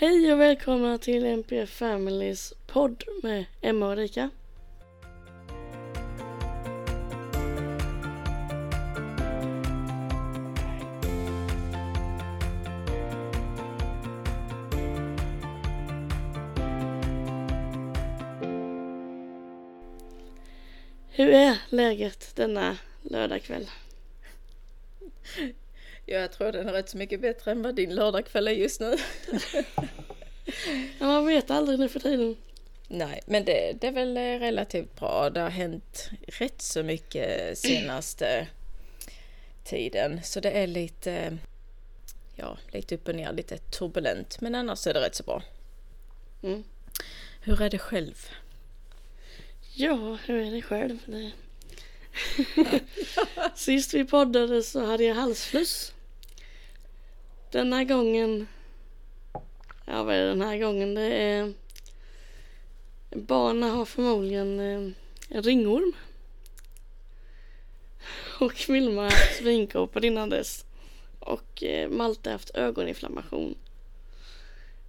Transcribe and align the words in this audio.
Hej 0.00 0.32
och 0.32 0.40
välkomna 0.40 0.98
till 0.98 1.26
MP 1.26 1.66
Families 1.66 2.54
podd 2.66 3.04
med 3.22 3.44
Emma 3.60 3.88
och 3.88 3.96
Rika. 3.96 4.30
Hur 21.08 21.30
är 21.30 21.58
läget 21.68 22.36
denna 22.36 22.76
lördagkväll? 23.02 23.66
Ja, 26.12 26.18
jag 26.18 26.32
tror 26.32 26.52
den 26.52 26.68
är 26.68 26.72
rätt 26.72 26.88
så 26.88 26.96
mycket 26.96 27.20
bättre 27.20 27.50
än 27.50 27.62
vad 27.62 27.74
din 27.74 27.94
lördagkväll 27.94 28.48
är 28.48 28.52
just 28.52 28.80
nu. 28.80 28.96
Ja, 30.98 31.06
man 31.06 31.26
vet 31.26 31.50
aldrig 31.50 31.78
nu 31.78 31.88
för 31.88 32.00
tiden. 32.00 32.36
Nej, 32.88 33.20
men 33.26 33.44
det, 33.44 33.72
det 33.80 33.86
är 33.86 33.92
väl 33.92 34.16
relativt 34.16 34.96
bra. 34.96 35.30
Det 35.30 35.40
har 35.40 35.50
hänt 35.50 36.10
rätt 36.26 36.62
så 36.62 36.82
mycket 36.82 37.58
senaste 37.58 38.46
tiden. 39.64 40.20
Så 40.22 40.40
det 40.40 40.50
är 40.50 40.66
lite, 40.66 41.38
ja, 42.36 42.58
lite 42.72 42.94
upp 42.94 43.08
och 43.08 43.14
ner, 43.14 43.32
lite 43.32 43.58
turbulent. 43.58 44.40
Men 44.40 44.54
annars 44.54 44.86
är 44.86 44.94
det 44.94 45.00
rätt 45.00 45.14
så 45.14 45.22
bra. 45.22 45.42
Mm. 46.42 46.64
Hur 47.40 47.62
är 47.62 47.70
det 47.70 47.78
själv? 47.78 48.26
Ja, 49.74 50.18
hur 50.26 50.46
är 50.46 50.50
det 50.50 50.62
själv? 50.62 50.98
Det... 51.06 51.32
Sist 53.54 53.94
vi 53.94 54.04
poddade 54.04 54.62
så 54.62 54.84
hade 54.84 55.04
jag 55.04 55.14
halsfluss. 55.14 55.92
Denna 57.50 57.84
gången... 57.84 58.46
Ja, 59.86 60.02
vad 60.02 60.14
är 60.14 60.20
det 60.22 60.28
den 60.28 60.42
här 60.42 60.58
gången? 60.58 60.94
Det 60.94 61.02
är... 61.02 61.52
Barnen 63.10 63.70
har 63.70 63.84
förmodligen 63.84 64.60
eh, 64.60 64.92
en 65.28 65.42
ringorm. 65.42 65.92
Och 68.40 68.64
Vilma 68.68 69.10
svinkåpor 69.10 70.04
innan 70.04 70.30
dess. 70.30 70.64
Och 71.18 71.62
eh, 71.62 71.88
Malte 71.90 72.30
har 72.30 72.32
haft 72.32 72.50
ögoninflammation. 72.54 73.54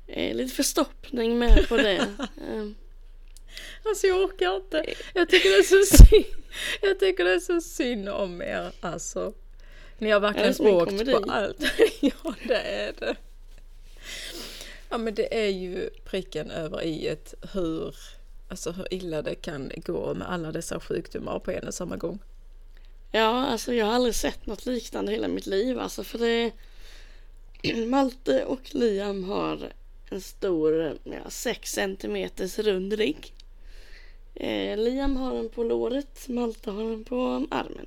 Lite 0.07 0.55
förstoppning 0.55 1.39
med 1.39 1.69
på 1.69 1.77
det. 1.77 1.97
Eh, 2.47 2.65
Alltså 3.85 4.07
jag 4.07 4.23
orkar 4.23 4.55
inte. 4.55 4.93
Jag 5.13 5.29
tycker 5.29 5.49
det 5.49 5.55
är 5.55 5.63
så 5.63 5.95
synd, 6.05 6.25
jag 6.81 6.99
tycker 6.99 7.23
det 7.23 7.33
är 7.33 7.39
så 7.39 7.61
synd 7.61 8.09
om 8.09 8.41
er 8.41 8.71
alltså. 8.81 9.33
Ni 10.01 10.09
har 10.09 10.17
Är 10.17 10.19
verkligen 10.19 10.67
en 10.67 10.75
åkt 10.75 10.89
komedi? 10.89 11.11
på 11.13 11.31
allt. 11.31 11.63
ja 12.01 12.33
det 12.47 12.61
är 12.61 12.93
det. 12.99 13.15
Ja 14.89 14.97
men 14.97 15.13
det 15.15 15.45
är 15.45 15.49
ju 15.49 15.89
pricken 16.05 16.51
över 16.51 16.81
i 16.81 17.07
ett 17.07 17.33
hur, 17.53 17.95
alltså 18.49 18.71
hur 18.71 18.93
illa 18.93 19.21
det 19.21 19.35
kan 19.35 19.71
gå 19.75 20.13
med 20.13 20.31
alla 20.31 20.51
dessa 20.51 20.79
sjukdomar 20.79 21.39
på 21.39 21.51
en 21.51 21.67
och 21.67 21.73
samma 21.73 21.97
gång. 21.97 22.19
Ja, 23.11 23.45
alltså 23.45 23.73
jag 23.73 23.85
har 23.85 23.93
aldrig 23.93 24.15
sett 24.15 24.45
något 24.45 24.65
liknande 24.65 25.11
hela 25.11 25.27
mitt 25.27 25.45
liv. 25.45 25.79
Alltså 25.79 26.03
för 26.03 26.19
det... 26.19 26.51
Malte 27.87 28.45
och 28.45 28.75
Liam 28.75 29.23
har 29.23 29.71
en 30.09 30.21
stor, 30.21 30.97
ja, 31.03 31.29
6 31.29 31.71
centimeters 31.71 32.59
rund 32.59 32.93
rygg. 32.93 33.33
Eh, 34.35 34.77
Liam 34.77 35.17
har 35.17 35.35
den 35.35 35.49
på 35.49 35.63
låret, 35.63 36.27
Malte 36.27 36.71
har 36.71 36.83
den 36.83 37.03
på 37.03 37.47
armen. 37.51 37.85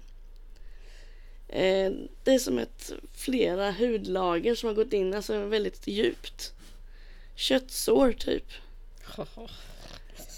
Eh, 1.48 1.92
det 2.24 2.34
är 2.34 2.38
som 2.38 2.58
ett 2.58 2.92
flera 3.12 3.70
hudlager 3.70 4.54
som 4.54 4.66
har 4.66 4.74
gått 4.74 4.92
in, 4.92 5.14
alltså 5.14 5.38
väldigt 5.38 5.86
djupt. 5.86 6.52
Köttsår 7.34 8.12
typ. 8.12 8.46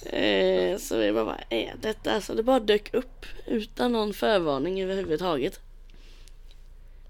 Eh, 0.07 0.79
så 0.79 0.99
vi 0.99 1.13
bara, 1.13 1.25
vad 1.25 1.41
är 1.51 1.75
detta? 1.81 2.13
Alltså 2.13 2.35
det 2.35 2.43
bara 2.43 2.61
dök 2.61 2.95
upp 2.95 3.27
utan 3.47 3.93
någon 3.93 4.15
förvarning 4.15 4.83
överhuvudtaget. 4.83 5.61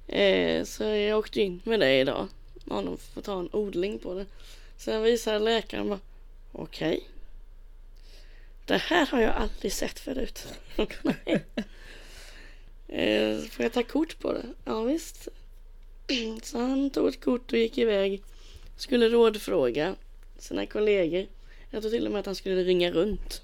Eh, 0.07 0.65
så 0.65 0.85
jag 0.85 1.19
åkte 1.19 1.41
in 1.41 1.61
med 1.65 1.81
det 1.81 2.01
idag. 2.01 2.29
De 2.65 2.99
får 3.15 3.23
ta 3.23 3.41
en 3.41 3.49
odling 3.53 3.99
på 3.99 4.15
det. 4.15 4.27
Sen 4.77 5.03
visade 5.03 5.39
läkaren 5.39 5.89
bara, 5.89 6.01
okej. 6.53 7.09
Det 8.67 8.79
här 8.79 9.07
har 9.07 9.21
jag 9.21 9.35
aldrig 9.35 9.73
sett 9.73 9.99
förut. 9.99 10.47
Eh, 12.89 13.39
får 13.39 13.63
jag 13.63 13.73
ta 13.73 13.83
kort 13.83 14.19
på 14.19 14.33
det? 14.33 14.47
Ja 14.65 14.83
visst. 14.83 15.29
Så 16.43 16.59
han 16.59 16.91
tog 16.91 17.09
ett 17.09 17.25
kort 17.25 17.53
och 17.53 17.59
gick 17.59 17.79
iväg. 17.79 18.23
Skulle 18.77 19.09
rådfråga 19.09 19.95
sina 20.39 20.67
kollegor. 20.67 21.27
Jag 21.71 21.83
tror 21.83 21.91
till 21.91 22.07
och 22.07 22.13
med 22.13 22.21
att 22.21 22.27
han 22.27 22.35
skulle 22.35 22.65
ringa 22.65 22.91
runt. 22.91 23.43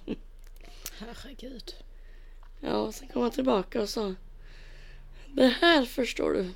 Herregud. 0.99 1.75
Ja, 2.61 2.93
sen 2.93 3.09
kom 3.09 3.23
han 3.23 3.31
tillbaka 3.31 3.83
och 3.83 3.89
sa 3.89 4.15
Det 5.33 5.47
här 5.47 5.85
förstår 5.85 6.33
du. 6.33 6.49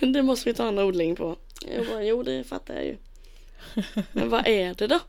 Det 0.12 0.22
måste 0.22 0.48
vi 0.48 0.54
ta 0.54 0.68
en 0.68 0.78
odling 0.78 1.16
på. 1.16 1.36
Jag 1.66 1.86
bara, 1.86 2.04
jo 2.04 2.22
det 2.22 2.44
fattar 2.44 2.74
jag 2.74 2.84
ju. 2.84 2.96
Men 4.12 4.28
vad 4.28 4.46
är 4.46 4.74
det 4.74 4.86
då? 4.86 5.00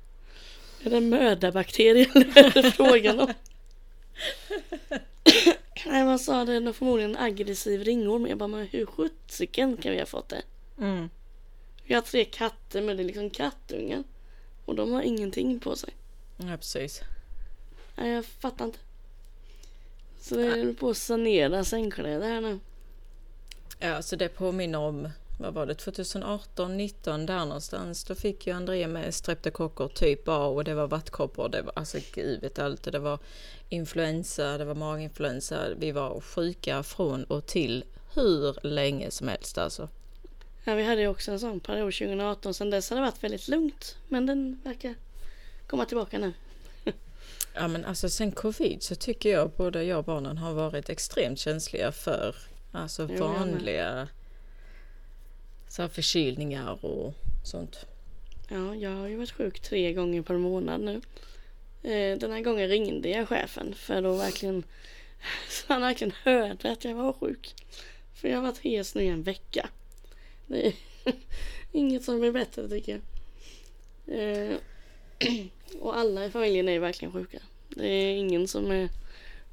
Är 0.84 0.89
det 0.89 1.01
mödarbakterier 1.01 2.11
eller 2.16 2.38
är 2.38 2.61
det 2.61 2.72
frågan 2.72 3.19
om? 3.19 3.34
Nej, 5.90 6.06
man 6.06 6.20
sa 6.20 6.46
det 6.46 6.53
är 6.53 6.74
förmodligen 6.74 7.16
en 7.16 7.24
aggressiv 7.24 7.84
ringorm. 7.84 8.28
Jag 8.28 8.38
bara, 8.38 8.48
men 8.48 8.68
hur 8.68 8.86
sjuttsiken 8.86 9.78
kan 9.78 9.92
vi 9.92 10.00
ha 10.00 10.06
fått 10.06 10.30
det? 10.30 10.42
Mm. 10.80 11.09
Vi 11.84 11.94
har 11.94 12.02
tre 12.02 12.25
katter 12.25 12.81
men 12.81 12.98
det 12.98 13.03
är 13.03 13.06
liksom 13.06 13.30
kattungar. 13.30 14.03
Och 14.66 14.76
de 14.76 14.92
har 14.92 15.02
ingenting 15.02 15.59
på 15.59 15.76
sig. 15.76 15.94
Ja 16.38 16.58
precis. 16.58 17.02
Nej, 17.96 18.12
jag 18.12 18.26
fattar 18.26 18.66
inte. 18.66 18.80
Så 20.20 20.36
det 20.36 20.46
är 20.47 20.74
på 20.74 20.90
att 20.90 20.97
sanera 20.97 21.64
sängkläder 21.64 22.30
här 22.30 22.42
nu. 22.42 22.59
Ja, 23.80 24.02
så 24.02 24.16
det 24.16 24.30
påminner 24.30 24.80
om, 24.80 25.09
vad 25.38 25.53
var 25.53 25.66
det, 25.66 25.75
2018, 25.75 26.78
19 26.78 27.25
där 27.25 27.46
någonstans. 27.46 28.03
Då 28.03 28.16
fick 28.16 28.48
ju 28.48 28.53
André 28.53 28.88
med 28.88 29.14
streptokocker 29.14 29.88
typ 29.88 30.28
A 30.28 30.46
och 30.46 30.64
det 30.64 30.74
var 30.74 30.88
vattkoppor. 30.88 31.50
Det 31.50 31.62
var 31.62 31.74
alltså 31.75 31.98
gud 32.14 32.42
vet 32.42 32.59
allt. 32.59 32.84
Det 32.84 33.00
var 33.00 33.20
influensa, 33.70 34.58
det 34.58 34.66
var 34.66 34.76
maginfluensa. 34.76 35.59
Vi 35.78 35.92
var 35.92 36.22
sjuka 36.22 36.84
från 36.84 37.24
och 37.24 37.46
till 37.46 37.84
hur 38.16 38.68
länge 38.68 39.12
som 39.12 39.28
helst 39.28 39.58
alltså. 39.58 39.90
Ja, 40.64 40.76
vi 40.76 40.84
hade 40.84 41.02
ju 41.02 41.08
också 41.08 41.31
en 41.31 41.40
sån 41.40 41.59
period 41.59 41.94
2018. 41.94 42.53
Sen 42.53 42.70
dess 42.70 42.90
har 42.90 42.97
det 42.97 43.03
varit 43.03 43.24
väldigt 43.24 43.47
lugnt. 43.47 43.96
Men 44.08 44.26
den 44.26 44.62
verkar 44.64 44.96
komma 45.68 45.86
tillbaka 45.86 46.20
nu. 46.20 46.34
Ja 47.53 47.68
men 47.68 47.86
alltså 47.86 48.09
sen 48.09 48.31
covid 48.31 48.84
så 48.84 48.96
tycker 48.96 49.30
jag 49.30 49.50
både 49.50 49.84
jag 49.84 49.97
och 49.97 50.06
barnen 50.06 50.38
har 50.38 50.53
varit 50.53 50.90
extremt 50.90 51.40
känsliga 51.40 51.92
för 51.92 52.36
alltså 52.72 53.08
Jo, 53.09 53.16
jag 53.18 53.47
med. 53.47 54.08
Så 55.69 55.89
förkylningar 55.89 56.85
och 56.85 57.13
sånt. 57.44 57.85
Ja, 58.50 58.75
jag 58.75 58.91
har 58.91 59.07
ju 59.07 59.16
varit 59.16 59.31
sjuk 59.31 59.59
tre 59.59 59.94
gånger 59.94 60.22
per 60.22 60.38
månad 60.38 60.81
nu. 60.81 61.01
Eh, 61.83 62.17
Den 62.17 62.31
här 62.31 62.41
gången 62.41 62.67
ringde 62.67 63.09
jag 63.09 63.28
chefen 63.28 63.73
för 63.75 64.03
att 64.03 64.19
verkligen 64.19 64.63
så 65.50 65.66
han 65.67 65.81
verkligen 65.81 66.13
hörde 66.23 66.72
att 66.72 66.85
jag 66.85 66.95
var 66.95 67.13
sjuk. 67.13 67.55
För 68.13 68.28
jag 68.28 68.38
har 68.38 68.44
varit 68.44 68.57
hes 68.57 68.95
nu 68.95 69.03
i 69.03 69.07
en 69.07 69.23
vecka. 69.23 69.69
Det 70.47 70.67
är 70.67 70.73
inget 71.72 72.03
som 72.03 72.19
blir 72.19 72.31
bättre 72.31 72.69
tycker 72.69 73.01
jag. 74.05 74.19
Eh, 74.19 74.57
Och 75.79 75.97
alla 75.97 76.25
i 76.25 76.29
familjen 76.31 76.69
är 76.69 76.79
verkligen 76.79 77.11
sjuka. 77.11 77.39
Det 77.69 77.88
är 77.88 78.16
ingen 78.16 78.47
som 78.47 78.72
är 78.72 78.89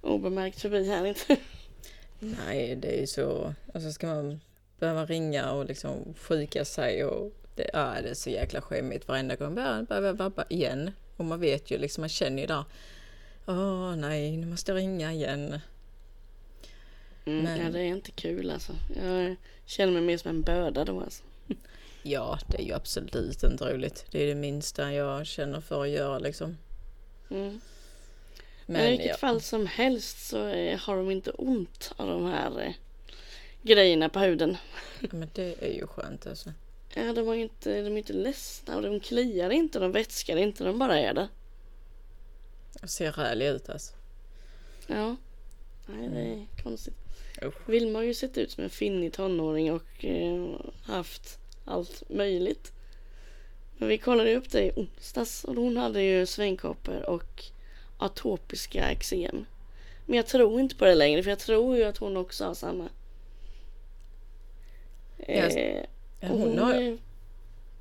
obemärkt 0.00 0.60
förbi 0.60 0.88
här 0.88 1.06
inte. 1.06 1.36
Nej 2.18 2.76
det 2.76 2.96
är 2.96 3.00
ju 3.00 3.06
så, 3.06 3.54
alltså 3.74 3.92
ska 3.92 4.06
man 4.06 4.40
behöva 4.78 5.06
ringa 5.06 5.52
och 5.52 5.64
liksom 5.66 6.14
sjuka 6.18 6.64
sig 6.64 7.04
och 7.04 7.32
det, 7.54 7.70
ja, 7.72 7.94
det 8.02 8.08
är 8.10 8.14
så 8.14 8.30
jäkla 8.30 8.60
skämmigt 8.60 9.08
varenda 9.08 9.36
gång. 9.36 9.54
Bara 9.54 9.82
behöver 9.82 10.12
vabba 10.12 10.44
igen. 10.48 10.90
Och 11.16 11.24
man 11.24 11.40
vet 11.40 11.70
ju 11.70 11.78
liksom, 11.78 12.02
man 12.02 12.08
känner 12.08 12.40
ju 12.42 12.46
där. 12.46 12.64
Åh 13.46 13.96
nej, 13.96 14.36
nu 14.36 14.46
måste 14.46 14.72
jag 14.72 14.76
ringa 14.78 15.12
igen. 15.12 15.60
Mm, 17.26 17.44
Men- 17.44 17.60
Ja, 17.60 17.70
det 17.70 17.80
är 17.80 17.84
inte 17.84 18.10
kul 18.10 18.50
alltså. 18.50 18.72
Jag 19.04 19.36
känner 19.66 19.92
mig 19.92 20.02
mer 20.02 20.18
som 20.18 20.30
en 20.30 20.42
börda 20.42 20.84
då 20.84 21.00
alltså. 21.00 21.22
Ja, 22.02 22.38
det 22.48 22.58
är 22.62 22.62
ju 22.66 22.72
absolut 22.72 23.42
inte 23.42 23.74
roligt. 23.74 24.06
Det 24.10 24.22
är 24.22 24.26
det 24.26 24.34
minsta 24.34 24.92
jag 24.92 25.26
känner 25.26 25.60
för 25.60 25.82
att 25.82 25.88
göra 25.88 26.18
liksom. 26.18 26.56
Mm. 27.30 27.60
Men, 28.66 28.76
Men 28.76 28.86
I 28.86 28.90
vilket 28.90 29.06
ja, 29.06 29.16
fall 29.16 29.40
som 29.40 29.66
helst 29.66 30.28
så 30.28 30.46
eh, 30.48 30.78
har 30.78 30.96
de 30.96 31.10
inte 31.10 31.30
ont 31.30 31.92
av 31.96 32.08
de 32.08 32.24
här 32.26 32.60
eh, 32.62 32.72
grejerna 33.64 34.08
på 34.08 34.18
huden. 34.18 34.56
men 35.00 35.28
det 35.34 35.62
är 35.62 35.72
ju 35.72 35.86
skönt 35.86 36.26
alltså. 36.26 36.52
Ja, 36.94 37.12
de, 37.12 37.26
var 37.26 37.34
inte, 37.34 37.82
de 37.82 37.92
är 37.92 37.98
inte 37.98 38.12
ledsna 38.12 38.76
och 38.76 38.82
de 38.82 39.00
kliar 39.00 39.50
inte, 39.50 39.78
de 39.78 39.92
vätskar 39.92 40.36
inte, 40.36 40.64
de 40.64 40.78
bara 40.78 40.98
är 40.98 41.14
där. 41.14 41.28
Jag 42.80 42.90
ser 42.90 43.12
rälig 43.12 43.46
ut 43.46 43.68
alltså. 43.68 43.94
Ja, 44.86 45.16
nej 45.86 46.08
det 46.08 46.20
är 46.20 46.62
konstigt. 46.62 46.94
Usch. 47.42 47.68
Vilma 47.68 47.98
har 47.98 48.04
ju 48.04 48.14
sett 48.14 48.38
ut 48.38 48.50
som 48.50 48.64
en 48.64 48.70
finnig 48.70 49.12
tonåring 49.12 49.72
och 49.72 50.04
eh, 50.04 50.60
haft 50.84 51.38
allt 51.64 52.02
möjligt. 52.10 52.72
Men 53.78 53.88
vi 53.88 53.98
kollade 53.98 54.36
upp 54.36 54.50
det 54.50 54.62
i 54.62 54.72
onsdags 54.76 55.44
och 55.44 55.54
hon 55.54 55.76
hade 55.76 56.02
ju 56.02 56.26
svängkoppor 56.26 57.02
och 57.02 57.44
atopiska 57.98 58.90
eksem. 58.90 59.44
Men 60.06 60.16
jag 60.16 60.26
tror 60.26 60.60
inte 60.60 60.76
på 60.76 60.84
det 60.84 60.94
längre 60.94 61.22
för 61.22 61.30
jag 61.30 61.38
tror 61.38 61.76
ju 61.76 61.84
att 61.84 61.98
hon 61.98 62.16
också 62.16 62.44
har 62.44 62.54
samma. 62.54 62.88
Yes. 65.28 65.56
Eh, 65.56 66.32
och 66.32 66.38
hon, 66.38 66.58
har, 66.58 66.74
är- 66.74 66.98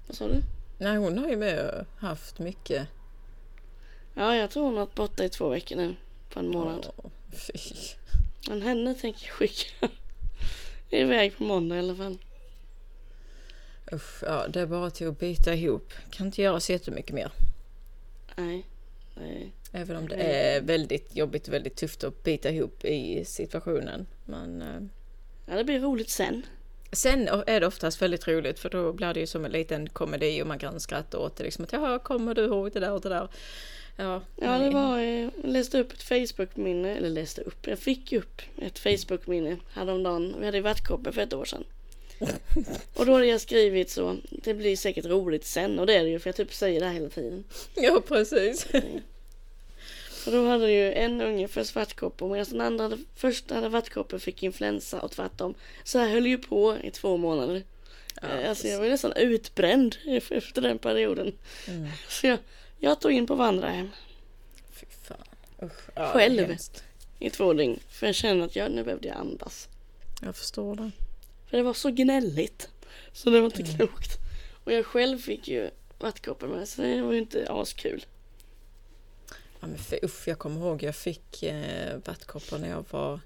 Vad 0.07 0.17
sa 0.17 0.27
du? 0.27 0.41
nej, 0.77 0.97
hon 0.97 1.17
har 1.17 1.29
ju 1.29 1.35
med 1.37 1.85
haft 1.97 2.39
mycket. 2.39 2.87
Ja, 4.13 4.35
jag 4.35 4.51
tror 4.51 4.63
hon 4.63 4.73
har 4.73 4.79
varit 4.85 4.95
borta 4.95 5.23
i 5.25 5.29
två 5.29 5.49
veckor 5.49 5.75
nu. 5.75 5.95
På 6.33 6.39
en 6.39 6.47
månad. 6.49 6.87
Fy. 7.31 7.53
Men 8.49 8.61
henne 8.61 8.93
tänker 8.95 9.25
jag 9.27 9.33
skicka 9.33 9.89
iväg 10.89 11.37
på 11.37 11.43
måndag 11.43 11.75
i 11.75 11.79
alla 11.79 11.95
fall. 11.95 12.17
Usch, 13.93 14.23
ja, 14.23 14.47
det 14.47 14.61
är 14.61 14.65
bara 14.65 14.89
till 14.89 15.07
att 15.07 15.19
bita 15.19 15.53
ihop. 15.53 15.93
Kan 16.11 16.25
inte 16.25 16.41
göra 16.41 16.59
så 16.59 16.71
jättemycket 16.71 17.15
mer. 17.15 17.31
Nej. 18.35 18.65
Nej. 19.15 19.51
Även 19.71 19.95
om 19.97 20.07
det 20.07 20.15
är 20.15 20.61
väldigt 20.61 21.15
jobbigt 21.15 21.47
och 21.47 21.53
väldigt 21.53 21.75
tufft 21.75 22.03
att 22.03 22.23
bita 22.23 22.49
ihop 22.49 22.85
i 22.85 23.25
situationen. 23.25 24.05
Men 24.25 24.61
eh, 24.61 24.81
Ja, 25.45 25.55
det 25.55 25.63
blir 25.63 25.79
roligt 25.79 26.09
sen. 26.09 26.45
sen 26.93 27.29
är 27.47 27.59
det 27.59 27.67
oftast 27.67 28.01
väldigt 28.01 28.27
roligt 28.27 28.59
för 28.59 28.69
då 28.69 28.93
blir 28.93 29.13
det 29.13 29.19
ju 29.19 29.27
som 29.27 29.45
en 29.45 29.51
liten 29.51 29.89
komedi 29.89 30.41
och 30.43 30.47
man 30.47 30.59
kan 30.59 30.79
skratta 30.79 31.17
åt 31.19 31.35
det. 31.35 31.43
Liksom 31.43 31.63
att 31.63 31.73
ja, 31.73 31.99
kommer 31.99 32.33
du 32.35 32.43
ihåg 32.45 32.71
det 32.73 32.79
där 32.79 32.91
och 32.91 33.01
det 33.01 33.09
där? 33.09 33.27
Ja, 33.97 34.21
Ja, 34.41 34.57
det 34.57 34.69
var... 34.69 34.99
eh, 34.99 35.05
Jag 35.21 35.31
läste 35.51 35.79
upp 35.79 35.91
ett 35.93 36.03
Facebook-minne. 36.03 36.95
Eller 36.95 37.09
läste 37.09 37.41
upp. 37.41 37.67
Jag 37.67 37.79
fick 37.79 38.13
upp 38.13 38.41
ett 38.61 38.79
Facebook-minne 38.79 39.57
häromdagen. 39.73 40.35
Vi 40.39 40.45
hade 40.45 40.57
ju 40.57 40.63
vattkoppor 40.63 41.11
för 41.11 41.21
ett 41.21 41.33
år 41.33 41.45
sedan. 41.45 41.63
Och 42.95 43.05
då 43.05 43.13
hade 43.13 43.25
jag 43.25 43.41
skrivit 43.41 43.89
så. 43.89 44.17
Det 44.29 44.53
blir 44.53 44.75
säkert 44.77 45.05
roligt 45.05 45.45
sen. 45.45 45.79
Och 45.79 45.87
det 45.87 45.93
är 45.95 46.03
det 46.03 46.09
ju 46.09 46.19
för 46.19 46.27
jag 46.27 46.35
typ 46.35 46.53
säger 46.53 46.79
det 46.79 46.85
här 46.85 46.93
hela 46.93 47.09
tiden. 47.09 47.43
Ja, 47.75 48.01
precis. 48.07 48.67
Och 50.25 50.31
då 50.31 50.47
hade 50.47 50.71
ju 50.71 50.93
en 50.93 51.21
unge 51.21 51.47
för 51.47 51.63
svartkoppor 51.63 52.29
medan 52.29 52.45
den 52.49 52.61
andra 52.61 52.83
hade, 52.83 52.97
första 53.15 53.55
hade 53.55 53.69
vattkoppor 53.69 54.19
fick 54.19 54.43
influensa 54.43 55.01
och 55.01 55.11
tvärtom. 55.11 55.53
Så 55.83 55.99
här 55.99 56.09
höll 56.09 56.25
ju 56.27 56.37
på 56.37 56.77
i 56.83 56.91
två 56.91 57.17
månader. 57.17 57.63
Ja, 58.21 58.27
Eh, 58.27 58.49
alltså 58.49 58.67
jag 58.67 58.79
var 58.79 58.87
nästan 58.89 59.13
utbränd 59.15 59.95
ef- 60.05 60.33
efter 60.33 60.61
den 60.61 60.77
perioden. 60.79 61.33
Mm. 61.67 61.89
Så 62.09 62.27
jag, 62.27 62.37
jag 62.79 62.99
tog 63.01 63.11
in 63.11 63.27
på 63.27 63.35
vandrarhem 63.35 63.89
Fy 64.73 64.85
fan. 65.03 65.17
Usch, 65.63 65.89
ja, 65.95 66.11
Själv? 66.13 66.55
i 67.19 67.29
två 67.29 67.53
dygn. 67.53 67.79
För 67.89 68.05
jag 68.05 68.15
kände 68.15 68.45
att 68.45 68.55
jag, 68.55 68.71
nu 68.71 68.83
behövde 68.83 69.07
jag 69.07 69.17
andas. 69.17 69.67
Jag 70.21 70.35
förstår 70.35 70.75
det. 70.75 70.91
För 71.49 71.57
det 71.57 71.63
var 71.63 71.73
så 71.73 71.89
gnälligt. 71.89 72.69
Så 73.13 73.29
det 73.29 73.39
var 73.39 73.45
inte 73.45 73.61
Mm. 73.61 73.75
klokt. 73.75 74.17
Och 74.63 74.73
jag 74.73 74.85
själv 74.85 75.17
fick 75.17 75.47
ju 75.47 75.69
vattkoppor 75.99 76.47
med 76.47 76.67
så 76.69 76.81
det 76.81 77.01
var 77.01 77.11
ju 77.13 77.19
inte 77.19 77.45
askul. 77.49 78.05
Ja, 79.63 79.67
men 79.67 79.77
för, 79.77 80.05
usch, 80.05 80.27
jag 80.27 80.39
kommer 80.39 80.61
ihåg 80.61 80.83
jag 80.83 80.95
fick 80.95 81.43
eh, 81.43 81.97
vattkoppor 82.05 82.57
när 82.57 82.69
jag 82.69 82.85
var... 82.89 83.19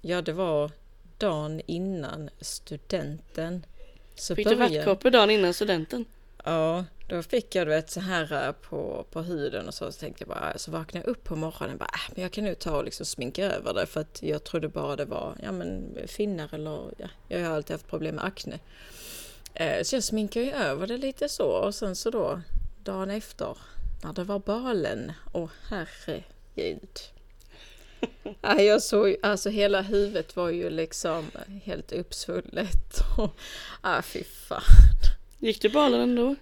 Ja, 0.00 0.22
det 0.22 0.32
var 0.32 0.70
dagen 1.18 1.60
innan 1.66 2.30
studenten. 2.40 3.66
Så 4.14 4.34
Fick 4.36 4.48
du 4.48 4.56
började- 4.56 4.76
vattkoppor 4.78 5.10
dagen 5.10 5.30
innan 5.30 5.54
studenten? 5.54 6.04
Ja, 6.44 6.84
då 7.08 7.22
fick 7.22 7.54
jag 7.54 7.66
du 7.66 7.70
vet 7.70 7.90
så 7.90 8.00
här 8.00 8.46
eh, 8.46 8.52
på, 8.52 9.06
på 9.10 9.22
huden 9.22 9.68
och 9.68 9.74
så, 9.74 9.92
så 9.92 10.00
tänkte 10.00 10.22
jag 10.22 10.28
bara, 10.28 10.58
så 10.58 10.70
vaknade 10.70 11.06
jag 11.06 11.10
upp 11.10 11.24
på 11.24 11.36
morgonen 11.36 11.72
och 11.72 11.78
bara, 11.78 11.90
äh, 11.94 12.12
men 12.14 12.22
jag 12.22 12.32
kan 12.32 12.44
nu 12.44 12.54
ta 12.54 12.76
och 12.76 12.84
liksom 12.84 13.06
sminka 13.06 13.44
över 13.44 13.74
det 13.74 13.86
för 13.86 14.00
att 14.00 14.22
jag 14.22 14.44
trodde 14.44 14.68
bara 14.68 14.96
det 14.96 15.04
var, 15.04 15.36
ja 15.42 15.52
men 15.52 15.98
finnar 16.06 16.54
eller, 16.54 16.94
ja, 16.98 17.08
jag 17.28 17.40
har 17.44 17.56
alltid 17.56 17.74
haft 17.74 17.88
problem 17.88 18.14
med 18.14 18.24
akne. 18.24 18.58
Eh, 19.54 19.82
så 19.82 19.96
jag 19.96 20.04
sminkade 20.04 20.44
ju 20.46 20.52
över 20.52 20.86
det 20.86 20.96
lite 20.96 21.28
så 21.28 21.48
och 21.48 21.74
sen 21.74 21.96
så 21.96 22.10
då, 22.10 22.40
dagen 22.84 23.10
efter, 23.10 23.58
när 24.02 24.12
det 24.12 24.24
var 24.24 24.38
balen, 24.38 25.12
åh 25.32 25.50
herregud. 25.68 26.98
Jag 28.40 28.82
såg, 28.82 29.16
alltså 29.22 29.50
hela 29.50 29.82
huvudet 29.82 30.36
var 30.36 30.48
ju 30.48 30.70
liksom 30.70 31.30
helt 31.62 31.92
uppsvullet 31.92 33.00
och, 33.18 33.30
ah 33.80 34.02
fy 34.02 34.24
fan. 34.24 34.62
Gick 35.38 35.62
du 35.62 35.68
balen 35.68 36.00
ändå? 36.00 36.36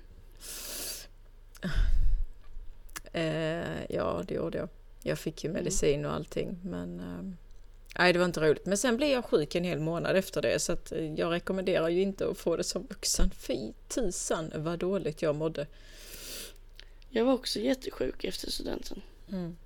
Eh, 3.12 3.85
ja, 3.88 4.23
det 4.29 4.35
gjorde 4.35 4.59
jag. 4.59 4.69
Jag 5.02 5.19
fick 5.19 5.44
ju 5.44 5.50
medicin 5.50 6.05
och 6.05 6.12
allting, 6.12 6.59
men 6.62 7.00
ehm, 7.00 7.37
nej, 7.99 8.12
det 8.12 8.19
var 8.19 8.26
inte 8.26 8.41
roligt. 8.41 8.67
Men 8.67 8.79
sen 8.79 8.97
blev 8.97 9.11
jag 9.11 9.25
sjuk 9.25 9.55
en 9.55 9.64
hel 9.64 9.81
månad 9.81 10.17
efter 10.17 10.43
det, 10.43 10.59
så 10.59 10.73
att 10.73 10.93
eh, 10.93 11.14
jag 11.14 11.32
rekommenderar 11.32 11.88
ju 11.88 12.02
inte 12.02 12.29
att 12.29 12.38
få 12.38 12.56
det 12.56 12.64
som 12.64 12.87
vuxen. 12.87 13.31
Fy 13.31 13.73
tusan 13.88 14.52
vad 14.55 14.79
dåligt 14.79 15.23
jag 15.23 15.37
mådde. 15.37 15.67
Jag 17.17 17.25
var 17.25 17.33
också 17.33 17.59
jättesjuk 17.61 18.25
efter 18.25 18.51
studenten. 18.51 19.03
Mm. 19.29 19.57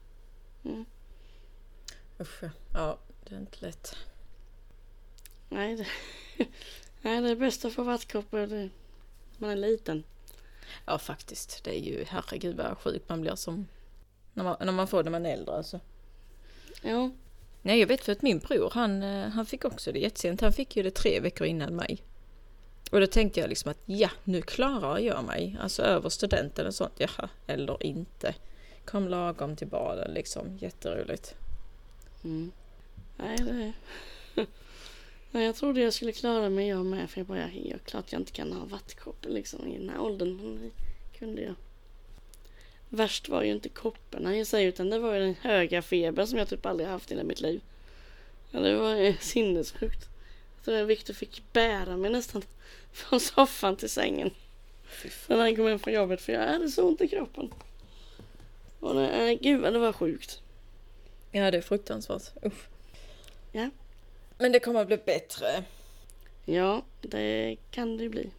Mm. 0.64 0.84
Usch, 2.20 2.42
ja. 2.74 2.98
det 3.24 3.34
är 3.34 3.38
inte 3.38 3.66
lätt. 3.66 3.96
Nej, 5.48 5.76
det, 5.76 5.86
nej, 7.02 7.20
det 7.20 7.30
är 7.30 7.36
bäst 7.36 7.64
att 7.64 7.72
få 7.72 7.82
vattkoppor. 7.82 8.70
Man 9.38 9.50
är 9.50 9.56
liten. 9.56 10.04
Ja, 10.86 10.98
faktiskt. 10.98 11.64
Det 11.64 11.70
är 11.70 11.80
ju 11.80 12.04
herregud 12.04 12.56
vad 12.56 12.78
sjuk 12.78 13.02
man 13.08 13.20
blir 13.20 13.34
som 13.34 13.66
när 14.32 14.44
man, 14.44 14.56
när 14.60 14.72
man 14.72 14.88
får 14.88 14.98
det 14.98 15.10
när 15.10 15.10
man 15.10 15.26
är 15.26 15.32
äldre. 15.32 15.54
Alltså. 15.54 15.80
Ja, 16.82 17.10
Nej, 17.62 17.80
jag 17.80 17.86
vet 17.86 18.04
för 18.04 18.12
att 18.12 18.22
min 18.22 18.38
bror, 18.38 18.70
han, 18.74 19.02
eh, 19.02 19.28
han 19.28 19.46
fick 19.46 19.64
också 19.64 19.92
det 19.92 19.98
jättesent. 19.98 20.40
Han 20.40 20.52
fick 20.52 20.76
ju 20.76 20.82
det 20.82 20.90
tre 20.90 21.20
veckor 21.20 21.46
innan 21.46 21.76
mig. 21.76 22.02
Och 22.90 23.00
då 23.00 23.06
tänkte 23.06 23.40
jag 23.40 23.48
liksom 23.48 23.70
att 23.70 23.78
ja, 23.86 24.10
nu 24.24 24.42
klarar 24.42 24.98
jag 24.98 25.24
mig. 25.24 25.56
Alltså 25.60 25.82
över 25.82 26.08
studenten 26.08 26.66
och 26.66 26.74
sånt. 26.74 26.92
Jaha, 26.96 27.28
eller 27.46 27.86
inte. 27.86 28.34
Kom 28.84 29.08
lagom 29.08 29.56
till 29.56 29.66
balen 29.66 30.14
liksom. 30.14 30.58
Jätteroligt. 30.60 31.34
Mm. 32.24 32.52
Nej, 33.16 33.36
det... 33.36 33.72
Nej, 35.30 35.46
jag 35.46 35.56
trodde 35.56 35.80
jag 35.80 35.92
skulle 35.92 36.12
klara 36.12 36.48
mig 36.48 36.68
jag 36.68 36.86
med. 36.86 37.10
För 37.10 37.20
jag 37.20 37.26
bara, 37.26 37.50
ja, 37.52 37.76
klart 37.84 38.12
jag 38.12 38.20
inte 38.20 38.32
kan 38.32 38.52
ha 38.52 38.64
vattkoppor 38.64 39.30
liksom 39.30 39.66
i 39.66 39.78
den 39.78 39.88
här 39.88 40.00
åldern. 40.00 40.36
Men 40.36 40.60
det 40.62 41.18
kunde 41.18 41.42
jag. 41.42 41.54
Värst 42.88 43.28
var 43.28 43.42
ju 43.42 43.52
inte 43.52 43.68
kopporna 43.68 44.36
i 44.36 44.44
sig 44.44 44.64
utan 44.64 44.90
det 44.90 44.98
var 44.98 45.14
ju 45.14 45.20
den 45.20 45.34
höga 45.40 45.82
feber 45.82 46.26
som 46.26 46.38
jag 46.38 46.48
typ 46.48 46.66
aldrig 46.66 46.88
haft 46.88 47.10
i 47.10 47.14
hela 47.14 47.24
mitt 47.24 47.40
liv. 47.40 47.60
Ja, 48.50 48.60
det 48.60 48.76
var 48.76 49.12
sinnessjukt. 49.20 50.08
Att 50.64 50.86
Viktor 50.86 51.14
fick 51.14 51.42
bära 51.52 51.96
mig 51.96 52.10
nästan 52.10 52.42
från 52.92 53.20
soffan 53.20 53.76
till 53.76 53.90
sängen. 53.90 54.30
När 55.26 55.38
han 55.38 55.56
kom 55.56 55.66
hem 55.66 55.78
från 55.78 55.94
jobbet 55.94 56.20
för 56.20 56.32
jag 56.32 56.46
hade 56.46 56.68
så 56.68 56.88
ont 56.88 57.00
i 57.00 57.08
kroppen. 57.08 57.52
Och 58.80 58.94
det, 58.94 59.08
äh, 59.08 59.38
gud 59.40 59.62
det 59.62 59.78
var 59.78 59.92
sjukt. 59.92 60.40
Ja, 61.30 61.50
det 61.50 61.58
är 61.58 61.62
fruktansvärt. 61.62 62.44
Usch. 62.46 62.68
Ja. 63.52 63.70
Men 64.38 64.52
det 64.52 64.60
kommer 64.60 64.80
att 64.80 64.86
bli 64.86 64.96
bättre. 64.96 65.64
Ja, 66.44 66.82
det 67.00 67.56
kan 67.70 67.96
det 67.96 68.08
bli. 68.08 68.30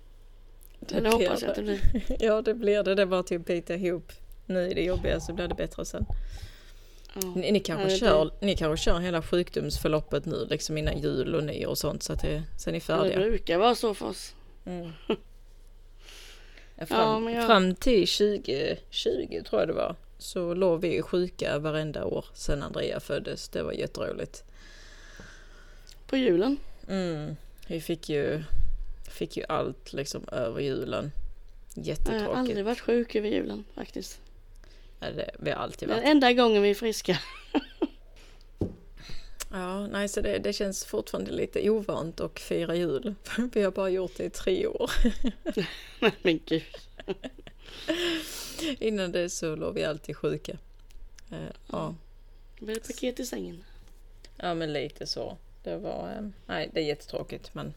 Det 0.79 0.95
Eller 0.95 1.17
blir 1.17 1.27
hoppas 1.27 1.41
jag 1.41 1.49
att 1.49 1.55
det 1.55 1.63
blir. 1.63 2.05
Ja, 2.19 2.41
det 2.41 2.53
blir 2.53 2.83
det. 2.83 2.95
Det 2.95 3.01
är 3.01 3.05
bara 3.05 3.23
till 3.23 3.37
att 3.39 3.45
bita 3.45 3.75
ihop. 3.75 4.11
Nu 4.45 4.71
är 4.71 4.75
det 4.75 4.81
jobbiga 4.83 5.19
så 5.19 5.33
blir 5.33 5.47
det 5.47 5.55
bättre 5.55 5.85
sen. 5.85 6.05
Ja. 7.13 7.21
Ni, 7.35 7.51
ni, 7.51 7.59
kanske 7.59 7.83
Ja, 7.87 7.89
det- 7.93 7.97
kör, 7.99 8.31
ni 8.39 8.55
kanske 8.55 8.83
kör 8.83 8.99
hela 8.99 9.21
sjukdomsförloppet 9.21 10.25
nu, 10.25 10.45
liksom 10.49 10.77
innan 10.77 10.99
jul 11.01 11.35
och 11.35 11.43
nyår 11.43 11.69
och 11.69 11.77
sånt, 11.77 12.03
så 12.03 12.13
att 12.13 12.21
det, 12.21 12.43
sen 12.57 12.75
är 12.75 12.79
ni 12.79 12.83
Ja, 12.87 12.95
det 12.95 13.09
färdiga. 13.09 13.29
brukar 13.29 13.57
vara 13.57 13.75
så 13.75 13.93
för 13.93 14.05
oss. 14.05 14.35
Mm. 14.65 14.91
Ja, 16.75 16.85
Fram, 16.85 17.23
men 17.23 17.33
jag- 17.33 17.47
fram 17.47 17.75
till 17.75 18.07
2020 18.07 19.41
tror 19.49 19.61
jag 19.61 19.67
det 19.69 19.73
var, 19.73 19.95
så 20.17 20.53
låg 20.53 20.81
vi 20.81 21.01
sjuka 21.01 21.59
varenda 21.59 22.05
år 22.05 22.25
sen 22.33 22.63
Andrea 22.63 22.99
föddes. 22.99 23.49
Det 23.49 23.63
var 23.63 23.71
jätteroligt. 23.71 24.43
På 26.07 26.17
julen. 26.17 26.57
Mm. 26.87 27.35
Vi 27.67 27.81
fick 27.81 28.09
ju, 28.09 28.43
fick 29.09 29.37
ju 29.37 29.43
allt 29.49 29.93
liksom 29.93 30.27
över 30.31 30.61
julen. 30.61 31.11
Jag 31.75 31.81
har 31.83 31.87
Jättetråkigt. 31.87 32.29
aldrig 32.37 32.65
varit 32.65 32.79
sjuk 32.79 33.15
över 33.15 33.29
julen 33.29 33.63
faktiskt. 33.75 34.19
Det, 35.01 35.31
vi 35.39 35.51
har 35.51 35.57
alltid 35.57 35.89
Det 35.89 35.93
varit. 35.93 36.03
den 36.03 36.11
enda 36.11 36.33
gången 36.33 36.61
vi 36.61 36.69
är 36.69 36.75
friska. 36.75 37.19
Ja, 39.53 39.87
nej, 39.87 40.07
så 40.07 40.21
det, 40.21 40.37
det 40.39 40.53
känns 40.53 40.85
fortfarande 40.85 41.31
lite 41.31 41.69
ovant 41.69 42.19
att 42.19 42.39
fira 42.39 42.75
jul. 42.75 43.15
Vi 43.53 43.61
har 43.63 43.71
bara 43.71 43.89
gjort 43.89 44.11
det 44.17 44.23
i 44.23 44.29
tre 44.29 44.67
år. 44.67 44.91
Nej 45.99 46.11
men 46.21 46.39
gud. 46.45 46.63
Innan 48.79 49.11
det 49.11 49.29
så 49.29 49.55
låg 49.55 49.73
vi 49.73 49.83
alltid 49.83 50.17
sjuka. 50.17 50.57
Eh, 51.31 51.37
ja. 51.71 51.95
Det 52.59 52.65
blir 52.65 52.75
paket 52.75 53.19
i 53.19 53.25
sängen. 53.25 53.63
ja, 54.37 54.53
men 54.53 54.73
lite 54.73 55.07
så. 55.07 55.37
Det 55.63 55.77
var, 55.77 56.09
eh, 56.17 56.27
nej, 56.45 56.69
det 56.73 56.79
är 56.79 56.85
jättetråkigt 56.85 57.53
men 57.53 57.73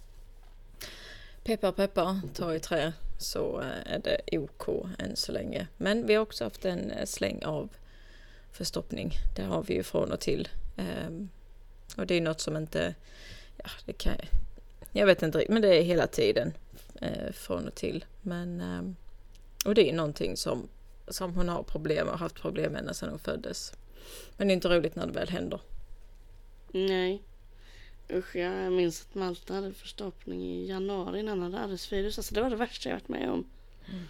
peppar 1.44 1.72
peppar, 1.72 2.20
ta 2.34 2.54
i 2.54 2.60
trä 2.60 2.92
så 3.24 3.60
eh, 3.60 3.92
är 3.94 3.98
det 3.98 4.38
OK 4.38 4.68
än 4.98 5.16
så 5.16 5.32
länge. 5.32 5.66
Men 5.76 6.06
vi 6.06 6.14
har 6.14 6.22
också 6.22 6.44
haft 6.44 6.64
en 6.64 6.90
eh, 6.90 7.06
släng 7.06 7.44
av 7.44 7.68
förstoppning. 8.52 9.12
Det 9.36 9.42
har 9.42 9.62
vi 9.62 9.74
ju 9.74 9.82
från 9.82 10.12
och 10.12 10.20
till. 10.20 10.48
Ehm, 10.76 11.28
och 11.96 12.06
det 12.06 12.14
är 12.14 12.20
något 12.20 12.40
som 12.40 12.56
inte, 12.56 12.94
ja 13.56 13.70
det 13.84 13.92
kan 13.92 14.14
jag 14.92 15.06
vet 15.06 15.22
inte 15.22 15.38
riktigt, 15.38 15.52
men 15.52 15.62
det 15.62 15.76
är 15.76 15.82
hela 15.82 16.06
tiden 16.06 16.52
eh, 17.00 17.32
från 17.32 17.66
och 17.68 17.74
till. 17.74 18.04
Men 18.22 18.60
ehm, 18.60 18.96
Och 19.64 19.74
det 19.74 19.90
är 19.90 19.92
någonting 19.92 20.36
som, 20.36 20.68
som 21.08 21.34
hon 21.34 21.48
har 21.48 21.62
problem 21.62 22.08
och 22.08 22.18
haft 22.18 22.34
problem 22.34 22.72
med 22.72 22.80
ända 22.80 22.94
sedan 22.94 23.08
hon 23.08 23.18
föddes. 23.18 23.72
Men 24.36 24.48
det 24.48 24.52
är 24.52 24.54
inte 24.54 24.68
roligt 24.68 24.96
när 24.96 25.06
det 25.06 25.12
väl 25.12 25.28
händer. 25.28 25.60
Nej. 26.72 27.22
Usch, 28.14 28.36
jag 28.36 28.72
minns 28.72 29.02
att 29.02 29.14
Malta 29.14 29.54
hade 29.54 29.72
förstoppning 29.72 30.42
i 30.42 30.68
januari 30.68 31.20
innan 31.20 31.42
han 31.42 31.54
hade 31.54 31.74
RS-virus. 31.74 32.18
Alltså 32.18 32.34
det 32.34 32.42
var 32.42 32.50
det 32.50 32.56
värsta 32.56 32.88
jag 32.88 32.96
varit 32.96 33.08
med 33.08 33.30
om. 33.30 33.44
Mm. 33.88 34.04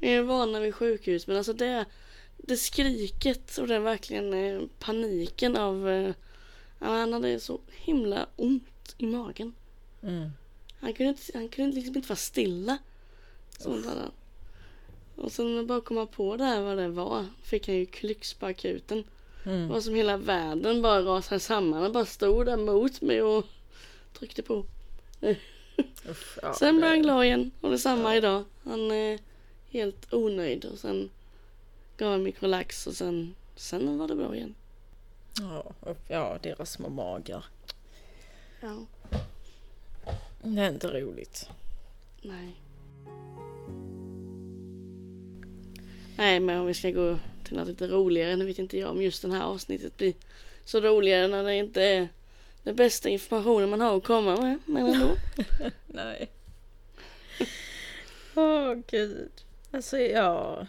Jag 0.00 0.12
är 0.12 0.22
vana 0.22 0.60
vid 0.60 0.74
sjukhus 0.74 1.26
men 1.26 1.36
alltså 1.36 1.52
det, 1.52 1.84
det 2.36 2.56
skriket 2.56 3.58
och 3.58 3.68
den 3.68 3.82
verkligen 3.82 4.34
eh, 4.34 4.62
paniken 4.78 5.56
av... 5.56 5.88
Eh, 5.88 6.14
han 6.78 7.12
hade 7.12 7.40
så 7.40 7.60
himla 7.70 8.26
ont 8.36 8.94
i 8.98 9.06
magen. 9.06 9.54
Mm. 10.02 10.30
Han 10.80 10.92
kunde, 10.92 11.10
inte, 11.10 11.38
han 11.38 11.48
kunde 11.48 11.76
liksom 11.76 11.96
inte 11.96 12.08
vara 12.08 12.16
stilla. 12.16 12.78
Sånt 13.58 13.86
hade 13.86 14.00
han. 14.00 14.12
Och 15.16 15.32
sen 15.32 15.66
bara 15.66 15.80
komma 15.80 16.06
på 16.06 16.36
det 16.36 16.44
här 16.44 16.60
vad 16.60 16.78
det 16.78 16.88
var 16.88 17.26
fick 17.42 17.68
han 17.68 17.76
ju 17.76 17.86
klyx 17.86 18.34
på 18.34 18.46
akuten. 18.46 19.04
Det 19.44 19.50
Mm. 19.50 19.68
var 19.68 19.80
som 19.80 19.94
hela 19.94 20.16
världen 20.16 20.82
bara 20.82 21.02
rasade 21.02 21.40
samman. 21.40 21.82
Han 21.82 21.92
bara 21.92 22.04
stod 22.06 22.46
där 22.46 22.56
mot 22.56 23.00
mig 23.00 23.22
och 23.22 23.44
tryckte 24.18 24.42
på. 24.42 24.64
Uff, 26.08 26.38
ja, 26.42 26.54
Sen 26.58 26.76
blev 26.76 26.88
han 26.88 26.98
det- 26.98 27.02
glad 27.04 27.24
igen 27.24 27.50
och 27.60 27.70
detsamma 27.70 28.10
Ja. 28.12 28.16
idag. 28.16 28.44
Han 28.64 28.90
är 28.90 29.18
helt 29.70 30.12
onöjd 30.14 30.64
och 30.64 30.78
sen 30.78 31.10
gav 31.96 32.10
han 32.10 32.22
mikrolax 32.22 32.86
och 32.86 32.94
sen, 32.94 33.34
sen 33.56 33.98
var 33.98 34.08
det 34.08 34.14
bra 34.16 34.34
igen. 34.36 34.54
Ja, 35.40 35.72
ja, 36.08 36.38
deras 36.42 36.70
små 36.72 36.88
magar. 36.88 37.44
Ja, 38.60 38.76
Det 40.42 40.60
är 40.60 40.68
inte 40.68 41.00
roligt. 41.00 41.48
nej. 42.22 42.56
Nej, 46.16 46.40
men 46.40 46.58
om 46.60 46.66
vi 46.66 46.74
ska 46.74 46.90
gå 46.90 47.18
något 47.54 47.68
lite 47.68 47.86
roligare. 47.86 48.36
Nu 48.36 48.44
vet 48.44 48.58
inte 48.58 48.78
jag 48.78 48.90
om 48.90 49.02
just 49.02 49.22
det 49.22 49.32
här 49.32 49.42
avsnittet 49.42 49.96
blir 49.96 50.14
så 50.64 50.80
roligare 50.80 51.28
när 51.28 51.44
det 51.44 51.54
inte 51.54 51.82
är 51.82 52.08
den 52.62 52.76
bästa 52.76 53.08
informationen 53.08 53.70
man 53.70 53.80
har 53.80 53.96
att 53.96 54.04
komma 54.04 54.36
med. 54.36 54.58
Men 54.66 54.86
ändå. 54.86 55.16
Nej. 55.86 56.30
Åh 58.34 58.74
gud. 58.86 59.30
Alltså 59.70 59.98
jag... 59.98 60.66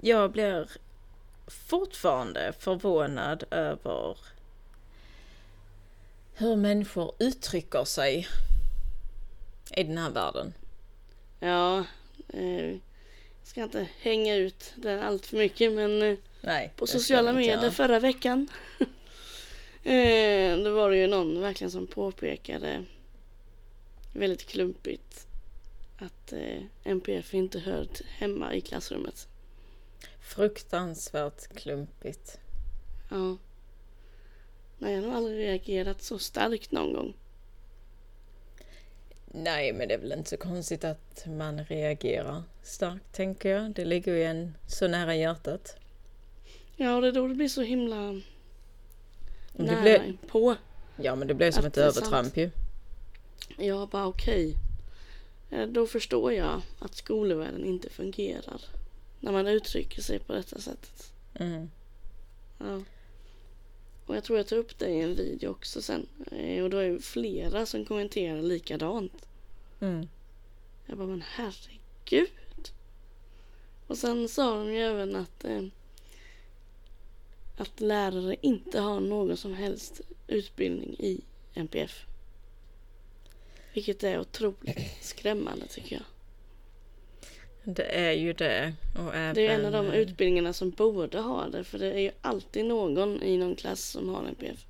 Jag 0.00 0.32
blir 0.32 0.70
fortfarande 1.46 2.52
förvånad 2.58 3.44
över 3.50 4.18
hur 6.34 6.56
människor 6.56 7.14
uttrycker 7.18 7.84
sig 7.84 8.26
i 9.76 9.82
den 9.84 9.98
här 9.98 10.10
världen. 10.10 10.54
Ja, 11.40 11.78
eh, 12.28 12.76
ska 13.48 13.62
inte 13.62 13.88
hänga 14.00 14.34
ut 14.34 14.72
den 14.76 15.02
allt 15.02 15.26
för 15.26 15.36
mycket 15.36 15.72
men 15.72 16.02
eh, 16.02 16.18
Nej. 16.40 16.72
på 16.76 16.86
sociala 16.86 17.32
medier 17.32 17.70
förra 17.70 18.00
veckan. 18.00 18.48
eh, 19.82 20.56
då 20.56 20.74
var 20.74 20.90
det 20.90 20.96
ju 20.96 21.06
någon 21.06 21.40
verkligen 21.40 21.70
som 21.70 21.86
påpekade 21.86 22.84
väldigt 24.12 24.46
klumpigt 24.46 25.26
att 25.98 26.32
eh, 26.32 26.62
NPF 26.84 27.34
inte 27.34 27.58
hört 27.58 28.00
hemma 28.06 28.54
i 28.54 28.60
klassrummet. 28.60 29.28
Fruktansvärt 30.20 31.56
klumpigt. 31.56 32.40
Ja. 33.10 33.36
Nej, 34.78 34.94
jag 34.94 35.02
har 35.02 35.06
nog 35.06 35.16
aldrig 35.16 35.38
reagerat 35.38 36.02
så 36.02 36.18
starkt 36.18 36.72
någon 36.72 36.92
gång. 36.92 37.14
Nej, 39.30 39.72
men 39.72 39.88
det 39.88 39.94
är 39.94 39.98
väl 39.98 40.12
inte 40.12 40.30
så 40.30 40.36
konstigt 40.36 40.84
att 40.84 41.24
man 41.26 41.64
reagerar 41.64 42.42
starkt, 42.62 43.12
tänker 43.12 43.48
jag. 43.48 43.70
Det 43.74 43.84
ligger 43.84 44.14
ju 44.14 44.24
en 44.24 44.54
så 44.66 44.88
nära 44.88 45.14
hjärtat. 45.16 45.76
Ja, 46.76 46.94
och 46.96 47.02
det 47.02 47.08
är 47.08 47.12
då 47.12 47.28
det 47.28 47.34
blir 47.34 47.48
så 47.48 47.62
himla 47.62 47.96
det 49.52 49.62
nära 49.62 49.80
blir- 49.82 50.16
på. 50.28 50.56
Ja, 50.96 51.14
men 51.14 51.28
det 51.28 51.34
blev 51.34 51.50
som 51.52 51.60
Att 51.66 51.66
ett 51.66 51.78
övertramp 51.78 52.36
ju. 52.36 52.50
Jag 53.58 53.88
bara 53.88 54.06
okej. 54.06 54.54
Eh, 55.50 55.66
Då 55.66 55.86
förstår 55.86 56.32
jag 56.32 56.62
att 56.78 56.94
skolvärlden 56.94 57.64
inte 57.64 57.90
fungerar. 57.90 58.60
När 59.20 59.32
man 59.32 59.46
uttrycker 59.46 60.02
sig 60.02 60.18
på 60.18 60.32
detta 60.32 60.60
sättet. 60.60 61.12
Mm. 61.34 61.70
Ja. 62.58 62.82
Och 64.08 64.16
jag 64.16 64.24
tror 64.24 64.38
jag 64.38 64.46
tar 64.46 64.56
upp 64.56 64.78
det 64.78 64.88
i 64.88 65.00
en 65.00 65.14
video 65.14 65.50
också 65.50 65.82
sen. 65.82 66.06
Eh, 66.32 66.64
Och 66.64 66.70
då 66.70 66.76
är 66.76 66.90
det 66.90 67.00
flera 67.00 67.66
som 67.66 67.84
kommenterar 67.84 68.42
likadant. 68.42 69.28
Mm. 69.80 70.08
Jag 70.86 70.98
bara 70.98 71.08
men 71.08 71.22
herregud. 71.26 72.28
Och 73.86 73.98
sen 73.98 74.28
sa 74.28 74.54
de 74.54 74.72
ju 74.74 74.80
även 74.80 75.16
att 75.16 75.44
eh, 75.44 75.62
att 77.56 77.80
lärare 77.80 78.36
inte 78.40 78.80
har 78.80 79.00
någon 79.00 79.36
som 79.36 79.54
helst 79.54 80.00
utbildning 80.26 80.96
i 80.98 81.20
NPF. 81.54 82.06
Vilket 83.74 84.02
är 84.02 84.20
otroligt 84.20 84.78
skrämmande 85.02 85.66
tycker 85.66 85.96
jag. 85.96 86.04
Det 87.70 87.98
är 87.98 88.12
ju 88.12 88.32
det. 88.32 88.74
Och 88.94 89.14
även... 89.14 89.34
Det 89.34 89.46
är 89.46 89.58
en 89.58 89.66
av 89.66 89.72
de 89.72 89.92
utbildningarna 89.92 90.52
som 90.52 90.70
borde 90.70 91.20
ha 91.20 91.48
det. 91.48 91.64
För 91.64 91.78
det 91.78 91.92
är 91.92 91.98
ju 91.98 92.10
alltid 92.20 92.64
någon 92.64 93.22
i 93.22 93.36
någon 93.36 93.56
klass 93.56 93.80
som 93.80 94.08
har 94.08 94.24
NPF. 94.28 94.66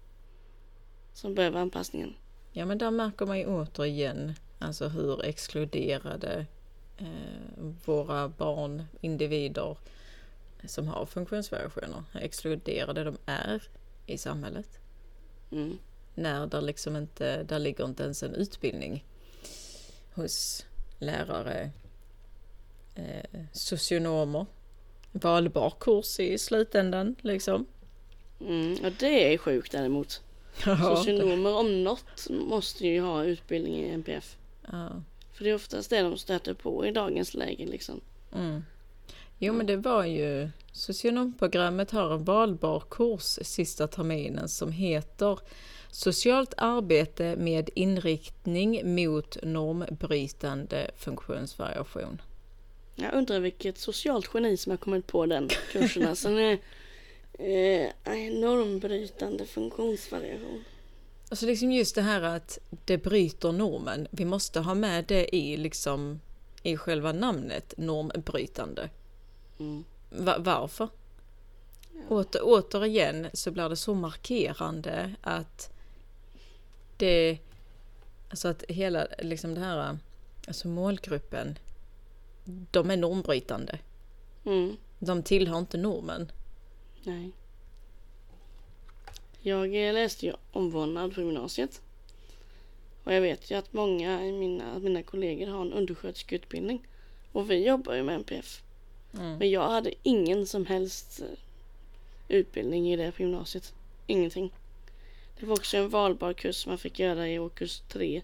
Som 1.12 1.34
behöver 1.34 1.60
anpassningen. 1.60 2.14
Ja, 2.52 2.66
men 2.66 2.78
där 2.78 2.90
märker 2.90 3.26
man 3.26 3.38
ju 3.38 3.46
återigen 3.46 4.34
alltså 4.58 4.88
hur 4.88 5.24
exkluderade 5.24 6.46
eh, 6.98 7.64
våra 7.84 8.28
barn, 8.28 8.84
individer 9.00 9.76
som 10.64 10.88
har 10.88 11.06
funktionsvariationer, 11.06 12.02
hur 12.12 12.20
exkluderade 12.20 13.04
de 13.04 13.16
är 13.26 13.62
i 14.06 14.18
samhället. 14.18 14.78
Mm. 15.52 15.78
När 16.14 16.46
där 16.46 16.62
liksom 16.62 16.96
inte, 16.96 17.42
där 17.42 17.58
ligger 17.58 17.84
inte 17.84 18.02
ens 18.02 18.22
en 18.22 18.34
utbildning 18.34 19.04
hos 20.14 20.66
lärare, 20.98 21.70
eh, 22.98 23.40
socionomer, 23.52 24.46
valbar 25.12 25.72
kurs 25.80 26.20
i 26.20 26.38
slutändan 26.38 27.16
liksom. 27.20 27.66
Mm. 28.40 28.76
Ja, 28.82 28.90
det 28.98 29.34
är 29.34 29.38
sjukt 29.38 29.72
däremot. 29.72 30.22
Socionomer 30.64 31.54
om 31.54 31.84
något 31.84 32.26
måste 32.30 32.86
ju 32.86 33.00
ha 33.00 33.24
utbildning 33.24 33.74
i 33.74 33.88
NPF. 33.88 34.36
Ja. 34.72 35.02
För 35.32 35.44
det 35.44 35.50
är 35.50 35.54
oftast 35.54 35.90
det 35.90 36.02
de 36.02 36.18
stöter 36.18 36.54
på 36.54 36.86
i 36.86 36.92
dagens 36.92 37.34
läge 37.34 37.66
liksom. 37.66 38.00
Mm. 38.34 38.64
Jo 39.38 39.52
men 39.52 39.66
det 39.66 39.76
var 39.76 40.04
ju 40.04 40.50
Socionomprogrammet 40.72 41.90
har 41.90 42.14
en 42.14 42.24
valbar 42.24 42.82
kurs 42.90 43.38
sista 43.42 43.86
terminen 43.86 44.48
som 44.48 44.72
heter 44.72 45.38
Socialt 45.90 46.54
arbete 46.56 47.36
med 47.36 47.70
inriktning 47.74 48.94
mot 48.94 49.36
normbrytande 49.42 50.90
funktionsvariation. 50.96 52.22
Jag 53.00 53.14
undrar 53.14 53.40
vilket 53.40 53.78
socialt 53.78 54.30
geni 54.34 54.56
som 54.56 54.70
har 54.70 54.76
kommit 54.76 55.06
på 55.06 55.26
den 55.26 55.48
kursen. 55.72 56.06
Alltså, 56.08 56.28
den 56.28 56.38
är 56.38 56.58
eh, 58.04 58.32
normbrytande 58.40 59.46
funktionsvariation. 59.46 60.64
Alltså 61.28 61.46
liksom 61.46 61.72
just 61.72 61.94
det 61.94 62.02
här 62.02 62.22
att 62.22 62.58
det 62.84 62.98
bryter 62.98 63.52
normen. 63.52 64.08
Vi 64.10 64.24
måste 64.24 64.60
ha 64.60 64.74
med 64.74 65.04
det 65.04 65.36
i 65.36 65.56
liksom 65.56 66.20
i 66.62 66.76
själva 66.76 67.12
namnet 67.12 67.74
normbrytande. 67.76 68.88
Mm. 69.58 69.84
Va- 70.10 70.38
varför? 70.38 70.88
Ja. 71.94 72.16
Åter, 72.16 72.40
återigen 72.44 73.26
så 73.32 73.50
blir 73.50 73.68
det 73.68 73.76
så 73.76 73.94
markerande 73.94 75.14
att 75.20 75.70
det, 76.96 77.38
alltså 78.30 78.48
att 78.48 78.62
hela 78.68 79.06
liksom 79.18 79.54
det 79.54 79.60
här, 79.60 79.98
alltså 80.46 80.68
målgruppen, 80.68 81.58
de 82.70 82.90
är 82.90 82.96
normbrytande. 82.96 83.78
Mm. 84.44 84.76
De 84.98 85.22
tillhör 85.22 85.58
inte 85.58 85.76
normen. 85.76 86.32
Nej. 87.04 87.30
Jag 89.40 89.88
eh, 89.88 89.94
läste 89.94 90.26
ju 90.26 90.32
omvårdnad 90.52 91.14
på 91.14 91.20
gymnasiet. 91.20 91.82
Och 93.04 93.14
jag 93.14 93.20
vet 93.20 93.50
ju 93.50 93.54
att 93.54 93.72
många 93.72 94.26
i 94.26 94.32
mina, 94.32 94.74
av 94.74 94.82
mina 94.82 95.02
kollegor 95.02 95.46
har 95.46 95.60
en 95.60 95.72
undersköterskeutbildning. 95.72 96.86
Och 97.32 97.50
vi 97.50 97.66
jobbar 97.66 97.94
ju 97.94 98.02
med 98.02 98.14
NPF. 98.14 98.62
Mm. 99.14 99.38
Men 99.38 99.50
jag 99.50 99.68
hade 99.68 99.92
ingen 100.02 100.46
som 100.46 100.66
helst 100.66 101.20
eh, 101.20 101.38
utbildning 102.28 102.92
i 102.92 102.96
det 102.96 103.12
på 103.12 103.22
gymnasiet. 103.22 103.74
Ingenting. 104.06 104.52
Det 105.40 105.46
var 105.46 105.56
också 105.56 105.76
en 105.76 105.88
valbar 105.88 106.32
kurs 106.32 106.66
man 106.66 106.78
fick 106.78 106.98
göra 106.98 107.28
i 107.28 107.38
årskurs 107.38 107.80
3. 107.88 108.22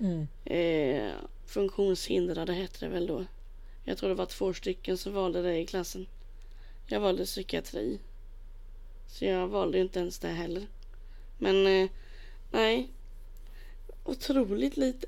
Mm. 0.00 0.26
Eh, 0.44 1.12
funktionshindrade 1.46 2.52
hette 2.52 2.86
det 2.86 2.88
väl 2.88 3.06
då. 3.06 3.24
Jag 3.84 3.98
tror 3.98 4.08
det 4.08 4.14
var 4.14 4.26
två 4.26 4.54
stycken 4.54 4.98
som 4.98 5.12
valde 5.12 5.42
det 5.42 5.58
i 5.58 5.66
klassen. 5.66 6.06
Jag 6.86 7.00
valde 7.00 7.24
psykiatri. 7.24 7.98
Så 9.06 9.24
jag 9.24 9.48
valde 9.48 9.78
inte 9.78 9.98
ens 9.98 10.18
det 10.18 10.28
heller. 10.28 10.66
Men 11.38 11.66
eh, 11.66 11.90
nej. 12.50 12.88
Otroligt 14.04 14.76
lite. 14.76 15.06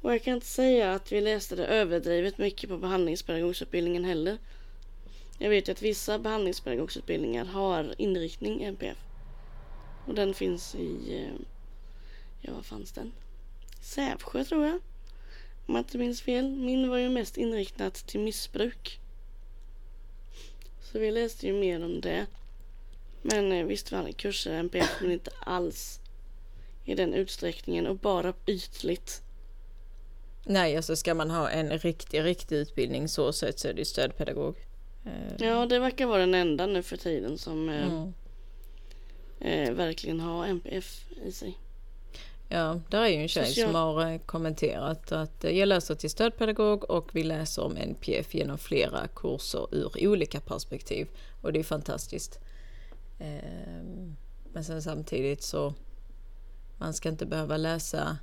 Och 0.00 0.12
jag 0.12 0.22
kan 0.22 0.34
inte 0.34 0.46
säga 0.46 0.92
att 0.92 1.12
vi 1.12 1.20
läste 1.20 1.56
det 1.56 1.66
överdrivet 1.66 2.38
mycket 2.38 2.70
på 2.70 2.78
behandlingspedagogutbildningen 2.78 4.04
heller. 4.04 4.38
Jag 5.38 5.50
vet 5.50 5.68
ju 5.68 5.72
att 5.72 5.82
vissa 5.82 6.18
behandlingspedagogutbildningar 6.18 7.44
har 7.44 7.94
inriktning 7.98 8.62
NPF. 8.62 8.98
Och 10.06 10.14
den 10.14 10.34
finns 10.34 10.74
i, 10.74 11.16
eh, 11.16 11.46
ja 12.40 12.52
vad 12.54 12.64
fanns 12.64 12.92
den? 12.92 13.12
Sävsjö 13.82 14.44
tror 14.44 14.66
jag. 14.66 14.80
Om 15.70 15.76
jag 15.76 15.80
inte 15.82 15.98
minns 15.98 16.22
fel. 16.22 16.50
Min 16.50 16.88
var 16.90 16.98
ju 16.98 17.08
mest 17.08 17.36
inriktat 17.36 17.94
till 17.94 18.20
missbruk. 18.20 19.00
Så 20.82 20.98
vi 20.98 21.10
läste 21.10 21.46
ju 21.46 21.52
mer 21.52 21.84
om 21.84 22.00
det. 22.00 22.26
Men 23.22 23.52
eh, 23.52 23.64
visst 23.66 23.92
vi 23.92 23.96
hade 23.96 24.12
kurser 24.12 24.52
NPF 24.54 24.90
men 25.00 25.12
inte 25.12 25.30
alls 25.40 26.00
i 26.84 26.94
den 26.94 27.14
utsträckningen 27.14 27.86
och 27.86 27.96
bara 27.96 28.34
ytligt. 28.46 29.22
Nej, 30.46 30.76
alltså 30.76 30.96
ska 30.96 31.14
man 31.14 31.30
ha 31.30 31.50
en 31.50 31.78
riktig, 31.78 32.24
riktig 32.24 32.56
utbildning 32.56 33.08
så 33.08 33.32
sett 33.32 33.58
så 33.58 33.68
är 33.68 33.72
det 33.74 33.84
stödpedagog. 33.84 34.56
Eh, 35.06 35.46
Ja, 35.46 35.66
det 35.66 35.78
verkar 35.78 36.06
vara 36.06 36.20
den 36.20 36.34
enda 36.34 36.66
nu 36.66 36.82
för 36.82 36.96
tiden 36.96 37.38
som 37.38 37.68
eh, 37.68 37.86
Mm. 37.92 38.12
eh, 39.40 39.72
verkligen 39.74 40.20
har 40.20 40.46
NPF 40.46 41.04
i 41.24 41.32
sig. 41.32 41.58
Ja, 42.52 42.80
där 42.88 43.02
är 43.02 43.08
ju 43.08 43.16
en 43.22 43.28
tjej 43.28 43.46
Social- 43.46 43.66
som 43.66 43.74
har 43.74 44.12
eh, 44.12 44.18
kommenterat 44.18 45.12
att 45.12 45.44
eh, 45.44 45.50
jag 45.58 45.66
läser 45.68 45.94
till 45.94 46.10
stödpedagog 46.10 46.90
och 46.90 47.08
vi 47.12 47.22
läser 47.22 47.62
om 47.62 47.76
NPF 47.76 48.34
genom 48.34 48.58
flera 48.58 49.08
kurser 49.08 49.74
ur 49.74 50.08
olika 50.08 50.40
perspektiv. 50.40 51.08
Och 51.42 51.52
det 51.52 51.58
är 51.58 51.64
fantastiskt. 51.64 52.38
Ehm, 53.20 54.16
Men 54.52 54.64
sen 54.64 54.82
samtidigt 54.82 55.42
så 55.42 55.74
man 56.78 56.94
ska 56.94 57.08
inte 57.08 57.26
behöva 57.26 57.56
läsa 57.56 58.18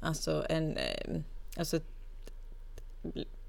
alltså 0.00 0.46
en, 0.48 0.76
eh, 0.76 1.20
alltså 1.56 1.80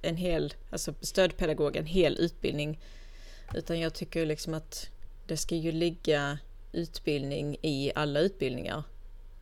en 0.01 0.17
hel, 0.17 0.53
alltså 0.69 0.93
stödpedagog, 1.01 1.75
en 1.75 1.85
hel 1.85 2.17
utbildning. 2.19 2.79
Utan 3.53 3.79
jag 3.79 3.93
tycker 3.93 4.25
liksom 4.25 4.53
att 4.53 4.89
det 5.27 5.37
ska 5.37 5.55
ju 5.55 5.71
ligga 5.71 6.37
utbildning 6.71 7.57
i 7.61 7.91
alla 7.95 8.19
utbildningar 8.19 8.83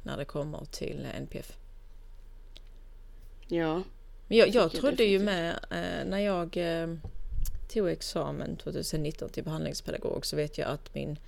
när 0.04 0.18
det 0.18 0.26
kommer 0.26 0.66
till 0.72 1.08
NPF. 1.16 1.58
Ja, 3.48 3.84
jag, 4.28 4.48
jag 4.50 4.72
trodde 4.72 5.04
ju 5.04 5.20
med 5.20 5.52
eh, 5.72 6.06
när 6.10 6.20
jag 6.20 6.58
eh, 6.58 6.96
tog 7.74 7.90
examen 7.90 8.56
2019 8.58 9.30
till 9.30 9.44
behandlingspedagog 9.44 10.26
så 10.26 10.36
vet 10.36 10.58
jag 10.58 10.68
att 10.70 10.94
min 10.96 11.20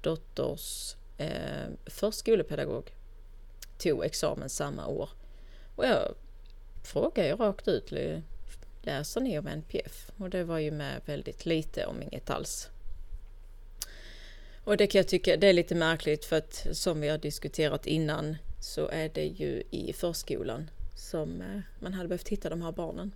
dotters 0.00 0.94
eh, 1.18 1.66
förskolepedagog 1.86 2.90
tog 3.78 4.04
examen 4.04 4.48
samma 4.48 4.86
år. 4.86 5.08
Och 5.76 5.86
jag 5.86 6.14
frågade 6.84 7.28
ju 7.28 7.36
rakt 7.36 7.68
ut, 7.68 7.92
"L- 7.92 8.22
läser 8.82 9.20
ni 9.20 9.38
om 9.38 9.46
NPF? 9.46 10.10
Och 10.16 10.30
det 10.30 10.44
var 10.44 10.58
ju 10.58 10.70
med 10.70 11.00
väldigt 11.06 11.46
lite 11.46 11.86
om 11.86 12.02
inget 12.02 12.30
alls. 12.30 12.68
Och 14.66 14.76
det 14.76 14.86
kan 14.86 14.98
jag 14.98 15.08
tycka 15.08 15.36
det 15.36 15.46
är 15.46 15.52
lite 15.52 15.74
märkligt 15.74 16.24
för 16.24 16.36
att 16.36 16.66
som 16.72 17.00
vi 17.00 17.08
har 17.08 17.18
diskuterat 17.18 17.86
innan 17.86 18.36
så 18.60 18.88
är 18.88 19.08
det 19.08 19.24
ju 19.26 19.62
i 19.70 19.92
förskolan 19.92 20.70
som 20.96 21.40
eh, 21.40 21.60
man 21.80 21.94
hade 21.94 22.08
behövt 22.08 22.28
hitta 22.28 22.48
de 22.48 22.62
här 22.62 22.72
barnen. 22.72 23.12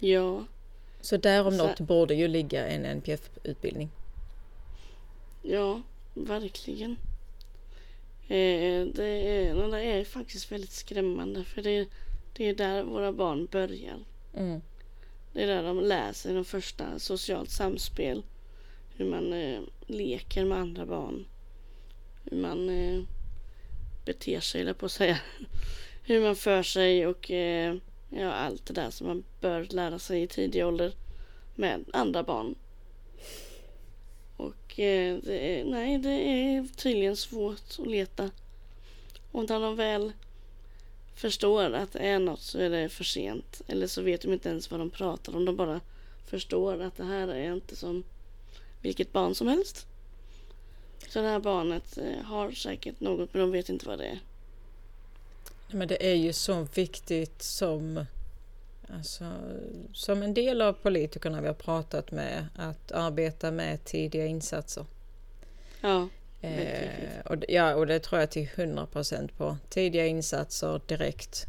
ja, 0.00 0.44
Så 1.00 1.16
där 1.16 1.46
om 1.46 1.52
Så- 1.58 1.66
något 1.66 1.80
borde 1.80 2.14
ju 2.14 2.28
ligga 2.28 2.66
en 2.66 2.84
NPF-utbildning. 2.84 3.90
ja, 5.42 5.82
verkligen. 6.14 6.90
Eh, 8.28 8.86
det, 8.94 9.04
är, 9.04 9.70
det 9.70 9.82
är 9.82 10.04
faktiskt 10.04 10.52
väldigt 10.52 10.72
skrämmande 10.72 11.44
för 11.44 11.62
det, 11.62 11.88
det 12.36 12.44
är 12.48 12.54
där 12.54 12.82
våra 12.82 13.12
barn 13.12 13.46
börjar. 13.52 13.98
Mm. 14.36 14.60
Det 15.32 15.42
är 15.42 15.46
där 15.46 15.62
de 15.62 15.80
lär 15.80 16.12
sig 16.12 16.34
de 16.34 16.44
första 16.44 16.98
socialt 16.98 17.50
samspel. 17.50 18.22
Hur 19.00 19.06
man 19.06 19.32
eh, 19.32 19.60
leker 19.86 20.44
med 20.44 20.58
andra 20.58 20.86
barn. 20.86 21.26
Hur 22.24 22.36
man 22.36 22.68
eh, 22.68 23.02
beter 24.04 24.40
sig, 24.40 24.60
eller 24.60 24.72
på 24.72 24.86
att 24.86 24.92
säga. 24.92 25.18
Hur 26.02 26.20
man 26.20 26.36
för 26.36 26.62
sig 26.62 27.06
och 27.06 27.30
eh, 27.30 27.76
ja, 28.10 28.32
allt 28.32 28.66
det 28.66 28.74
där 28.74 28.90
som 28.90 29.06
man 29.06 29.24
bör 29.40 29.64
lära 29.70 29.98
sig 29.98 30.22
i 30.22 30.26
tidig 30.26 30.66
ålder 30.66 30.92
med 31.54 31.84
andra 31.92 32.22
barn. 32.22 32.54
Och 34.36 34.80
eh, 34.80 35.18
det 35.22 35.60
är, 35.60 35.64
nej, 35.64 35.98
det 35.98 36.28
är 36.28 36.66
tydligen 36.76 37.16
svårt 37.16 37.78
att 37.78 37.86
leta. 37.86 38.30
Och 39.32 39.48
när 39.48 39.60
de 39.60 39.76
väl 39.76 40.12
förstår 41.14 41.72
att 41.72 41.92
det 41.92 41.98
är 41.98 42.18
något 42.18 42.40
så 42.40 42.58
är 42.58 42.70
det 42.70 42.88
för 42.88 43.04
sent. 43.04 43.62
Eller 43.66 43.86
så 43.86 44.02
vet 44.02 44.22
de 44.22 44.32
inte 44.32 44.48
ens 44.48 44.70
vad 44.70 44.80
de 44.80 44.90
pratar 44.90 45.36
om. 45.36 45.44
De 45.44 45.56
bara 45.56 45.80
förstår 46.26 46.82
att 46.82 46.96
det 46.96 47.04
här 47.04 47.28
är 47.28 47.54
inte 47.54 47.76
som 47.76 48.04
vilket 48.82 49.12
barn 49.12 49.34
som 49.34 49.48
helst. 49.48 49.86
Så 51.08 51.20
det 51.20 51.28
här 51.28 51.40
barnet 51.40 51.98
eh, 51.98 52.24
har 52.24 52.50
säkert 52.50 53.00
något 53.00 53.34
men 53.34 53.40
de 53.40 53.52
vet 53.52 53.68
inte 53.68 53.86
vad 53.86 53.98
det 53.98 54.06
är. 54.06 54.20
Men 55.70 55.88
det 55.88 56.10
är 56.10 56.14
ju 56.14 56.32
så 56.32 56.66
viktigt 56.74 57.42
som, 57.42 58.04
alltså, 58.94 59.24
som 59.94 60.22
en 60.22 60.34
del 60.34 60.62
av 60.62 60.72
politikerna 60.72 61.40
vi 61.40 61.46
har 61.46 61.54
pratat 61.54 62.10
med 62.10 62.46
att 62.56 62.92
arbeta 62.92 63.50
med 63.50 63.84
tidiga 63.84 64.26
insatser. 64.26 64.84
Ja, 65.80 66.08
Eh, 66.40 67.20
och, 67.24 67.36
ja, 67.48 67.74
och 67.74 67.86
det 67.86 67.98
tror 67.98 68.20
jag 68.20 68.30
till 68.30 68.46
100% 68.46 69.28
på. 69.36 69.56
Tidiga 69.68 70.06
insatser 70.06 70.80
direkt. 70.86 71.46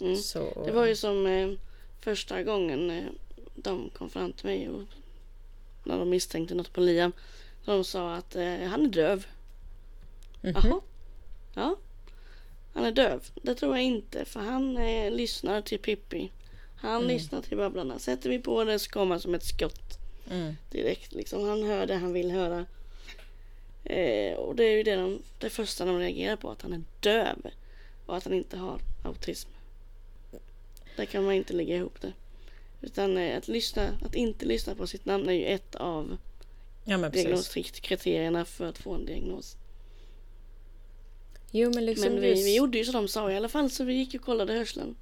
mm. 0.00 0.16
Så, 0.16 0.62
det 0.66 0.72
var 0.72 0.86
ju 0.86 0.96
som 0.96 1.26
eh, 1.26 1.50
första 2.00 2.42
gången 2.42 2.90
eh, 2.90 3.04
de 3.54 3.90
kom 3.90 4.10
fram 4.10 4.32
till 4.32 4.46
mig 4.46 4.68
och 4.68 4.82
när 5.90 5.98
de 5.98 6.10
misstänkte 6.10 6.54
något 6.54 6.72
på 6.72 6.80
Liam. 6.80 7.12
De 7.64 7.84
sa 7.84 8.14
att 8.14 8.36
eh, 8.36 8.58
han 8.60 8.84
är 8.84 8.88
döv. 8.88 9.26
Mhm. 10.40 10.52
Jaha. 10.54 10.80
Ja. 11.54 11.76
Han 12.74 12.84
är 12.84 12.92
döv. 12.92 13.28
Det 13.42 13.54
tror 13.54 13.76
jag 13.76 13.84
inte 13.84 14.24
för 14.24 14.40
han 14.40 14.76
eh, 14.76 15.10
lyssnar 15.10 15.60
till 15.62 15.78
Pippi. 15.78 16.30
Han 16.76 16.96
Mm. 16.96 17.08
lyssnar 17.08 17.42
till 17.42 17.56
Babblarna. 17.56 17.98
Sätter 17.98 18.30
vi 18.30 18.38
på 18.38 18.64
det 18.64 18.78
så 18.78 18.90
kommer 18.90 19.10
han 19.14 19.20
som 19.20 19.34
ett 19.34 19.44
skott 19.44 19.98
Mm. 20.30 20.56
direkt. 20.70 21.12
Liksom. 21.12 21.48
Han 21.48 21.62
hör 21.62 21.86
det 21.86 21.94
han 21.96 22.12
vill 22.12 22.30
höra. 22.30 22.66
Eh, 23.84 24.34
och 24.36 24.56
det 24.56 24.64
är 24.64 24.76
ju 24.76 24.82
det, 24.82 24.96
de, 24.96 25.22
det 25.38 25.50
första 25.50 25.84
de 25.84 25.98
reagerar 25.98 26.36
på. 26.36 26.50
Att 26.50 26.62
han 26.62 26.72
är 26.72 26.82
döv. 27.00 27.36
Och 28.06 28.16
att 28.16 28.24
han 28.24 28.32
inte 28.34 28.56
har 28.56 28.80
autism. 29.04 29.48
Där 30.96 31.04
kan 31.04 31.24
man 31.24 31.34
inte 31.34 31.52
lägga 31.52 31.76
ihop 31.76 32.00
det. 32.00 32.12
Utan 32.80 33.18
eh, 33.18 33.36
att, 33.38 33.48
lyssna, 33.48 33.98
att 34.04 34.14
inte 34.14 34.44
lyssna 34.46 34.74
på 34.74 34.86
sitt 34.86 35.04
namn 35.04 35.28
är 35.28 35.32
ju 35.32 35.46
ett 35.46 35.74
av 35.74 36.16
Ja 36.84 37.08
diagnoskriterierna 37.08 38.44
för 38.44 38.66
att 38.66 38.78
få 38.78 38.94
en 38.94 39.06
diagnos. 39.06 39.56
Jo 41.50 41.70
men 41.74 41.86
liksom 41.86 42.12
Men 42.12 42.20
vi, 42.20 42.28
just- 42.28 42.46
vi 42.46 42.56
gjorde 42.56 42.78
ju 42.78 42.84
som 42.84 42.92
de 42.94 43.08
sa 43.08 43.30
i 43.30 43.36
alla 43.36 43.48
fall 43.48 43.70
så 43.70 43.84
vi 43.84 43.94
gick 43.94 44.14
och 44.14 44.20
kollade 44.20 44.52
hörseln. 44.52 44.96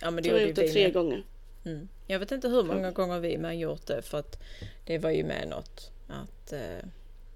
ja, 0.00 0.10
men 0.10 0.22
det 0.22 0.28
gjorde 0.28 0.46
gjort 0.46 0.56
det 0.56 0.62
vi 0.62 0.72
tre 0.72 0.82
med. 0.84 0.92
gånger. 0.92 1.24
Mm. 1.64 1.88
Jag 2.06 2.18
vet 2.18 2.32
inte 2.32 2.48
hur 2.48 2.62
många 2.64 2.90
gånger 2.90 3.20
vi 3.20 3.38
med 3.38 3.50
har 3.50 3.54
gjort 3.54 3.86
det 3.86 4.02
för 4.02 4.18
att 4.18 4.42
det 4.86 4.98
var 4.98 5.10
ju 5.10 5.24
med 5.24 5.48
något 5.48 5.90
att 6.08 6.52
eh, 6.52 6.60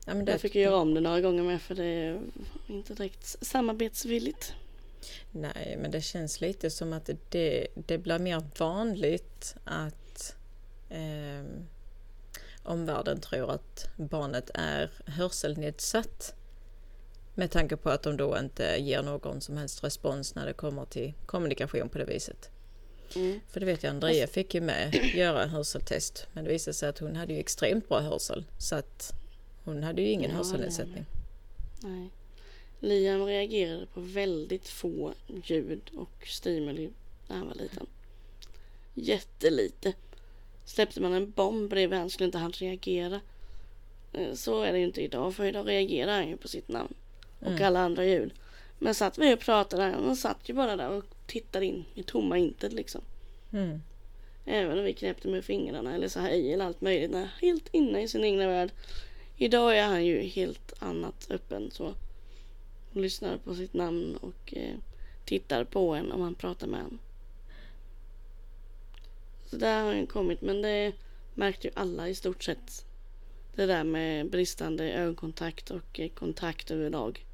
ja, 0.06 0.14
men 0.14 0.24
det, 0.24 0.32
Jag 0.32 0.40
fick 0.40 0.54
göra 0.54 0.76
om 0.76 0.94
det 0.94 1.00
några 1.00 1.20
gånger 1.20 1.42
med 1.42 1.62
för 1.62 1.74
det 1.74 1.84
är 1.84 2.20
inte 2.66 2.94
direkt 2.94 3.36
samarbetsvilligt. 3.46 4.52
Nej, 5.32 5.76
men 5.80 5.90
det 5.90 6.00
känns 6.00 6.40
lite 6.40 6.70
som 6.70 6.92
att 6.92 7.10
det, 7.28 7.66
det 7.74 7.98
blir 7.98 8.18
mer 8.18 8.42
vanligt 8.58 9.56
att 9.64 10.36
eh, 10.88 11.44
omvärlden 12.62 13.20
tror 13.20 13.50
att 13.50 13.88
barnet 13.96 14.50
är 14.54 14.90
hörselnedsatt. 15.06 16.34
Med 17.34 17.50
tanke 17.50 17.76
på 17.76 17.90
att 17.90 18.02
de 18.02 18.16
då 18.16 18.38
inte 18.38 18.76
ger 18.78 19.02
någon 19.02 19.40
som 19.40 19.56
helst 19.56 19.84
respons 19.84 20.34
när 20.34 20.46
det 20.46 20.52
kommer 20.52 20.84
till 20.84 21.14
kommunikation 21.26 21.88
på 21.88 21.98
det 21.98 22.04
viset. 22.04 22.50
Mm. 23.16 23.40
För 23.48 23.60
det 23.60 23.66
vet 23.66 23.82
jag, 23.82 23.90
Andrea 23.90 24.26
fick 24.26 24.54
ju 24.54 24.60
med 24.60 24.94
göra 25.14 25.42
en 25.42 25.50
hörseltest. 25.50 26.26
Men 26.32 26.44
det 26.44 26.50
visade 26.50 26.74
sig 26.74 26.88
att 26.88 26.98
hon 26.98 27.16
hade 27.16 27.32
ju 27.32 27.38
extremt 27.38 27.88
bra 27.88 28.00
hörsel. 28.00 28.44
Så 28.58 28.76
att 28.76 29.12
hon 29.64 29.82
hade 29.82 30.02
ju 30.02 30.08
ingen 30.08 30.30
Ja, 30.30 30.36
hörselnedsättning. 30.36 31.06
Nej. 31.82 32.10
Liam 32.80 33.24
reagerade 33.24 33.86
på 33.86 34.00
väldigt 34.00 34.68
få 34.68 35.12
ljud 35.44 35.90
och 35.96 36.26
stimuli 36.26 36.90
när 37.28 37.36
han 37.36 37.46
var 37.46 37.54
liten. 37.54 37.86
Jättelite. 38.94 39.92
Släppte 40.64 41.00
man 41.00 41.12
en 41.12 41.30
bomb 41.30 41.70
bredvid 41.70 41.98
han 41.98 42.10
skulle 42.10 42.26
inte 42.26 42.38
han 42.38 42.52
reagera. 42.52 43.20
Eh, 44.12 44.34
Så 44.34 44.62
är 44.62 44.72
det 44.72 44.78
ju 44.78 44.84
inte 44.84 45.00
idag 45.02 45.34
för 45.34 45.44
idag 45.44 45.68
reagerar 45.68 46.12
han 46.14 46.28
ju 46.28 46.36
på 46.36 46.48
sitt 46.48 46.68
namn. 46.68 46.94
Och 47.40 47.46
Mm. 47.46 47.64
alla 47.64 47.80
andra 47.80 48.04
ljud. 48.04 48.32
Men 48.78 48.94
satt 48.94 49.18
vi 49.18 49.34
och 49.34 49.40
pratade, 49.40 49.82
han 49.82 50.16
satt 50.16 50.48
ju 50.48 50.54
bara 50.54 50.76
där 50.76 50.88
och 50.90 51.04
tittade 51.26 51.66
in 51.66 51.84
i 51.94 52.02
tomma 52.02 52.38
intet 52.38 52.72
liksom. 52.72 53.00
Mm. 53.52 53.80
Även 54.46 54.78
om 54.78 54.84
vi 54.84 54.92
knäppte 54.92 55.28
med 55.28 55.44
fingrarna 55.44 55.94
eller 55.94 56.08
så 56.08 56.20
här 56.20 56.30
i 56.30 56.52
eller 56.52 56.64
allt 56.64 56.80
möjligt. 56.80 57.16
Helt 57.40 57.68
inne 57.74 58.02
i 58.02 58.08
sin 58.08 58.24
egna 58.24 58.46
värld. 58.46 58.70
Idag 59.36 59.78
är 59.78 59.84
han 59.86 60.04
ju 60.06 60.22
helt 60.22 60.72
annat 60.82 61.26
öppen 61.30 61.70
så. 61.70 61.94
Lyssnar 62.92 63.38
på 63.38 63.54
sitt 63.54 63.74
namn 63.74 64.16
och 64.16 64.54
eh, 64.56 64.76
tittar 65.24 65.64
på 65.64 65.94
en 65.94 66.12
om 66.12 66.20
man 66.20 66.34
pratar 66.34 66.66
med 66.66 66.80
en. 66.80 66.98
Så 69.50 69.56
där 69.56 69.84
har 69.84 69.94
den 69.94 70.06
kommit 70.06 70.40
men 70.40 70.62
det 70.62 70.92
märkte 71.34 71.66
ju 71.66 71.72
alla 71.76 72.08
i 72.08 72.14
stort 72.14 72.42
sett. 72.42 72.84
Det 73.54 73.66
där 73.66 73.84
med 73.84 74.30
bristande 74.30 74.92
ögonkontakt 74.92 75.70
och 75.70 76.00
eh, 76.00 76.08
kontakt 76.08 76.70
överlag. 76.70 77.26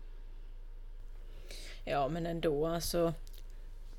Ja 1.84 2.08
men 2.08 2.26
ändå 2.26 2.66
alltså. 2.66 3.14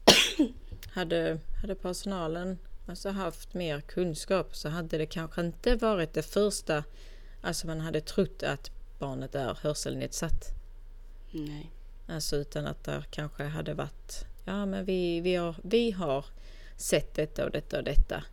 hade, 0.93 1.39
hade 1.61 1.75
personalen 1.75 2.57
alltså 2.87 3.09
haft 3.09 3.53
mer 3.53 3.81
kunskap 3.81 4.55
så 4.55 4.69
hade 4.69 4.97
det 4.97 5.05
kanske 5.05 5.41
inte 5.41 5.75
varit 5.75 6.13
det 6.13 6.23
första. 6.23 6.83
Alltså 7.41 7.67
man 7.67 7.79
hade 7.79 8.01
trott 8.01 8.43
att 8.43 8.71
barnet 8.99 9.35
är 9.35 9.57
hörselnedsatt. 9.61 10.64
Nej. 11.37 11.71
Alltså 12.07 12.35
utan 12.35 12.67
att 12.67 12.83
det 12.83 13.03
kanske 13.11 13.43
hade 13.43 13.73
varit, 13.73 14.25
ja 14.45 14.65
men 14.65 14.85
vi, 14.85 15.21
vi, 15.21 15.35
har, 15.35 15.55
vi 15.63 15.91
har 15.91 16.25
sett 16.77 17.13
detta 17.13 17.45
och 17.45 17.51
detta 17.51 17.77
och 17.77 17.83
detta. 17.83 18.23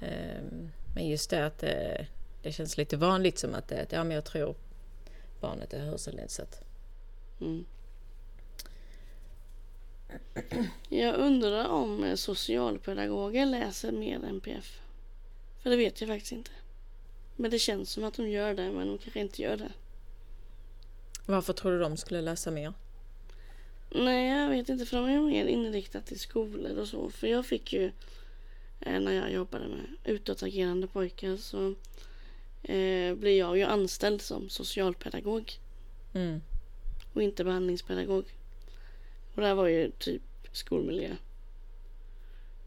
Um, 0.00 0.70
men 0.94 1.08
just 1.08 1.30
det 1.30 1.46
att 1.46 1.58
det, 1.58 2.06
det, 2.42 2.52
känns 2.52 2.76
lite 2.76 2.96
vanligt 2.96 3.38
som 3.38 3.54
att 3.54 3.68
det, 3.68 3.86
ja 3.90 4.04
men 4.04 4.14
jag 4.14 4.24
tror 4.24 4.54
barnet 5.40 5.72
är 5.72 5.80
hörselnedsatt. 5.80 6.62
Mm. 7.40 7.64
Jag 10.88 11.14
undrar 11.14 11.66
om 11.68 12.16
socialpedagoger 12.16 13.46
läser 13.46 13.92
mer 13.92 14.24
NPF. 14.24 14.80
För 15.62 15.70
det 15.70 15.76
vet 15.76 16.00
jag 16.00 16.08
faktiskt 16.08 16.32
inte. 16.32 16.50
Men 17.36 17.50
det 17.50 17.58
känns 17.58 17.90
som 17.90 18.04
att 18.04 18.14
de 18.14 18.28
gör 18.28 18.54
det, 18.54 18.72
men 18.72 18.86
de 18.86 18.98
kanske 18.98 19.20
inte 19.20 19.42
gör 19.42 19.56
det. 19.56 19.72
Varför 21.30 21.52
tror 21.52 21.72
du 21.72 21.78
de 21.78 21.96
skulle 21.96 22.20
läsa 22.20 22.50
mer? 22.50 22.72
Nej, 23.90 24.28
jag 24.28 24.48
vet 24.48 24.68
inte. 24.68 24.86
För 24.86 24.96
de 24.96 25.08
är 25.08 25.20
mer 25.20 25.46
inriktat 25.46 26.06
till 26.06 26.18
skolor 26.20 26.78
och 26.78 26.88
så. 26.88 27.10
För 27.10 27.26
jag 27.26 27.46
fick 27.46 27.72
ju 27.72 27.92
eh, 28.80 29.00
när 29.00 29.12
jag 29.12 29.32
jobbade 29.32 29.68
med 29.68 29.86
utåtagerande 30.04 30.86
pojkar 30.86 31.36
så 31.36 31.74
eh, 32.62 33.14
blev 33.14 33.32
jag 33.32 33.58
ju 33.58 33.62
anställd 33.62 34.22
som 34.22 34.48
socialpedagog. 34.48 35.52
Mm. 36.14 36.40
Och 37.12 37.22
inte 37.22 37.44
behandlingspedagog. 37.44 38.24
Och 39.34 39.40
det 39.40 39.46
här 39.46 39.54
var 39.54 39.68
ju 39.68 39.90
typ 39.90 40.22
skolmiljö. 40.52 41.16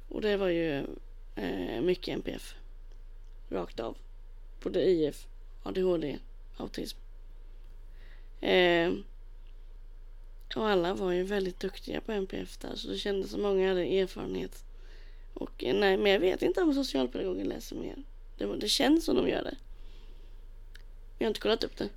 Och 0.10 0.22
det 0.22 0.38
var 0.38 0.50
ju 0.50 0.86
eh, 1.36 1.82
mycket 1.82 2.14
NPF. 2.14 2.56
Rakt 3.50 3.80
av. 3.80 3.98
Både 4.64 4.90
IF, 4.90 5.28
ADHD, 5.64 6.18
autism. 6.58 6.98
Eh, 8.42 8.94
och 10.56 10.70
alla 10.70 10.94
var 10.94 11.12
ju 11.12 11.24
väldigt 11.24 11.60
duktiga 11.60 12.02
på 12.02 12.12
NPF 12.12 12.58
där 12.58 12.76
så 12.76 12.88
det 12.88 12.98
kändes 12.98 13.32
som 13.32 13.42
många 13.42 13.70
hade 13.70 13.82
erfarenhet. 13.82 14.64
Och 15.34 15.64
eh, 15.64 15.76
nej, 15.76 15.98
men 15.98 16.12
jag 16.12 16.20
vet 16.20 16.42
inte 16.42 16.62
om 16.62 16.74
socialpedagoger 16.74 17.46
läser 17.46 17.76
mer. 17.76 17.96
Det, 18.38 18.56
det 18.58 18.68
känns 18.68 19.06
som 19.06 19.16
de 19.16 19.30
gör 19.30 19.44
det. 19.44 19.56
Jag 21.18 21.26
har 21.26 21.30
inte 21.30 21.40
kollat 21.40 21.64
upp 21.64 21.78
det. 21.78 21.90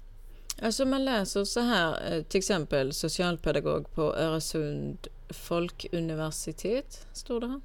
Alltså 0.63 0.85
man 0.85 1.05
läser 1.05 1.45
så 1.45 1.61
här, 1.61 2.13
eh, 2.13 2.23
till 2.23 2.39
exempel 2.39 2.93
socialpedagog 2.93 3.95
på 3.95 4.03
Öresund 4.03 5.09
folkuniversitet, 5.29 7.07
står 7.13 7.41
det 7.41 7.47
här. 7.47 7.61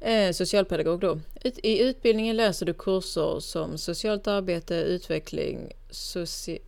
Eh, 0.00 0.32
socialpedagog 0.32 1.00
då. 1.00 1.20
I 1.62 1.82
utbildningen 1.82 2.36
läser 2.36 2.66
du 2.66 2.74
kurser 2.74 3.40
som 3.40 3.78
socialt 3.78 4.26
arbete, 4.26 4.74
utveckling, 4.74 5.72
soci 5.90 6.58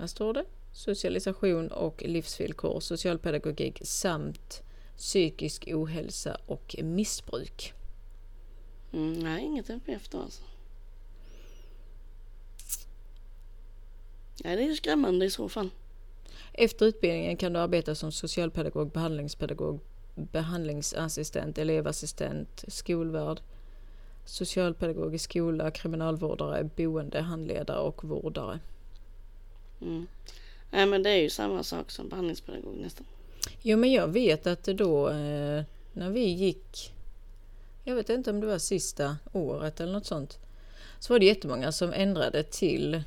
vad 0.00 0.10
står 0.10 0.34
det? 0.34 0.44
Socialisation 0.72 1.68
och 1.68 2.02
livsvillkor, 2.02 2.80
socialpedagogik 2.80 3.80
samt 3.84 4.62
psykisk 4.96 5.68
ohälsa 5.72 6.36
och 6.46 6.76
missbruk. 6.82 7.74
Mm, 8.92 9.12
nej, 9.12 9.44
inget 9.44 9.66
då 10.10 10.18
alltså. 10.18 10.42
Nej, 14.44 14.56
det 14.56 14.62
är 14.62 14.74
skrämmande 14.74 15.26
i 15.26 15.30
så 15.30 15.48
fall. 15.48 15.70
Efter 16.52 16.86
utbildningen 16.86 17.36
kan 17.36 17.52
du 17.52 17.58
arbeta 17.58 17.94
som 17.94 18.12
socialpedagog, 18.12 18.90
behandlingspedagog, 18.90 19.80
behandlingsassistent, 20.14 21.58
elevassistent, 21.58 22.64
skolvärd, 22.68 23.40
socialpedagog 24.24 25.14
i 25.14 25.18
skola, 25.18 25.70
kriminalvårdare, 25.70 26.64
boendehandledare 26.76 27.80
och 27.80 28.04
vårdare. 28.04 28.60
Mm. 29.82 30.06
Nej 30.70 30.86
men 30.86 31.02
det 31.02 31.10
är 31.10 31.16
ju 31.16 31.30
samma 31.30 31.62
sak 31.62 31.90
som 31.90 32.08
behandlingspedagog 32.08 32.76
nästan. 32.76 33.06
Jo 33.62 33.78
men 33.78 33.92
jag 33.92 34.08
vet 34.08 34.46
att 34.46 34.64
då 34.64 35.08
eh, 35.08 35.64
när 35.92 36.10
vi 36.10 36.24
gick, 36.24 36.92
jag 37.84 37.94
vet 37.94 38.08
inte 38.08 38.30
om 38.30 38.40
det 38.40 38.46
var 38.46 38.58
sista 38.58 39.16
året 39.32 39.80
eller 39.80 39.92
något 39.92 40.06
sånt, 40.06 40.38
så 40.98 41.12
var 41.12 41.18
det 41.18 41.26
jättemånga 41.26 41.72
som 41.72 41.92
ändrade 41.92 42.42
till 42.42 43.02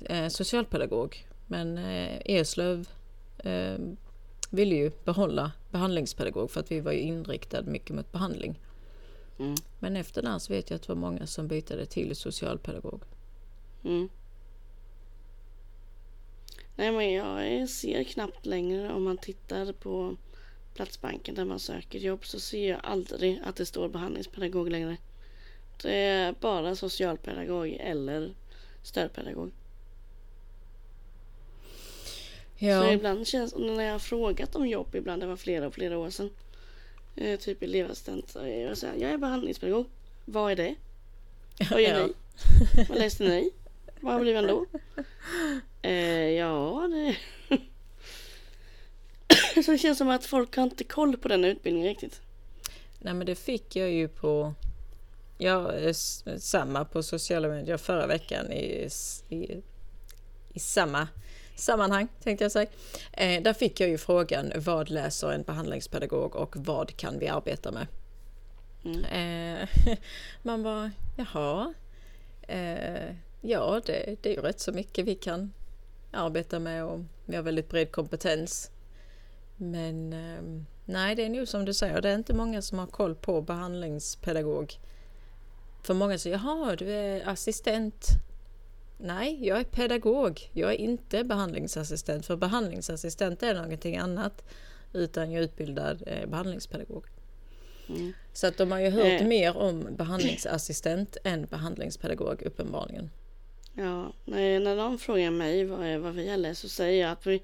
eh, 0.00 0.28
socialpedagog. 0.28 1.26
Men 1.46 1.78
eh, 1.78 2.20
Eslöv 2.24 2.88
eh, 3.38 3.78
ville 4.50 4.74
ju 4.74 4.90
behålla 5.04 5.52
behandlingspedagog 5.70 6.50
för 6.50 6.60
att 6.60 6.70
vi 6.70 6.80
var 6.80 6.92
ju 6.92 7.00
inriktade 7.00 7.70
mycket 7.70 7.96
mot 7.96 8.12
behandling. 8.12 8.60
Mm. 9.38 9.54
Men 9.78 9.96
efter 9.96 10.22
det 10.22 10.40
så 10.40 10.52
vet 10.52 10.70
jag 10.70 10.76
att 10.76 10.82
det 10.82 10.88
var 10.88 11.00
många 11.00 11.26
som 11.26 11.48
bytte 11.48 11.86
till 11.86 12.16
socialpedagog. 12.16 13.02
Mm. 13.84 14.08
Nej 16.76 16.92
men 16.92 17.12
jag 17.12 17.68
ser 17.68 18.04
knappt 18.04 18.46
längre 18.46 18.92
om 18.92 19.04
man 19.04 19.18
tittar 19.18 19.72
på 19.72 20.16
Platsbanken 20.74 21.34
där 21.34 21.44
man 21.44 21.58
söker 21.58 21.98
jobb 21.98 22.26
så 22.26 22.40
ser 22.40 22.70
jag 22.70 22.80
aldrig 22.82 23.40
att 23.44 23.56
det 23.56 23.66
står 23.66 23.88
behandlingspedagog 23.88 24.70
längre. 24.70 24.96
Det 25.82 25.94
är 25.94 26.34
bara 26.40 26.76
socialpedagog 26.76 27.76
eller 27.80 28.34
stödpedagog. 28.82 29.52
Ja. 32.56 32.82
Så 32.82 32.92
ibland 32.92 33.26
känns 33.26 33.54
när 33.54 33.84
jag 33.84 33.92
har 33.92 33.98
frågat 33.98 34.56
om 34.56 34.68
jobb 34.68 34.94
ibland, 34.94 35.22
det 35.22 35.26
var 35.26 35.36
flera 35.36 35.66
och 35.66 35.74
flera 35.74 35.98
år 35.98 36.10
sedan. 36.10 36.30
Eh, 37.16 37.38
typ 37.38 37.62
elevassistent. 37.62 38.30
Så 38.30 38.38
jag 38.38 38.78
säger 38.78 39.02
jag 39.02 39.10
är 39.10 39.18
behandlingspedagog. 39.18 39.86
Vad 40.24 40.52
är 40.52 40.56
det? 40.56 40.74
Vad 41.70 41.82
gör 41.82 42.06
ni? 42.06 42.14
Vad 42.88 42.98
läste 42.98 43.24
ni? 43.24 43.50
Vad 44.00 44.20
blir 44.20 44.34
man 44.34 44.46
då? 44.46 44.66
Eh, 45.84 46.30
ja, 46.30 46.88
det... 46.92 47.16
Så 49.64 49.70
det 49.70 49.78
känns 49.78 49.98
som 49.98 50.08
att 50.08 50.24
folk 50.24 50.56
har 50.56 50.64
inte 50.64 50.84
koll 50.84 51.16
på 51.16 51.28
den 51.28 51.44
utbildningen 51.44 51.88
riktigt. 51.88 52.20
Nej 52.98 53.14
men 53.14 53.26
det 53.26 53.34
fick 53.34 53.76
jag 53.76 53.90
ju 53.90 54.08
på 54.08 54.54
Ja, 55.38 55.72
samma 56.38 56.84
på 56.84 57.02
sociala 57.02 57.48
medier 57.48 57.76
förra 57.76 58.06
veckan 58.06 58.52
i, 58.52 58.88
i, 59.28 59.62
i 60.54 60.58
samma 60.58 61.08
sammanhang 61.56 62.08
tänkte 62.22 62.44
jag 62.44 62.52
säga. 62.52 62.70
Eh, 63.12 63.42
där 63.42 63.52
fick 63.52 63.80
jag 63.80 63.88
ju 63.88 63.98
frågan 63.98 64.52
vad 64.56 64.90
läser 64.90 65.32
en 65.32 65.42
behandlingspedagog 65.42 66.36
och 66.36 66.56
vad 66.56 66.96
kan 66.96 67.18
vi 67.18 67.28
arbeta 67.28 67.70
med? 67.72 67.86
Mm. 68.84 69.04
Eh, 69.04 69.68
man 70.42 70.62
bara, 70.62 70.90
jaha. 71.16 71.74
Eh, 72.48 73.14
ja, 73.40 73.80
det, 73.86 74.16
det 74.22 74.28
är 74.28 74.34
ju 74.34 74.40
rätt 74.40 74.60
så 74.60 74.72
mycket 74.72 75.04
vi 75.04 75.14
kan 75.14 75.52
arbeta 76.14 76.58
med 76.58 76.84
och 76.84 77.00
vi 77.24 77.36
har 77.36 77.42
väldigt 77.42 77.68
bred 77.68 77.92
kompetens. 77.92 78.70
Men 79.56 80.12
eh, 80.12 80.64
nej, 80.84 81.14
det 81.14 81.24
är 81.24 81.28
nog 81.28 81.48
som 81.48 81.64
du 81.64 81.74
säger, 81.74 82.00
det 82.00 82.10
är 82.10 82.14
inte 82.14 82.34
många 82.34 82.62
som 82.62 82.78
har 82.78 82.86
koll 82.86 83.14
på 83.14 83.42
behandlingspedagog. 83.42 84.74
För 85.82 85.94
många 85.94 86.18
säger, 86.18 86.36
jaha, 86.36 86.76
du 86.76 86.92
är 86.92 87.28
assistent. 87.28 88.06
Nej, 88.98 89.46
jag 89.46 89.60
är 89.60 89.64
pedagog. 89.64 90.50
Jag 90.52 90.70
är 90.70 90.76
inte 90.76 91.24
behandlingsassistent. 91.24 92.26
För 92.26 92.36
behandlingsassistent 92.36 93.42
är 93.42 93.54
någonting 93.54 93.96
annat. 93.96 94.44
Utan 94.92 95.32
jag 95.32 95.40
är 95.40 95.44
utbildad 95.44 96.02
eh, 96.06 96.28
behandlingspedagog. 96.28 97.04
Mm. 97.88 98.12
Så 98.32 98.46
att 98.46 98.56
de 98.56 98.72
har 98.72 98.78
ju 98.78 98.90
hört 98.90 99.20
eh. 99.20 99.26
mer 99.26 99.56
om 99.56 99.86
behandlingsassistent 99.96 101.16
än 101.24 101.46
behandlingspedagog 101.46 102.42
uppenbarligen. 102.42 103.10
Ja, 103.74 104.12
när 104.24 104.76
de 104.76 104.98
frågar 104.98 105.30
mig 105.30 105.64
vad, 105.64 105.98
vad 105.98 106.14
vi 106.14 106.36
läst 106.36 106.60
så 106.60 106.68
säger 106.68 107.02
jag 107.02 107.12
att 107.12 107.26
vi 107.26 107.42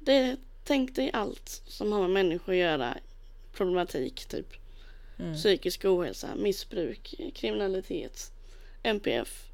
det, 0.00 0.36
tänk 0.64 0.94
dig 0.96 1.10
allt 1.12 1.48
som 1.66 1.92
har 1.92 2.00
med 2.00 2.10
människor 2.10 2.52
att 2.52 2.58
göra. 2.58 2.98
Problematik 3.52 4.26
typ. 4.26 4.46
Mm. 5.18 5.34
Psykisk 5.34 5.84
ohälsa, 5.84 6.28
missbruk, 6.36 7.14
kriminalitet, 7.34 8.32
MPF, 8.82 9.50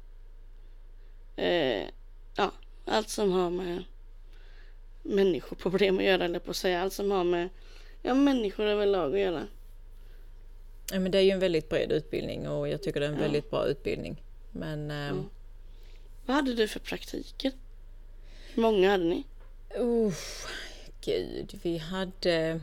eh, 1.35 1.87
ja, 2.35 2.51
allt 2.85 3.09
som 3.09 3.31
har 3.31 3.49
med 3.49 3.83
människoproblem 5.03 5.97
att 5.97 6.03
göra, 6.03 6.25
eller 6.25 6.39
på 6.39 6.51
att 6.51 6.57
säga. 6.57 6.81
Allt 6.81 6.93
som 6.93 7.11
har 7.11 7.23
med 7.23 7.49
ja, 8.01 8.13
människor 8.13 8.65
överlag 8.65 9.13
att 9.13 9.19
göra. 9.19 9.47
Ja, 10.91 10.99
men 10.99 11.11
det 11.11 11.17
är 11.17 11.21
ju 11.21 11.31
en 11.31 11.39
väldigt 11.39 11.69
bred 11.69 11.91
utbildning 11.91 12.47
och 12.47 12.69
jag 12.69 12.83
tycker 12.83 12.99
det 12.99 13.05
är 13.05 13.09
en 13.09 13.15
ja. 13.15 13.21
väldigt 13.21 13.49
bra 13.49 13.65
utbildning. 13.65 14.23
Men... 14.51 14.91
Eh, 14.91 15.07
ja. 15.07 15.13
Vad 16.27 16.35
hade 16.35 16.53
du 16.53 16.67
för 16.67 16.79
praktiker? 16.79 17.51
Hur 18.53 18.61
många 18.61 18.91
hade 18.91 19.03
ni? 19.03 19.25
Uh, 19.79 20.13
gud, 21.01 21.59
vi 21.63 21.77
hade... 21.77 22.59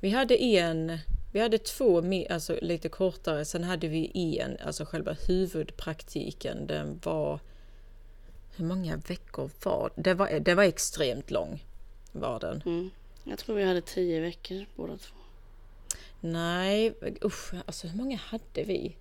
Vi 0.00 0.10
hade 0.10 0.42
en... 0.42 0.98
Vi 1.32 1.40
hade 1.40 1.58
två 1.58 2.02
alltså 2.30 2.58
lite 2.62 2.88
kortare, 2.88 3.44
sen 3.44 3.64
hade 3.64 3.88
vi 3.88 4.38
en, 4.40 4.56
alltså 4.66 4.84
själva 4.84 5.16
huvudpraktiken, 5.28 6.66
den 6.66 7.00
var... 7.04 7.40
Hur 8.56 8.64
många 8.64 8.96
veckor 8.96 9.50
var 9.64 9.92
det? 9.96 10.14
Var, 10.14 10.40
det 10.40 10.54
var 10.54 10.64
extremt 10.64 11.30
lång, 11.30 11.64
var 12.12 12.40
den. 12.40 12.62
Mm. 12.66 12.90
Jag 13.24 13.38
tror 13.38 13.56
vi 13.56 13.64
hade 13.64 13.80
tio 13.80 14.20
veckor 14.20 14.66
båda 14.76 14.96
två. 14.96 15.16
Nej, 16.20 16.94
usch, 17.24 17.54
alltså 17.66 17.86
hur 17.86 17.96
många 17.96 18.16
hade 18.16 18.64
vi? 18.64 18.96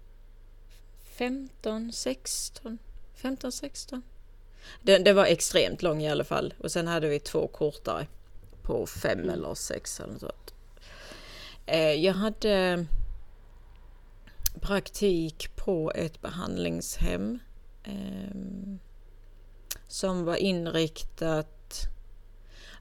15, 1.03 1.91
16, 1.91 2.77
15, 3.21 3.51
16? 3.51 4.01
Det, 4.81 4.97
det, 4.97 5.13
var 5.13 5.25
extremt 5.25 5.81
lång 5.81 6.01
i 6.03 6.09
alla 6.09 6.23
fall. 6.23 6.53
Och 6.57 6.71
sen 6.71 6.87
hade 6.87 7.07
vi 7.07 7.19
två 7.19 7.47
kortare 7.47 8.07
på 8.61 8.87
fem 8.87 9.19
mm. 9.19 9.29
eller 9.29 9.53
sex 9.55 9.99
eller 9.99 10.13
något 10.13 10.53
eh, 11.65 11.93
Jag 11.93 12.13
hade 12.13 12.85
praktik 14.61 15.55
på 15.55 15.91
ett 15.95 16.21
behandlingshem 16.21 17.39
eh, 17.83 18.37
som 19.87 20.23
var 20.25 20.35
inriktat... 20.35 21.87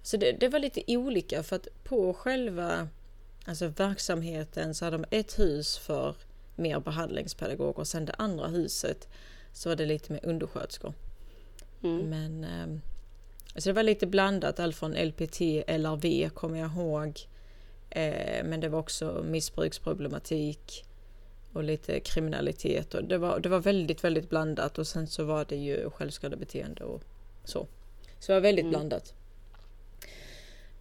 Så 0.02 0.16
det, 0.16 0.32
det, 0.32 0.48
var 0.48 0.58
lite 0.58 0.82
olika 0.86 1.42
för 1.42 1.56
att 1.56 1.68
på 1.84 2.14
själva 2.14 2.88
alltså 3.44 3.66
verksamheten 3.66 4.74
så 4.74 4.84
hade 4.84 4.96
de 4.96 5.04
ett 5.10 5.38
hus 5.38 5.78
för 5.78 6.14
mer 6.56 6.80
behandlingspedagoger 6.80 7.78
och 7.78 7.88
sen 7.88 8.04
det 8.04 8.14
andra 8.18 8.46
huset 8.46 9.08
så 9.52 9.68
var 9.68 9.76
det 9.76 9.86
lite 9.86 10.12
mer 10.12 10.20
undersköterskor. 10.22 10.94
Mm. 11.82 12.08
Men 12.10 12.44
eh, 12.44 12.80
alltså 13.54 13.70
det 13.70 13.72
var 13.72 13.82
lite 13.82 14.06
blandat, 14.06 14.60
allt 14.60 14.76
från 14.76 14.92
LPT, 14.92 15.40
LRV 15.66 16.28
kommer 16.28 16.58
jag 16.58 16.70
ihåg. 16.70 17.20
Eh, 17.90 18.44
men 18.44 18.60
det 18.60 18.68
var 18.68 18.78
också 18.78 19.24
missbruksproblematik 19.24 20.84
och 21.52 21.64
lite 21.64 22.00
kriminalitet. 22.00 22.94
Och 22.94 23.04
det, 23.04 23.18
var, 23.18 23.40
det 23.40 23.48
var 23.48 23.60
väldigt, 23.60 24.04
väldigt 24.04 24.30
blandat 24.30 24.78
och 24.78 24.86
sen 24.86 25.06
så 25.06 25.24
var 25.24 25.44
det 25.48 25.56
ju 25.56 25.90
självskadebeteende 25.90 26.84
och 26.84 27.02
så. 27.44 27.66
Så 28.18 28.32
det 28.32 28.36
var 28.36 28.40
väldigt 28.40 28.62
mm. 28.62 28.70
blandat. 28.70 29.14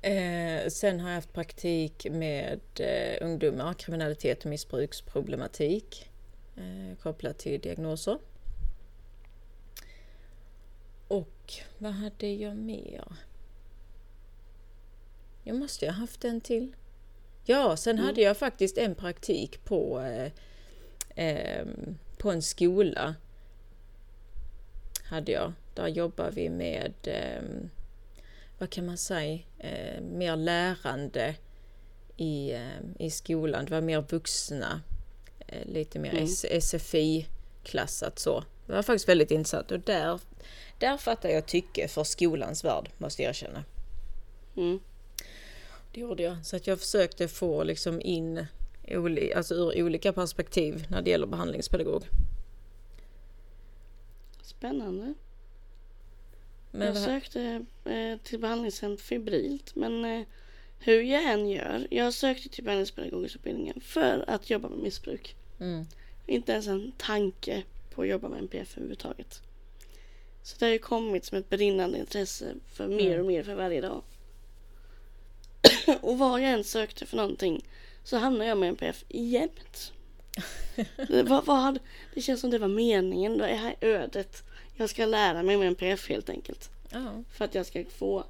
Eh, 0.01 0.69
sen 0.69 0.99
har 0.99 1.09
jag 1.09 1.15
haft 1.15 1.33
praktik 1.33 2.07
med 2.11 2.59
eh, 2.79 3.25
ungdomar, 3.25 3.73
kriminalitet 3.73 4.43
och 4.43 4.49
missbruksproblematik 4.49 6.09
eh, 6.57 6.97
kopplat 6.97 7.37
till 7.37 7.61
diagnoser. 7.61 8.17
Och 11.09 11.53
vad 11.77 11.91
hade 11.91 12.27
jag 12.27 12.57
mer? 12.57 13.03
Jag 15.43 15.55
måste 15.55 15.85
ha 15.85 15.93
haft 15.93 16.25
en 16.25 16.41
till. 16.41 16.75
Ja, 17.45 17.77
sen 17.77 17.95
mm. 17.95 18.05
hade 18.05 18.21
jag 18.21 18.37
faktiskt 18.37 18.77
en 18.77 18.95
praktik 18.95 19.65
på, 19.65 19.99
eh, 19.99 20.31
eh, 21.25 21.67
på 22.17 22.31
en 22.31 22.41
skola. 22.41 23.15
Hade 25.03 25.31
jag. 25.31 25.53
Där 25.73 25.87
jobbar 25.87 26.31
vi 26.31 26.49
med, 26.49 26.93
eh, 27.03 27.41
vad 28.57 28.69
kan 28.69 28.85
man 28.85 28.97
säga, 28.97 29.39
eh, 29.57 30.01
mer 30.01 30.35
lärande 30.35 31.35
i, 32.17 32.51
eh, 32.51 32.79
i 32.99 33.09
skolan. 33.09 33.65
Det 33.65 33.71
var 33.71 33.81
mer 33.81 34.01
vuxna, 34.01 34.81
eh, 35.47 35.65
lite 35.65 35.99
mer 35.99 36.13
mm. 36.13 36.27
SFI-klassat 36.61 38.19
så. 38.19 38.43
Det 38.65 38.73
var 38.73 38.83
faktiskt 38.83 39.09
väldigt 39.09 39.31
intressant 39.31 39.71
och 39.71 39.79
där 39.79 40.19
där 40.79 40.97
fattar 40.97 41.29
jag 41.29 41.45
tycke 41.45 41.87
för 41.87 42.03
skolans 42.03 42.63
värld, 42.63 42.89
måste 42.97 43.23
jag 43.23 43.29
erkänna. 43.29 43.63
Mm. 44.55 44.79
Det 45.91 46.01
gjorde 46.01 46.23
jag. 46.23 46.45
Så 46.45 46.55
att 46.55 46.67
jag 46.67 46.79
försökte 46.79 47.27
få 47.27 47.63
liksom 47.63 48.01
in 48.01 48.45
alltså 49.35 49.55
ur 49.55 49.83
olika 49.83 50.13
perspektiv 50.13 50.85
när 50.89 51.01
det 51.01 51.09
gäller 51.09 51.27
behandlingspedagog. 51.27 52.03
Spännande. 54.41 55.13
Men 56.71 56.87
jag 56.87 56.97
sökte 56.97 57.65
eh, 57.85 58.17
till 58.23 58.39
behandlingshem 58.39 58.97
febrilt 58.97 59.75
men 59.75 60.05
eh, 60.05 60.27
hur 60.79 61.01
jag 61.01 61.23
än 61.23 61.49
gör. 61.49 61.87
Jag 61.89 62.13
sökte 62.13 62.49
till 62.49 62.63
behandlingspedagogisk 62.63 63.37
för 63.81 64.25
att 64.27 64.49
jobba 64.49 64.69
med 64.69 64.79
missbruk. 64.79 65.35
Mm. 65.59 65.85
Inte 66.25 66.51
ens 66.51 66.67
en 66.67 66.91
tanke 66.97 67.63
på 67.89 68.01
att 68.01 68.07
jobba 68.07 68.29
med 68.29 68.39
NPF 68.39 68.77
överhuvudtaget. 68.77 69.41
Så 70.49 70.55
det 70.59 70.65
har 70.65 70.71
ju 70.71 70.79
kommit 70.79 71.25
som 71.25 71.37
ett 71.37 71.49
brinnande 71.49 71.97
intresse 71.97 72.53
för 72.73 72.87
mer 72.87 73.07
mm. 73.07 73.19
och 73.19 73.25
mer 73.25 73.43
för 73.43 73.55
varje 73.55 73.81
dag. 73.81 74.01
och 76.01 76.17
vad 76.17 76.41
jag 76.41 76.51
än 76.51 76.63
sökte 76.63 77.05
för 77.05 77.17
någonting 77.17 77.65
så 78.03 78.17
hamnar 78.17 78.45
jag 78.45 78.57
med 78.57 78.69
NPF 78.69 79.05
jämt. 79.09 79.93
det, 80.95 81.23
vad, 81.27 81.45
vad 81.45 81.79
det 82.13 82.21
känns 82.21 82.41
som 82.41 82.49
det 82.49 82.57
var 82.57 82.67
meningen. 82.67 83.37
Det 83.37 83.45
här 83.45 83.75
ödet. 83.81 84.43
Jag 84.75 84.89
ska 84.89 85.05
lära 85.05 85.43
mig 85.43 85.57
med 85.57 85.67
NPF 85.67 86.09
helt 86.09 86.29
enkelt. 86.29 86.69
Oh. 86.93 87.21
För 87.31 87.45
att 87.45 87.55
jag 87.55 87.65
ska 87.65 87.85
få 87.85 88.23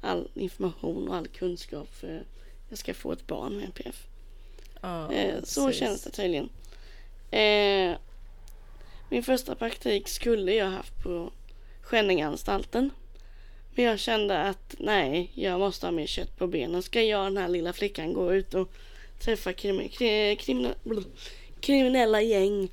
all 0.00 0.28
information 0.34 1.08
och 1.08 1.16
all 1.16 1.28
kunskap. 1.28 1.88
För 1.94 2.24
jag 2.68 2.78
ska 2.78 2.94
få 2.94 3.12
ett 3.12 3.26
barn 3.26 3.56
med 3.56 3.64
NPF. 3.64 4.06
Oh, 4.82 5.12
eh, 5.12 5.42
så 5.44 5.66
precis. 5.66 5.80
känns 5.80 6.04
det 6.04 6.10
tydligen. 6.10 6.48
Eh, 7.30 7.98
min 9.10 9.22
första 9.22 9.54
praktik 9.54 10.08
skulle 10.08 10.54
jag 10.54 10.70
haft 10.70 11.02
på 11.02 11.32
Skänninganstalten. 11.84 12.90
Men 13.74 13.84
jag 13.84 13.98
kände 13.98 14.38
att 14.38 14.74
nej, 14.78 15.30
jag 15.34 15.60
måste 15.60 15.86
ha 15.86 15.90
mer 15.90 16.06
kött 16.06 16.38
på 16.38 16.46
benen. 16.46 16.82
Ska 16.82 17.02
jag 17.02 17.26
den 17.26 17.36
här 17.36 17.48
lilla 17.48 17.72
flickan 17.72 18.12
gå 18.12 18.34
ut 18.34 18.54
och 18.54 18.72
träffa 19.20 19.52
krim, 19.52 19.88
krim, 20.38 20.68
kriminella 21.60 22.20
gäng 22.20 22.68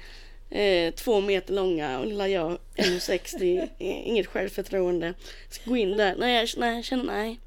eh, 0.50 0.94
två 0.94 1.22
meter 1.22 1.54
långa 1.54 2.00
och 2.00 2.06
lilla 2.06 2.28
jag 2.28 2.58
1,60 2.76 3.70
inget 3.80 4.28
självförtroende. 4.28 5.14
Ska 5.50 5.70
gå 5.70 5.78
in 5.78 5.98
där. 5.98 6.16
Nej, 6.18 6.36
jag, 6.36 6.50
nej, 6.58 6.76
jag 6.76 6.86
känner 6.86 7.04
nej. 7.04 7.40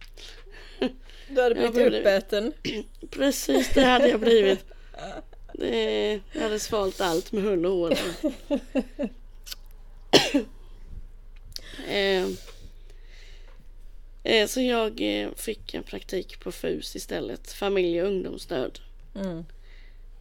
Du 1.28 1.42
hade 1.42 1.54
blivit 1.54 1.74
borde, 1.74 2.00
uppäten. 2.00 2.52
Precis, 3.10 3.70
det 3.74 3.84
hade 3.84 4.08
jag 4.08 4.20
blivit. 4.20 4.64
Det, 5.52 6.20
jag 6.32 6.42
hade 6.42 6.58
svalt 6.58 7.00
allt 7.00 7.32
med 7.32 7.42
hull 7.42 7.66
och 7.66 7.72
hår. 7.72 7.98
Eh, 11.88 12.28
eh, 14.24 14.46
så 14.46 14.60
jag 14.60 15.22
eh, 15.22 15.30
fick 15.36 15.74
en 15.74 15.82
praktik 15.82 16.40
på 16.40 16.52
FUS 16.52 16.96
istället, 16.96 17.52
familje 17.52 18.02
och 18.02 18.08
ungdomsstöd. 18.08 18.80
Mm. 19.14 19.44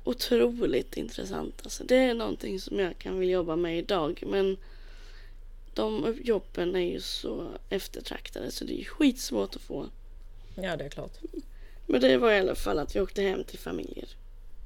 Otroligt 0.04 0.98
intressant. 0.98 1.62
Alltså, 1.64 1.84
det 1.84 1.96
är 1.96 2.14
någonting 2.14 2.60
som 2.60 2.80
jag 2.80 2.98
kan 2.98 3.20
vilja 3.20 3.34
jobba 3.34 3.56
med 3.56 3.78
idag 3.78 4.24
men 4.28 4.58
de 5.74 6.18
jobben 6.24 6.76
är 6.76 6.92
ju 6.92 7.02
så 7.02 7.48
eftertraktade 7.70 8.52
så 8.52 8.66
det 8.66 8.82
är 8.82 8.86
skitsvårt 8.86 9.56
att 9.56 9.62
få. 9.62 9.90
Ja, 10.56 10.78
det 10.78 10.86
är 10.86 10.90
klart. 10.90 11.18
Men 11.86 12.02
det 12.02 12.18
var 12.18 12.32
i 12.32 12.40
alla 12.40 12.56
fall 12.56 12.80
att 12.80 12.96
vi 12.96 13.02
åkte 13.02 13.22
hem 13.22 13.44
till 13.44 13.60
familjer 13.60 14.08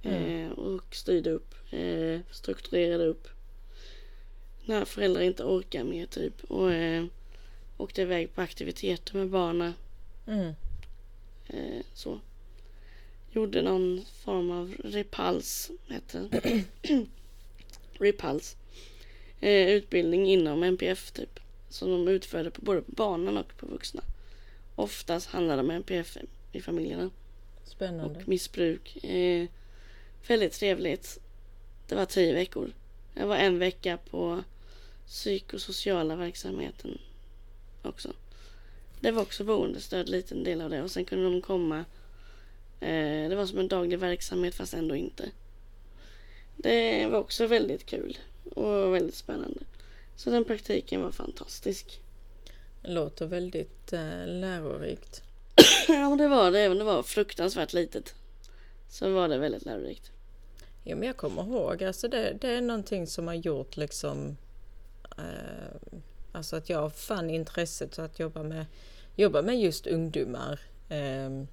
mm. 0.03 0.45
eh, 0.45 0.51
och 0.51 0.95
styrde 0.95 1.31
upp, 1.31 1.55
strukturerade 2.31 3.05
upp 3.05 3.27
när 4.67 4.86
föräldrar 4.86 5.21
inte 5.21 5.43
orkar 5.43 5.84
mer 5.84 6.06
typ. 6.06 6.43
Och 6.43 6.73
eh, 6.73 7.06
åkte 7.77 8.01
iväg 8.01 8.36
på 8.36 8.41
aktiviteter 8.41 9.17
med 9.17 9.30
barnen. 9.30 9.73
Mm. 10.27 10.53
Eh, 11.47 11.86
så. 11.93 12.19
Gjorde 13.32 13.62
någon 13.62 14.01
form 14.23 14.51
av 14.51 14.73
repuls, 14.84 15.71
heter 15.88 16.30
det. 16.32 16.63
repuls. 17.93 18.56
Eh, 19.39 19.69
utbildning 19.69 20.27
inom 20.27 20.63
MPF 20.63 21.12
typ. 21.12 21.39
Som 21.69 21.89
de 21.89 22.08
utförde 22.08 22.51
på 22.51 22.62
både 22.62 22.82
på 22.82 22.91
barnen 22.91 23.38
och 23.38 23.58
på 23.58 23.65
vuxna. 23.65 24.01
Oftast 24.75 25.27
handlar 25.27 25.56
det 25.56 25.63
om 25.63 25.71
MPF 25.71 26.17
i 26.51 26.62
familjerna. 26.62 27.10
Spännande. 27.65 28.19
Och 28.19 28.27
missbruk. 28.27 29.03
Eh, 29.03 29.47
väldigt 30.27 30.53
trevligt. 30.53 31.19
Det 31.88 31.95
var 31.95 32.06
tio 32.06 32.34
veckor. 32.34 32.71
Jag 33.13 33.27
var 33.27 33.36
en 33.36 33.60
vecka 33.60 33.97
på 34.10 34.43
psykosociala 35.08 36.15
verksamheten 36.15 36.98
också. 37.82 38.13
Det 39.00 39.12
var 39.12 39.22
också 39.22 39.43
boendestöd, 39.43 40.10
liten 40.10 40.43
del 40.43 40.62
av 40.62 40.70
det. 40.70 40.82
Och 40.82 40.91
sen 40.91 41.06
kunde 41.06 41.30
de 41.30 41.41
komma. 41.41 41.86
Eh, 42.80 43.30
det 43.30 43.36
var 43.36 43.46
som 43.46 43.60
en 43.60 43.67
daglig 43.67 44.00
verksamhet 44.00 44.56
fast 44.56 44.74
ändå 44.74 44.96
inte. 44.96 45.30
Det 46.56 47.08
var 47.08 47.20
också 47.20 47.48
väldigt 47.48 47.86
kul 47.86 48.17
och 48.56 48.96
väldigt 48.96 49.15
spännande. 49.15 49.60
Så 50.15 50.30
den 50.30 50.46
praktiken 50.46 51.02
var 51.02 51.12
fantastisk. 51.12 52.02
Det 52.82 52.91
låter 52.91 53.26
väldigt 53.26 53.93
eh, 53.93 54.28
lärorikt. 54.28 55.22
ja, 55.88 56.15
det 56.15 56.28
var 56.28 56.52
det. 56.52 56.60
Även 56.60 56.72
om 56.72 56.78
det 56.78 56.93
var 56.93 57.04
fruktansvärt 57.04 57.74
litet. 57.74 58.15
Så 58.89 59.13
var 59.13 59.28
det 59.28 59.38
väldigt 59.38 59.65
lärorikt. 59.65 60.12
Ja, 60.84 60.96
men 60.96 61.08
jag 61.08 61.17
kommer 61.17 61.43
ihåg, 61.43 61.84
alltså 61.84 62.08
det, 62.08 62.38
det 62.41 62.50
är 62.50 62.62
någonting 62.62 63.08
som 63.08 63.28
har 63.28 63.34
gjort 63.34 63.78
liksom 63.78 64.38
alltså 66.32 66.56
att 66.56 66.69
jag 66.69 66.93
fann 66.93 67.30
intresset 67.30 67.99
att 67.99 68.19
jobba 68.19 68.43
med 68.43 68.65
jobba 69.15 69.41
med 69.41 69.60
just 69.60 69.88
ungdomar. 69.88 70.60
Eh, 70.89 71.43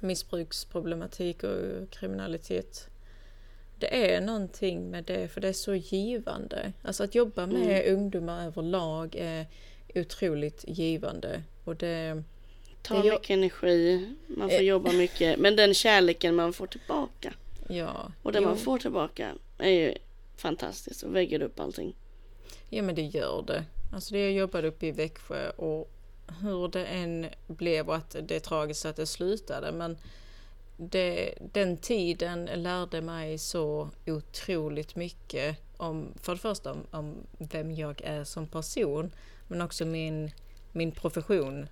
missbruksproblematik 0.00 1.42
och 1.42 1.90
kriminalitet. 1.90 2.88
Det 3.78 4.14
är 4.14 4.20
någonting 4.20 4.90
med 4.90 5.04
det, 5.04 5.28
för 5.28 5.40
det 5.40 5.48
är 5.48 5.52
så 5.52 5.74
givande. 5.74 6.72
Alltså 6.82 7.04
att 7.04 7.14
jobba 7.14 7.46
med 7.46 7.80
mm. 7.80 7.96
ungdomar 7.98 8.46
överlag 8.46 9.14
är 9.18 9.46
otroligt 9.94 10.64
givande. 10.68 11.42
Och 11.64 11.76
det, 11.76 12.22
tar 12.82 13.02
det 13.02 13.10
mycket 13.10 13.30
energi, 13.30 14.08
man 14.26 14.50
får 14.50 14.56
eh. 14.56 14.62
jobba 14.62 14.92
mycket, 14.92 15.38
men 15.38 15.56
den 15.56 15.74
kärleken 15.74 16.34
man 16.34 16.52
får 16.52 16.66
tillbaka. 16.66 17.34
Ja. 17.68 18.12
Och 18.22 18.32
det 18.32 18.38
jo. 18.38 18.44
man 18.44 18.56
får 18.56 18.78
tillbaka 18.78 19.34
är 19.58 19.70
ju 19.70 19.94
fantastiskt 20.36 21.02
och 21.02 21.16
väger 21.16 21.42
upp 21.42 21.60
allting. 21.60 21.94
Ja 22.74 22.82
men 22.82 22.94
det 22.94 23.02
gör 23.02 23.42
det. 23.42 23.64
Alltså 23.92 24.14
det 24.14 24.20
jag 24.20 24.32
jobbade 24.32 24.68
uppe 24.68 24.86
i 24.86 24.92
Växjö 24.92 25.50
och 25.50 25.90
hur 26.40 26.68
det 26.68 26.86
än 26.86 27.26
blev 27.46 27.88
och 27.88 27.96
att 27.96 28.16
det 28.22 28.36
är 28.36 28.40
tragiskt 28.40 28.84
att 28.84 28.96
det 28.96 29.06
slutade 29.06 29.72
men 29.72 29.96
det, 30.76 31.34
den 31.52 31.76
tiden 31.76 32.44
lärde 32.44 33.00
mig 33.00 33.38
så 33.38 33.90
otroligt 34.06 34.96
mycket 34.96 35.58
om, 35.76 36.14
för 36.20 36.32
det 36.32 36.38
första 36.38 36.72
om, 36.72 36.86
om, 36.90 37.16
vem 37.38 37.72
jag 37.72 38.00
är 38.00 38.24
som 38.24 38.46
person 38.46 39.12
men 39.48 39.60
också 39.60 39.84
min, 39.84 40.30
min 40.72 40.92
profession. 40.92 41.68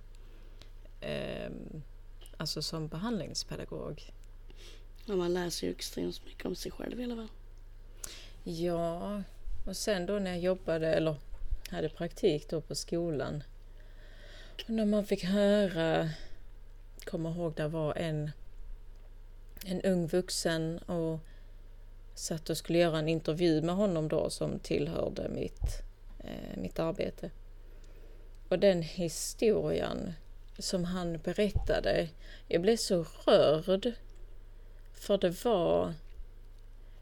Eh, 1.01 1.51
alltså 2.37 2.61
som 2.61 2.87
behandlingspedagog. 2.87 4.11
Ja, 5.05 5.15
man 5.15 5.33
lär 5.33 5.49
sig 5.49 5.69
ju 5.69 5.75
extremt 5.75 6.25
mycket 6.25 6.45
om 6.45 6.55
sig 6.55 6.71
själv 6.71 6.99
i 6.99 7.03
alla 7.03 7.15
fall. 7.15 7.29
Ja, 8.43 9.23
och 9.65 9.75
sen 9.77 10.05
då 10.05 10.19
när 10.19 10.31
jag 10.31 10.39
jobbade 10.39 10.87
eller 10.87 11.15
hade 11.69 11.89
praktik 11.89 12.49
då 12.49 12.61
på 12.61 12.75
skolan. 12.75 13.43
När 14.65 14.85
man 14.85 15.05
fick 15.05 15.23
höra, 15.23 16.09
kommer 17.05 17.31
ihåg 17.31 17.53
det 17.55 17.67
var 17.67 17.95
en, 17.97 18.31
en 19.65 19.81
ung 19.81 20.07
vuxen 20.07 20.77
och 20.77 21.19
satt 22.15 22.49
och 22.49 22.57
skulle 22.57 22.77
göra 22.77 22.99
en 22.99 23.09
intervju 23.09 23.61
med 23.61 23.75
honom 23.75 24.07
då 24.07 24.29
som 24.29 24.59
tillhörde 24.59 25.29
mitt, 25.29 25.81
eh, 26.19 26.57
mitt 26.57 26.79
arbete. 26.79 27.31
Och 28.49 28.59
den 28.59 28.81
historien 28.81 30.13
som 30.57 30.83
han 30.83 31.17
berättade, 31.17 32.09
jag 32.47 32.61
blev 32.61 32.77
så 32.77 33.05
rörd. 33.25 33.91
För 34.93 35.17
det 35.17 35.43
var 35.45 35.93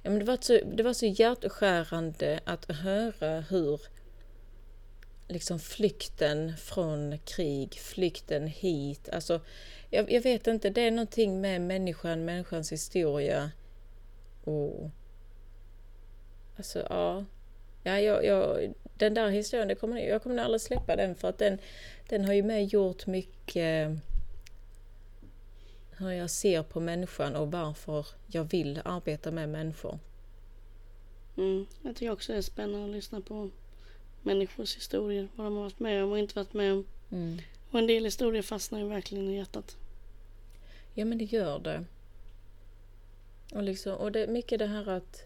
Ja, 0.04 0.10
men 0.10 0.20
det, 0.20 0.26
var 0.26 0.38
så, 0.42 0.60
det 0.74 0.84
var 0.84 0.94
så 0.94 1.06
hjärtskärande 1.06 2.40
att 2.46 2.72
höra 2.72 3.42
hur 3.42 3.82
liksom 5.28 5.60
flykten 5.60 6.58
från 6.58 7.18
krig, 7.18 7.74
flykten 7.74 8.48
hit, 8.48 9.10
alltså 9.10 9.42
jag, 9.90 10.12
jag, 10.12 10.22
vet 10.22 10.48
inte, 10.48 10.70
det 10.70 10.82
är 10.82 10.92
någonting 10.92 11.42
med 11.42 11.62
människan, 11.62 12.26
människans 12.26 12.72
historia. 12.72 13.52
Och 14.44 14.90
alltså 16.58 16.86
ja, 16.90 17.26
ja 17.84 18.00
jag, 18.00 18.26
jag, 18.26 18.74
den 18.98 19.14
där 19.14 19.30
historien, 19.30 19.68
det 19.68 19.76
kommer, 19.76 19.98
jag 19.98 20.24
kommer 20.24 20.44
aldrig 20.44 20.62
släppa 20.62 20.96
den 20.96 21.16
för 21.16 21.30
att 21.30 21.38
den, 21.38 21.58
den 22.10 22.26
har 22.26 22.34
ju 22.34 22.44
med 22.44 22.66
gjort 22.66 23.08
mycket 23.08 23.92
hur 26.02 26.12
jag 26.12 26.30
ser 26.30 26.64
på 26.64 26.80
människan 26.80 27.36
och 27.36 27.52
varför 27.52 28.06
jag 28.28 28.44
vill 28.44 28.82
arbeta 28.86 29.32
med 29.32 29.50
människor. 29.50 30.00
Mm, 31.38 31.66
jag 31.82 31.96
tycker 31.96 32.12
också 32.12 32.32
det 32.32 32.38
är 32.38 32.42
spännande 32.42 32.86
att 32.86 32.92
lyssna 32.92 33.22
på 33.22 33.50
människors 34.22 34.76
historier. 34.76 35.28
Vad 35.36 35.46
de 35.46 35.56
har 35.56 35.64
varit 35.64 35.80
med 35.80 36.04
om 36.04 36.12
och 36.12 36.20
inte 36.20 36.36
varit 36.36 36.54
med 36.54 36.74
om. 36.74 36.86
Mm. 37.12 37.40
Och 37.72 37.80
en 37.80 37.88
del 37.88 38.06
historier 38.06 38.42
fastnar 38.42 38.80
ju 38.80 38.88
verkligen 38.88 39.30
i 39.30 39.36
hjärtat. 39.36 39.78
Ja 40.94 41.06
men 41.06 41.18
det 41.18 41.26
gör 41.26 41.60
det. 41.60 41.86
Och, 43.54 43.64
liksom, 43.64 43.94
och 43.94 44.12
det, 44.12 44.28
mycket 44.28 44.60
det 44.60 44.66
här 44.66 44.90
att 44.90 45.24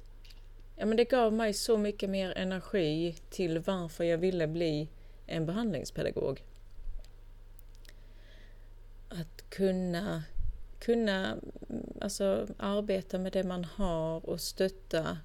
ja, 0.76 0.86
men 0.86 0.98
det 0.98 1.04
gav 1.04 1.34
mig 1.34 1.54
så 1.54 1.78
mycket 1.78 2.10
mer 2.10 2.32
energi 2.38 3.16
till 3.30 3.60
varför 3.60 4.04
jag 4.04 4.18
ville 4.18 4.48
bli 4.48 4.90
en 5.26 5.46
behandlingspedagog. 5.46 6.44
Att 9.10 9.50
kunna 9.50 10.24
kunna 10.80 11.38
alltså, 12.02 12.48
arbeta 12.58 13.18
med 13.18 13.34
det 13.34 13.44
man 13.44 13.64
har 13.64 14.30
och 14.30 14.42
stötta 14.42 15.18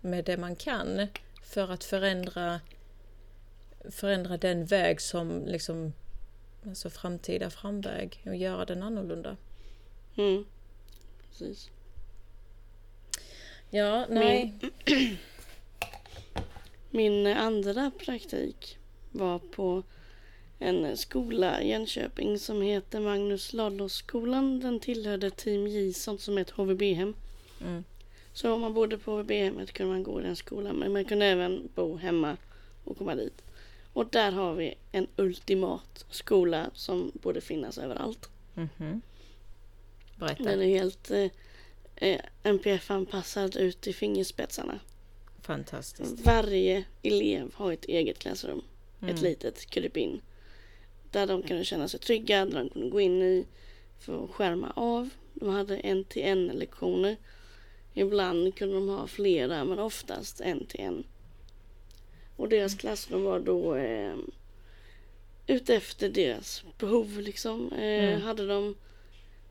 med 0.00 0.24
det 0.24 0.36
man 0.36 0.56
kan 0.56 1.06
för 1.42 1.70
att 1.72 1.84
förändra, 1.84 2.60
förändra 3.90 4.36
den 4.36 4.64
väg 4.64 5.00
som 5.00 5.46
liksom, 5.46 5.92
alltså 6.66 6.90
framtida 6.90 7.50
framväg 7.50 8.22
och 8.26 8.36
göra 8.36 8.64
den 8.64 8.82
annorlunda. 8.82 9.36
Mm. 10.16 10.44
Precis. 11.28 11.70
Ja, 13.70 14.06
nej. 14.08 14.58
Min, 14.86 15.16
min 16.90 17.26
andra 17.26 17.90
praktik 17.98 18.78
var 19.12 19.38
på 19.38 19.82
en 20.58 20.96
skola 20.96 21.62
i 21.62 21.70
Jönköping 21.70 22.38
som 22.38 22.62
heter 22.62 23.00
Magnus 23.00 23.52
Ladulåsskolan. 23.52 24.60
Den 24.60 24.80
tillhörde 24.80 25.30
Team 25.30 25.66
Gison 25.66 26.18
som 26.18 26.38
är 26.38 26.42
ett 26.42 26.50
HVB-hem. 26.50 27.14
Mm. 27.60 27.84
Så 28.32 28.52
om 28.52 28.60
man 28.60 28.74
bodde 28.74 28.98
på 28.98 29.10
HVB-hemmet 29.10 29.72
kunde 29.72 29.92
man 29.92 30.02
gå 30.02 30.20
i 30.20 30.24
den 30.24 30.36
skolan 30.36 30.76
men 30.76 30.92
man 30.92 31.04
kunde 31.04 31.26
även 31.26 31.68
bo 31.74 31.96
hemma 31.96 32.36
och 32.84 32.98
komma 32.98 33.14
dit. 33.14 33.42
Och 33.92 34.06
där 34.10 34.32
har 34.32 34.54
vi 34.54 34.74
en 34.92 35.06
ultimat 35.16 36.04
skola 36.10 36.70
som 36.74 37.12
borde 37.14 37.40
finnas 37.40 37.78
överallt. 37.78 38.28
Mm 38.56 38.68
-hmm. 38.78 39.00
Berätta. 40.18 40.42
Den 40.42 40.62
är 40.62 40.66
helt 40.66 41.10
eh 41.10 42.20
NPF-anpassad 42.42 43.56
ut 43.56 43.86
i 43.86 43.92
fingerspetsarna. 43.92 44.80
Fantastiskt. 45.42 46.26
Varje 46.26 46.84
elev 47.02 47.54
har 47.54 47.72
ett 47.72 47.84
eget 47.84 48.18
klassrum. 48.18 48.62
Mm. 49.00 49.14
Ett 49.14 49.22
litet 49.22 49.66
krypin. 49.70 50.20
Där 51.10 51.26
de 51.26 51.42
kunde 51.42 51.64
känna 51.64 51.88
sig 51.88 52.00
trygga, 52.00 52.46
där 52.46 52.58
de 52.58 52.68
kunde 52.68 52.90
gå 52.90 53.00
in 53.00 53.22
i 53.22 53.46
för 53.98 54.24
att 54.24 54.30
skärma 54.30 54.72
av. 54.76 55.10
De 55.34 55.48
hade 55.48 55.76
en 55.76 56.04
till 56.04 56.22
en 56.22 56.46
lektioner. 56.46 57.16
Ibland 57.94 58.54
kunde 58.54 58.74
de 58.74 58.88
ha 58.88 59.06
flera 59.06 59.64
men 59.64 59.78
oftast 59.78 60.40
en 60.40 60.66
till 60.66 60.80
en. 60.80 61.04
Och 62.36 62.48
deras 62.48 62.74
klassrum 62.74 63.24
var 63.24 63.40
då 63.40 63.74
eh, 63.74 64.16
utefter 65.46 66.08
deras 66.08 66.64
behov 66.78 67.20
liksom. 67.20 67.72
Eh, 67.72 68.04
mm. 68.04 68.22
Hade 68.22 68.46
de 68.46 68.74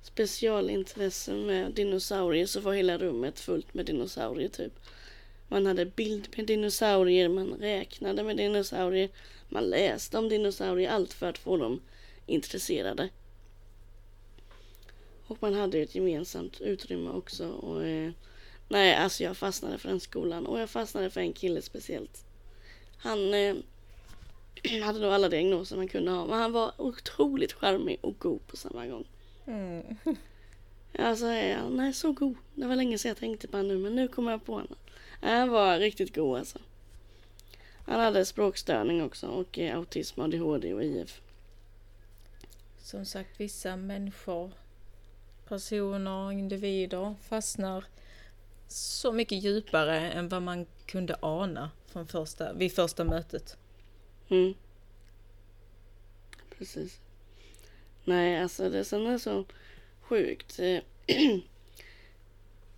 specialintressen 0.02 1.46
med 1.46 1.72
dinosaurier 1.74 2.46
så 2.46 2.60
var 2.60 2.74
hela 2.74 2.98
rummet 2.98 3.40
fullt 3.40 3.74
med 3.74 3.86
dinosaurier 3.86 4.50
typ. 4.50 4.80
Man 5.48 5.66
hade 5.66 5.86
bild 5.86 6.28
med 6.38 6.46
dinosaurier, 6.46 7.30
man 7.30 7.54
räknade 7.54 8.24
med 8.24 8.38
dinosaurier. 8.38 9.10
Man 9.50 9.64
läste 9.64 10.18
om 10.18 10.30
dinosaurier, 10.30 10.92
allt 10.92 11.14
för 11.14 11.30
att 11.30 11.38
få 11.38 11.58
dem 11.58 11.82
intresserade. 12.26 13.10
Och 15.28 15.38
man 15.42 15.54
hade 15.54 15.80
ett 15.80 15.96
gemensamt 15.96 16.62
utrymme 16.62 17.10
också. 17.10 17.50
Och, 17.50 17.86
eh, 17.86 18.12
nej, 18.70 18.96
alltså 18.96 19.24
jag 19.24 19.38
fastnade 19.38 19.78
för 19.78 19.90
den 19.90 20.00
skolan 20.00 20.46
och 20.46 20.60
jag 20.60 20.70
fastnade 20.70 21.10
för 21.10 21.22
en 21.22 21.34
kille 21.34 21.62
speciellt. 21.62 22.26
Han 22.98 23.34
eh, 23.34 23.56
hade 24.84 25.00
nog 25.00 25.12
alla 25.12 25.30
diagnoser 25.30 25.76
man 25.76 25.88
kunde 25.88 26.12
ha, 26.12 26.26
men 26.26 26.40
han 26.40 26.52
var 26.52 26.72
otroligt 26.78 27.54
charmig 27.54 28.00
och 28.02 28.20
god 28.20 28.48
på 28.48 28.58
samma 28.58 28.88
gång. 28.88 29.06
Mm. 29.46 29.84
Alltså, 31.00 31.26
han 31.26 31.80
är 31.80 31.92
så 31.92 32.12
god. 32.12 32.36
Det 32.56 32.68
var 32.68 32.76
länge 32.76 32.98
sedan 32.98 33.10
jag 33.10 33.18
tänkte 33.18 33.48
på 33.48 33.58
honom 33.58 33.76
nu, 33.76 33.78
men 33.78 33.96
nu 33.96 34.08
kommer 34.08 34.32
jag 34.32 34.46
på 34.46 34.54
honom. 34.54 34.76
Han 35.22 35.50
var 35.50 35.80
riktigt 35.80 36.16
god 36.16 36.38
alltså. 36.38 36.60
Han 37.86 38.00
hade 38.00 38.26
språkstörning 38.26 39.04
också 39.04 39.28
och 39.28 39.60
eh, 39.60 39.78
autism, 39.78 40.22
ADHD 40.22 40.74
och 40.74 40.84
IF. 40.84 41.22
Som 42.78 43.06
sagt, 43.06 43.40
vissa 43.40 43.76
människor, 43.76 44.52
personer, 45.48 46.32
individer 46.32 47.16
fastnar 47.22 47.84
så 48.68 49.12
mycket 49.12 49.44
djupare 49.44 50.12
än 50.12 50.30
vad 50.30 50.42
man 50.42 50.66
kunde 50.86 51.16
ana 51.20 51.72
från 51.88 52.08
första, 52.08 52.54
vid 52.54 52.74
första 52.74 53.04
mötet. 53.04 53.58
Mm. 54.30 54.54
Precis. 56.58 57.00
Nej, 58.04 58.42
alltså 58.42 58.70
det 58.70 58.86
sen 58.86 59.08
är 59.08 59.18
så 59.18 59.46
sjukt 60.02 60.60
eh, 60.60 60.80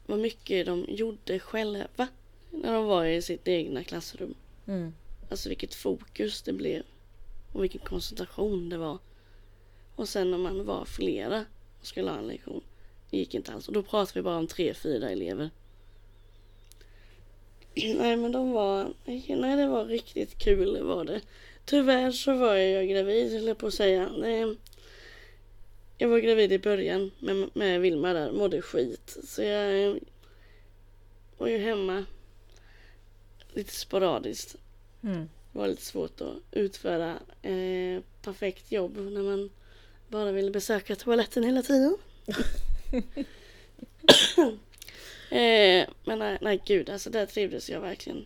vad 0.06 0.20
mycket 0.20 0.66
de 0.66 0.86
gjorde 0.90 1.40
själva 1.40 2.08
när 2.52 2.74
de 2.74 2.86
var 2.86 3.06
i 3.06 3.22
sitt 3.22 3.48
egna 3.48 3.84
klassrum. 3.84 4.36
Mm. 4.68 4.94
Alltså 5.30 5.50
vilket 5.50 5.76
fokus 5.76 6.42
det 6.42 6.54
blev. 6.54 6.84
Och 7.54 7.64
vilken 7.64 7.82
koncentration 7.82 8.70
det 8.70 8.78
var. 8.78 8.98
Och 9.96 10.10
sen 10.10 10.32
när 10.32 10.38
man 10.38 10.66
var 10.66 10.86
flera 10.86 11.46
och 11.80 11.88
skulle 11.88 12.10
ha 12.10 12.18
en 12.18 12.28
lektion. 12.28 12.64
Det 13.10 13.18
gick 13.18 13.34
inte 13.34 13.54
alls. 13.54 13.68
Och 13.68 13.74
då 13.74 13.84
pratade 13.84 14.20
vi 14.20 14.24
bara 14.24 14.38
om 14.38 14.48
tre, 14.48 14.74
fyra 14.74 15.10
elever. 15.10 15.50
Nej 17.76 18.16
men 18.16 18.32
de 18.32 18.52
var, 18.52 18.94
nej 19.06 19.58
det 19.58 19.68
var 19.68 19.86
riktigt 19.86 20.38
kul 20.38 20.84
var 20.84 21.06
det. 21.06 21.22
Tyvärr 21.66 22.12
så 22.12 22.34
var 22.34 22.56
jag 22.56 22.90
gravid 22.90 23.34
höll 23.34 23.56
på 23.56 23.68
att 23.68 23.74
säga. 23.74 24.10
Det, 24.10 24.56
jag 25.98 26.10
var 26.10 26.20
gravid 26.20 26.52
i 26.52 26.60
början 26.60 27.12
med, 27.20 27.50
med 27.54 27.82
Vilma 27.82 28.14
där, 28.14 28.32
mådde 28.32 28.62
skit. 28.62 29.18
Så 29.24 29.42
jag 29.44 30.00
var 31.38 31.48
ju 31.48 31.58
hemma 31.58 32.06
lite 33.54 33.76
sporadiskt. 33.76 34.56
Mm. 35.04 35.30
Det 35.52 35.60
var 35.60 35.68
lite 35.68 35.86
svårt 35.86 36.22
att 36.22 36.36
utföra 36.52 37.20
eh, 37.42 38.02
perfekt 38.22 38.72
jobb 38.72 38.98
när 38.98 39.24
man 39.24 39.50
bara 40.08 40.32
ville 40.32 40.52
besöka 40.52 40.96
toaletten 40.96 41.44
hela 41.44 41.62
tiden. 41.62 41.98
eh, 45.30 45.88
men 46.04 46.20
nej, 46.20 46.38
nej 46.42 46.62
gud, 46.66 46.90
alltså 46.90 47.10
där 47.10 47.26
trivdes 47.26 47.70
jag 47.70 47.82
verkligen. 47.82 48.26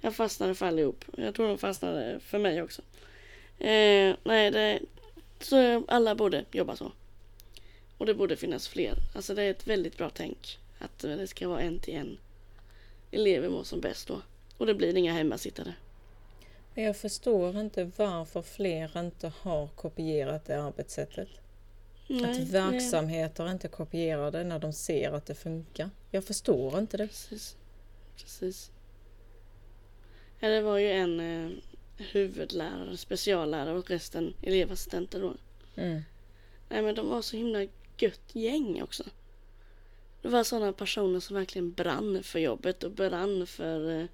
Jag 0.00 0.14
fastnade 0.14 0.54
för 0.54 0.66
allihop. 0.66 1.04
Jag 1.16 1.34
tror 1.34 1.48
de 1.48 1.58
fastnade 1.58 2.20
för 2.20 2.38
mig 2.38 2.62
också. 2.62 2.82
Eh, 3.58 4.14
nej, 4.24 4.50
det, 4.50 4.80
så 5.40 5.84
alla 5.88 6.14
borde 6.14 6.44
jobba 6.52 6.76
så. 6.76 6.92
Och 7.98 8.06
det 8.06 8.14
borde 8.14 8.36
finnas 8.36 8.68
fler. 8.68 8.94
Alltså 9.14 9.34
det 9.34 9.42
är 9.42 9.50
ett 9.50 9.66
väldigt 9.66 9.96
bra 9.96 10.10
tänk. 10.10 10.58
Att 10.78 10.98
det 10.98 11.26
ska 11.26 11.48
vara 11.48 11.60
en 11.60 11.78
till 11.78 11.94
en. 11.94 12.18
Elever 13.10 13.48
mår 13.48 13.64
som 13.64 13.80
bäst 13.80 14.08
då. 14.08 14.20
Och 14.58 14.66
det 14.66 14.74
blir 14.74 14.96
inga 14.96 15.12
hemmasittare. 15.12 15.74
Jag 16.74 16.96
förstår 16.96 17.60
inte 17.60 17.90
varför 17.96 18.42
fler 18.42 18.98
inte 18.98 19.32
har 19.40 19.68
kopierat 19.68 20.44
det 20.44 20.62
arbetssättet. 20.62 21.28
Nej, 22.08 22.42
att 22.42 22.48
verksamheter 22.48 23.50
inte 23.50 23.68
kopierar 23.68 24.30
det 24.30 24.44
när 24.44 24.58
de 24.58 24.72
ser 24.72 25.12
att 25.12 25.26
det 25.26 25.34
funkar. 25.34 25.90
Jag 26.10 26.24
förstår 26.24 26.78
inte 26.78 26.96
det. 26.96 27.06
Precis. 27.06 27.56
Precis. 28.16 28.70
Ja, 30.40 30.48
det 30.48 30.60
var 30.60 30.78
ju 30.78 30.90
en 30.90 31.20
eh, 31.20 31.50
huvudlärare, 31.96 32.96
speciallärare 32.96 33.78
och 33.78 33.90
resten 33.90 34.34
elevassistenter 34.42 35.20
då. 35.20 35.34
Mm. 35.76 36.02
Nej 36.68 36.82
men 36.82 36.94
de 36.94 37.08
var 37.08 37.22
så 37.22 37.36
himla 37.36 37.66
gött 37.98 38.34
gäng 38.34 38.82
också. 38.82 39.04
Det 40.22 40.28
var 40.28 40.44
sådana 40.44 40.72
personer 40.72 41.20
som 41.20 41.36
verkligen 41.36 41.72
brann 41.72 42.22
för 42.22 42.38
jobbet 42.38 42.84
och 42.84 42.90
brann 42.90 43.46
för 43.46 44.00
eh, 44.00 44.06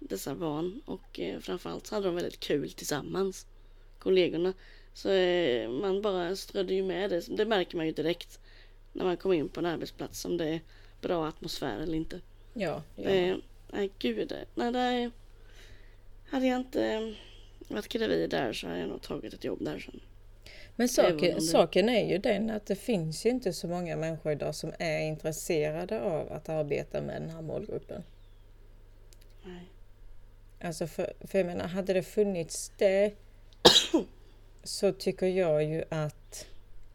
dessa 0.00 0.34
barn. 0.34 0.80
Och 0.84 1.20
eh, 1.20 1.38
framförallt 1.40 1.86
så 1.86 1.94
hade 1.94 2.06
de 2.06 2.14
väldigt 2.14 2.40
kul 2.40 2.72
tillsammans. 2.72 3.46
Kollegorna. 3.98 4.52
Så 4.94 5.10
eh, 5.10 5.70
man 5.70 6.02
bara 6.02 6.36
strödde 6.36 6.74
ju 6.74 6.82
med 6.84 7.10
det. 7.10 7.36
Det 7.36 7.44
märker 7.46 7.76
man 7.76 7.86
ju 7.86 7.92
direkt. 7.92 8.40
När 8.92 9.04
man 9.04 9.16
kommer 9.16 9.34
in 9.34 9.48
på 9.48 9.60
en 9.60 9.66
arbetsplats 9.66 10.24
om 10.24 10.36
det 10.36 10.48
är 10.48 10.60
bra 11.00 11.26
atmosfär 11.28 11.80
eller 11.80 11.94
inte. 11.96 12.20
Ja, 12.54 12.82
ja. 12.96 13.10
Eh, 13.10 13.36
nej 13.72 13.90
gud. 13.98 14.32
Nej, 14.54 14.72
där, 14.72 15.10
hade 16.28 16.46
jag 16.46 16.56
inte 16.60 16.84
eh, 16.84 17.08
varit 17.68 17.88
gravid 17.88 18.30
där 18.30 18.52
så 18.52 18.66
hade 18.66 18.78
jag 18.80 18.88
nog 18.88 19.02
tagit 19.02 19.34
ett 19.34 19.44
jobb 19.44 19.64
där 19.64 19.78
sen. 19.78 20.00
Men 20.76 20.88
saken, 20.88 21.34
det- 21.34 21.40
saken 21.40 21.88
är 21.88 22.10
ju 22.10 22.18
den 22.18 22.50
att 22.50 22.66
det 22.66 22.76
finns 22.76 23.26
ju 23.26 23.30
inte 23.30 23.52
så 23.52 23.66
många 23.68 23.96
människor 23.96 24.32
idag 24.32 24.54
som 24.54 24.72
är 24.78 25.00
intresserade 25.00 26.00
av 26.00 26.32
att 26.32 26.48
arbeta 26.48 27.02
med 27.02 27.22
den 27.22 27.30
här 27.30 27.42
målgruppen. 27.42 28.02
Nej. 29.44 29.70
Alltså 30.60 30.86
för, 30.86 31.12
för 31.20 31.38
jag 31.38 31.46
menar, 31.46 31.66
hade 31.66 31.92
det 31.92 32.02
funnits 32.02 32.72
det 32.78 33.12
så 34.64 34.92
tycker 34.92 35.26
jag 35.26 35.64
ju 35.64 35.84
att 35.88 36.46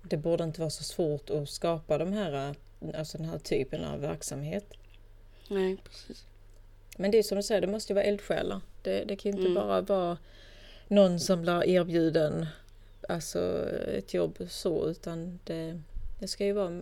det 0.02 0.18
borde 0.18 0.44
inte 0.44 0.60
vara 0.60 0.70
så 0.70 0.84
svårt 0.84 1.30
att 1.30 1.50
skapa 1.50 1.98
de 1.98 2.14
här, 2.14 2.56
alltså 2.96 3.18
den 3.18 3.30
här 3.30 3.40
typen 3.40 3.86
av 3.86 4.00
verksamhet. 4.00 4.74
Nej, 5.50 5.78
precis. 5.90 6.26
Men 6.98 7.12
det 7.12 7.18
är 7.18 7.24
som 7.24 7.36
du 7.36 7.44
säger, 7.44 7.62
det 7.62 7.68
måste 7.68 7.94
ju 7.94 7.96
vara 7.96 8.06
eldsjälar. 8.06 8.62
Det, 8.82 9.04
det 9.04 9.16
kan 9.16 9.32
ju 9.32 9.38
inte 9.38 9.50
Mm. 9.52 9.54
bara 9.68 9.82
vara 9.82 10.18
någon 10.88 11.20
som 11.20 11.42
blir 11.42 11.70
erbjuden 11.70 12.46
alltså 13.10 13.70
ett 13.98 14.14
jobb 14.14 14.38
så, 14.50 14.90
utan 14.90 15.40
det, 15.44 15.82
det 16.20 16.28
ska 16.28 16.46
ju 16.46 16.54
vara 16.54 16.82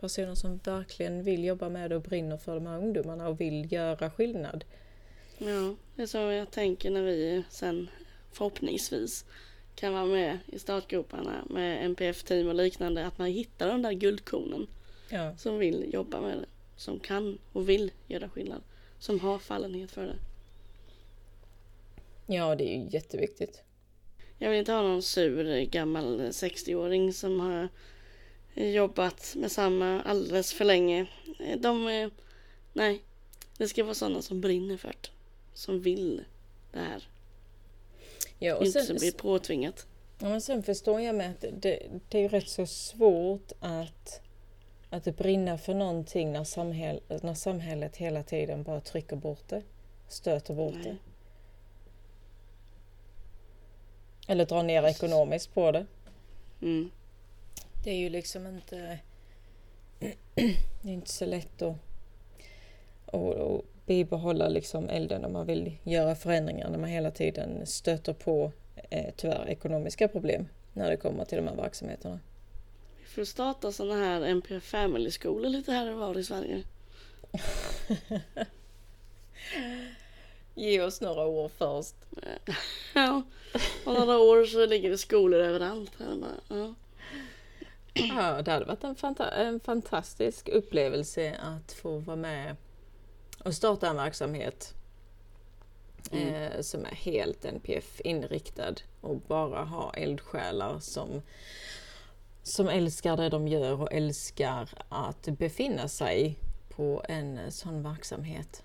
personer 0.00 0.34
som 0.34 0.60
verkligen 0.64 1.22
vill 1.22 1.44
jobba 1.44 1.68
med 1.68 1.90
det 1.90 1.96
och 1.96 2.02
brinner 2.02 2.36
för 2.36 2.54
de 2.54 2.66
här 2.66 2.78
ungdomarna 2.78 3.28
och 3.28 3.40
vill 3.40 3.72
göra 3.72 4.10
skillnad. 4.10 4.64
Ja, 5.42 5.74
det 5.96 6.02
är 6.02 6.06
så 6.06 6.18
jag 6.18 6.50
tänker 6.50 6.90
när 6.90 7.02
vi 7.02 7.42
sen 7.50 7.88
förhoppningsvis 8.32 9.24
kan 9.74 9.92
vara 9.92 10.06
med 10.06 10.38
i 10.46 10.58
startgroparna 10.58 11.44
med 11.50 11.84
NPF-team 11.84 12.48
och 12.48 12.54
liknande. 12.54 13.06
Att 13.06 13.18
man 13.18 13.28
hittar 13.28 13.68
de 13.68 13.82
där 13.82 13.92
guldkornen 13.92 14.66
Ja, 15.08 15.36
som 15.36 15.58
vill 15.58 15.90
jobba 15.92 16.20
med 16.20 16.38
det. 16.38 16.46
Som 16.76 17.00
kan 17.00 17.38
och 17.52 17.68
vill 17.68 17.90
göra 18.06 18.28
skillnad. 18.28 18.62
Som 18.98 19.20
har 19.20 19.38
fallenhet 19.38 19.90
för 19.90 20.06
det. 20.06 20.16
ja 22.26 22.54
det 22.56 22.74
är 22.74 22.78
ju 22.78 22.88
jätteviktigt. 22.90 23.62
Jag 24.38 24.50
vill 24.50 24.58
inte 24.58 24.72
ha 24.72 24.82
någon 24.82 25.02
sur 25.02 25.64
gammal 25.64 26.20
60-åring 26.20 27.12
som 27.12 27.40
har 27.40 27.68
jobbat 28.54 29.34
med 29.36 29.52
samma 29.52 30.02
alldeles 30.02 30.52
för 30.52 30.64
länge. 30.64 31.06
De, 31.58 31.88
eh, 31.88 32.10
nej, 32.72 33.02
det 33.56 33.68
ska 33.68 33.84
vara 33.84 33.94
sådana 33.94 34.22
som 34.22 34.40
brinner 34.40 34.76
för 34.76 34.88
det. 34.88 35.08
Som 35.54 35.80
vill 35.80 36.24
det 36.72 36.78
här. 36.78 37.08
Ja, 38.38 38.54
och 38.54 38.66
inte 38.66 38.78
sen, 38.78 38.86
som 38.86 38.96
blir 38.96 39.12
påtvingat. 39.12 39.86
ja, 40.18 40.28
men 40.28 40.40
sen 40.40 40.62
förstår 40.62 41.00
jag 41.00 41.14
med 41.14 41.30
att 41.30 41.40
det, 41.40 41.82
det 42.08 42.18
är 42.18 42.22
ju 42.22 42.28
rätt 42.28 42.48
så 42.48 42.66
svårt 42.66 43.52
att, 43.60 44.20
att 44.90 45.16
brinna 45.16 45.58
för 45.58 45.74
någonting 45.74 46.32
när, 46.32 46.44
samhäll, 46.44 47.00
när 47.22 47.34
samhället 47.34 47.96
hela 47.96 48.22
tiden 48.22 48.62
bara 48.62 48.80
trycker 48.80 49.16
bort 49.16 49.48
det. 49.48 49.62
Stöter 50.08 50.54
bort 50.54 50.74
det. 50.82 50.88
Nej. 50.88 50.98
Eller 54.26 54.46
drar 54.46 54.62
ner 54.62 54.82
ekonomiskt 54.82 55.54
på 55.54 55.72
det. 55.72 55.86
Mm. 56.62 56.90
Det 57.84 57.90
är 57.90 57.96
ju 57.96 58.08
liksom 58.08 58.46
inte... 58.46 58.98
Det 60.82 60.88
är 60.88 60.92
inte 60.92 61.10
så 61.10 61.26
lätt 61.26 61.62
att, 61.62 61.76
att, 63.06 63.36
att 63.40 63.64
bibehålla 63.90 64.48
liksom 64.48 64.88
elden 64.88 65.24
om 65.24 65.32
man 65.32 65.46
vill 65.46 65.76
göra 65.82 66.14
förändringar 66.14 66.70
när 66.70 66.78
man 66.78 66.90
hela 66.90 67.10
tiden 67.10 67.66
stöter 67.66 68.12
på 68.12 68.52
eh, 68.90 69.14
tyvärr 69.16 69.48
ekonomiska 69.48 70.08
problem 70.08 70.48
när 70.72 70.90
det 70.90 70.96
kommer 70.96 71.24
till 71.24 71.36
de 71.38 71.48
här 71.48 71.56
verksamheterna. 71.56 72.20
Vi 73.00 73.06
får 73.06 73.24
starta 73.24 73.72
sådana 73.72 74.04
här 74.04 74.20
NPF 74.20 74.64
Family-skolor 74.64 75.48
lite 75.48 75.72
här 75.72 75.92
och 75.92 75.98
var 75.98 76.18
i 76.18 76.24
Sverige. 76.24 76.62
Ge 80.54 80.82
oss 80.82 81.00
några 81.00 81.26
år 81.26 81.48
först. 81.48 81.94
Ja, 82.94 83.22
om 83.84 83.94
några 83.94 84.18
år 84.18 84.44
så 84.44 84.66
ligger 84.66 84.90
det 84.90 84.98
skolor 84.98 85.40
överallt. 85.40 85.92
Här 85.98 86.16
bara, 86.16 86.58
ja. 86.60 86.74
Ja, 87.94 88.42
det 88.42 88.50
hade 88.50 88.64
varit 88.64 88.84
en, 88.84 88.96
fanta- 88.96 89.30
en 89.34 89.60
fantastisk 89.60 90.48
upplevelse 90.48 91.36
att 91.42 91.72
få 91.72 91.98
vara 91.98 92.16
med 92.16 92.56
och 93.44 93.54
starta 93.54 93.88
en 93.88 93.96
verksamhet 93.96 94.74
Mm. 96.12 96.34
eh, 96.34 96.60
som 96.60 96.84
är 96.84 96.94
helt 96.94 97.44
NPF-inriktad 97.44 98.74
och 99.00 99.16
bara 99.20 99.64
ha 99.64 99.94
eldsjälar 99.94 100.78
som, 100.78 101.22
som 102.42 102.68
älskar 102.68 103.16
det 103.16 103.28
de 103.28 103.48
gör 103.48 103.80
och 103.80 103.92
älskar 103.92 104.68
att 104.88 105.22
befinna 105.26 105.88
sig 105.88 106.38
på 106.68 107.02
en 107.08 107.52
sån 107.52 107.82
verksamhet. 107.82 108.62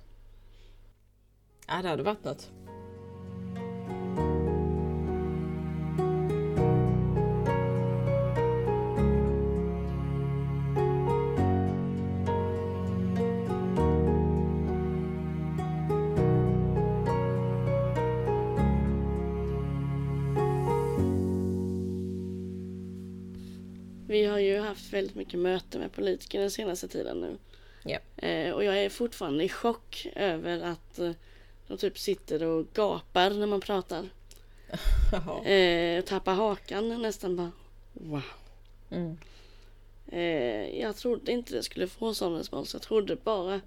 Ja, 1.68 1.82
det 1.82 1.90
hade 1.90 2.04
varit 2.04 2.24
något. 2.24 2.52
Väldigt 25.06 25.18
mycket 25.18 25.40
möten 25.40 25.82
med 25.82 25.92
politiker 25.92 26.40
den 26.40 26.52
senaste 26.52 26.88
tiden 26.88 27.22
nu. 27.22 27.38
Eh, 28.18 28.52
och 28.52 28.64
jag 28.64 28.78
är 28.78 28.90
fortfarande 28.90 29.44
i 29.44 29.50
chock 29.50 30.08
över 30.16 30.62
att 30.62 31.00
eh, 31.00 31.12
de 31.68 31.78
typ 31.78 32.00
sitter 32.00 32.44
och 32.44 32.74
gapar 32.74 33.30
när 33.30 33.48
man 33.48 33.62
pratar. 33.62 34.10
Eh, 35.46 36.04
tappar 36.04 36.34
hakan 36.34 37.02
nästan 37.02 37.36
bara. 37.36 37.52
Wow. 37.94 38.22
Mm. 38.90 39.18
Eh, 40.08 40.80
jag 40.80 40.96
trodde 40.96 41.32
inte 41.32 41.54
det 41.54 41.64
skulle 41.64 41.88
få 41.88 42.14
sån 42.14 42.38
respons. 42.38 42.74
Jag 42.74 42.82
trodde 42.82 43.16
bara 43.16 43.62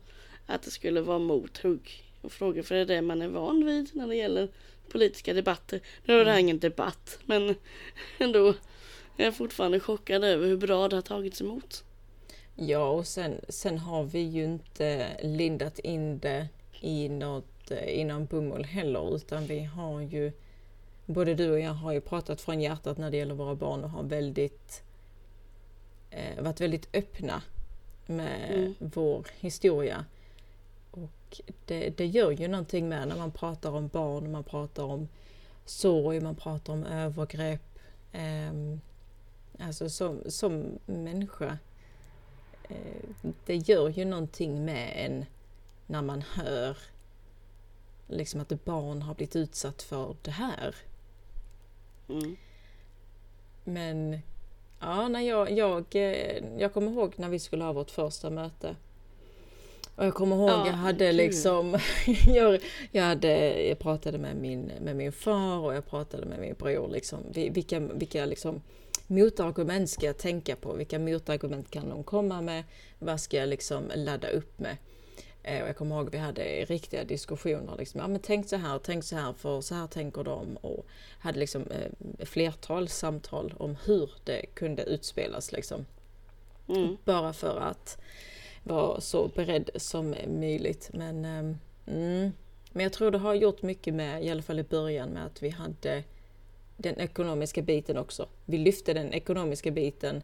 att 0.46 0.62
det 0.62 0.70
skulle 0.70 1.00
vara 1.00 1.18
mothugg 1.18 2.04
och 2.20 2.32
frågor. 2.32 2.62
För 2.62 2.74
det 2.74 2.80
är 2.80 2.86
det 2.86 3.02
man 3.02 3.22
är 3.22 3.28
van 3.28 3.66
vid 3.66 3.90
när 3.92 4.06
det 4.06 4.16
gäller 4.16 4.48
politiska 4.88 5.34
debatter. 5.34 5.80
Nu 6.04 6.20
är 6.20 6.24
det 6.24 6.30
här 6.30 6.38
ingen 6.38 6.58
debatt. 6.58 7.18
Men 7.24 7.54
ändå 8.18 8.54
är 9.22 9.24
jag 9.24 9.36
fortfarande 9.36 9.80
chockad 9.80 10.24
över 10.24 10.46
hur 10.46 10.56
bra 10.56 10.88
det 10.88 10.96
har 10.96 11.02
tagits 11.02 11.40
emot. 11.40 11.84
Ja, 12.54 12.88
och 12.88 13.06
sen, 13.06 13.40
sen 13.48 13.78
har 13.78 14.04
vi 14.04 14.20
ju 14.20 14.44
inte 14.44 15.06
lindat 15.22 15.78
in 15.78 16.18
det 16.18 16.48
i 16.80 17.08
något, 17.08 17.70
eh, 17.70 17.84
i 17.84 18.04
någon 18.04 18.26
bomull 18.26 18.64
heller, 18.64 19.16
utan 19.16 19.46
vi 19.46 19.64
har 19.64 20.00
ju 20.00 20.32
Både 21.06 21.34
du 21.34 21.50
och 21.50 21.60
jag 21.60 21.70
har 21.72 21.92
ju 21.92 22.00
pratat 22.00 22.40
från 22.40 22.60
hjärtat 22.60 22.98
när 22.98 23.10
det 23.10 23.16
gäller 23.16 23.34
våra 23.34 23.54
barn 23.54 23.84
och 23.84 23.90
har 23.90 24.02
väldigt 24.02 24.82
eh, 26.10 26.42
varit 26.42 26.60
väldigt 26.60 26.88
öppna 26.96 27.42
med 28.06 28.50
Mm. 28.54 28.74
vår 28.78 29.26
historia. 29.40 30.04
Och 30.90 31.40
det, 31.66 31.90
det 31.96 32.06
gör 32.06 32.30
ju 32.30 32.48
någonting 32.48 32.88
med 32.88 33.08
när 33.08 33.16
man 33.16 33.30
pratar 33.30 33.70
om 33.70 33.88
barn, 33.88 34.32
man 34.32 34.44
pratar 34.44 34.82
om 34.82 35.08
sorg, 35.64 36.20
man 36.20 36.34
pratar 36.34 36.72
om 36.72 36.84
övergrepp. 36.84 37.78
Ehm, 38.12 38.80
alltså 39.60 39.88
som, 39.90 40.22
som 40.26 40.78
människa. 40.86 41.58
Eh, 42.68 43.30
det 43.46 43.56
gör 43.56 43.88
ju 43.88 44.04
någonting 44.04 44.64
med 44.64 44.92
en 44.96 45.24
när 45.86 46.02
man 46.02 46.22
hör 46.22 46.76
liksom 48.06 48.40
att 48.40 48.52
ett 48.52 48.64
barn 48.64 49.02
har 49.02 49.14
blivit 49.14 49.36
utsatt 49.36 49.82
för 49.82 50.16
det 50.22 50.30
här. 50.30 50.74
Mm. 52.08 52.36
Men 53.64 54.18
ja, 54.80 55.08
när 55.08 55.20
jag, 55.20 55.50
jag, 55.50 55.84
eh, 55.92 56.44
jag 56.58 56.72
kommer 56.74 56.90
ihåg 56.92 57.12
när 57.16 57.28
vi 57.28 57.38
skulle 57.38 57.64
ha 57.64 57.72
vårt 57.72 57.90
första 57.90 58.30
möte. 58.30 58.76
Och 59.96 60.06
jag 60.06 60.14
kommer 60.14 60.36
ihåg, 60.36 60.50
Ja, 60.50 60.66
jag 60.66 60.72
hade 60.72 61.12
liksom, 61.12 61.78
jag, 62.26 62.60
jag, 62.92 63.02
hade, 63.04 63.62
jag 63.68 63.78
pratade 63.78 64.18
med 64.18 64.36
min, 64.36 64.72
med 64.80 64.96
min 64.96 65.12
far 65.12 65.58
och 65.58 65.74
jag 65.74 65.86
pratade 65.86 66.26
med 66.26 66.40
min 66.40 66.54
bror. 66.54 66.88
Liksom, 66.88 67.18
Vi- 67.32 67.48
vilka, 67.50 67.80
vilka 67.80 68.24
liksom, 68.26 68.62
motargument 69.08 69.90
ska 69.90 70.06
jag 70.06 70.18
tänka 70.18 70.56
på? 70.56 70.72
Vilka 70.72 70.98
motargument 70.98 71.70
kan 71.70 71.88
de 71.88 72.04
komma 72.04 72.40
med? 72.40 72.64
Vad 72.98 73.20
ska 73.20 73.36
jag 73.36 73.48
liksom 73.48 73.92
ladda 73.94 74.28
upp 74.28 74.58
med? 74.58 74.76
Eh, 75.42 75.62
Och 75.62 75.68
jag 75.68 75.76
kommer 75.76 75.96
ihåg 75.96 76.10
vi 76.10 76.18
hade 76.18 76.64
riktiga 76.64 77.04
diskussioner. 77.04 77.76
Liksom, 77.78 78.00
ja, 78.00 78.08
men 78.08 78.20
tänk 78.20 78.48
så 78.48 78.56
här, 78.56 78.78
tänk 78.78 79.04
så 79.04 79.16
här, 79.16 79.32
för 79.32 79.60
så 79.60 79.74
här 79.74 79.86
tänker 79.86 80.24
de. 80.24 80.56
Och 80.56 80.86
hade 81.18 81.38
liksom 81.38 81.62
eh, 81.62 82.26
flertal 82.26 82.88
samtal 82.88 83.54
om 83.58 83.76
hur 83.84 84.10
det 84.24 84.46
kunde 84.54 84.82
utspelas. 84.82 85.52
Liksom. 85.52 85.86
Mm. 86.68 86.96
Bara 87.04 87.32
för 87.32 87.60
att 87.60 87.98
vara 88.62 89.00
så 89.00 89.28
beredd 89.28 89.70
som 89.76 90.14
möjligt. 90.26 90.90
Men, 90.92 91.24
ehm, 91.24 91.58
mm, 91.86 92.32
men 92.72 92.82
jag 92.82 92.92
tror 92.92 93.10
det 93.10 93.18
har 93.18 93.34
gjort 93.34 93.62
mycket 93.62 93.94
med, 93.94 94.24
i 94.24 94.30
alla 94.30 94.42
fall 94.42 94.58
i 94.58 94.62
början, 94.62 95.08
med 95.08 95.26
att 95.26 95.42
vi 95.42 95.48
hade 95.48 96.02
den 96.80 97.00
ekonomiska 97.00 97.62
biten 97.62 97.96
också. 97.96 98.28
Vi 98.44 98.58
lyfte 98.58 98.94
den 98.94 99.12
ekonomiska 99.12 99.70
biten 99.70 100.22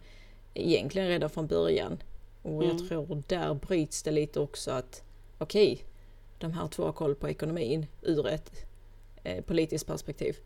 egentligen 0.54 1.08
redan 1.08 1.30
från 1.30 1.46
början. 1.46 2.02
Och 2.42 2.64
jag 2.64 2.70
Mm. 2.70 2.88
tror 2.88 3.22
där 3.28 3.54
bryts 3.54 4.02
det 4.02 4.10
lite 4.10 4.40
också 4.40 4.70
att 4.70 5.02
okej, 5.38 5.84
de 6.38 6.52
här 6.52 6.68
två 6.68 6.84
har 6.84 6.92
koll 6.92 7.14
på 7.14 7.28
ekonomin 7.28 7.86
ur 8.02 8.26
ett 8.26 8.52
eh, 9.24 9.44
politiskt 9.44 9.86
perspektiv. 9.86 10.36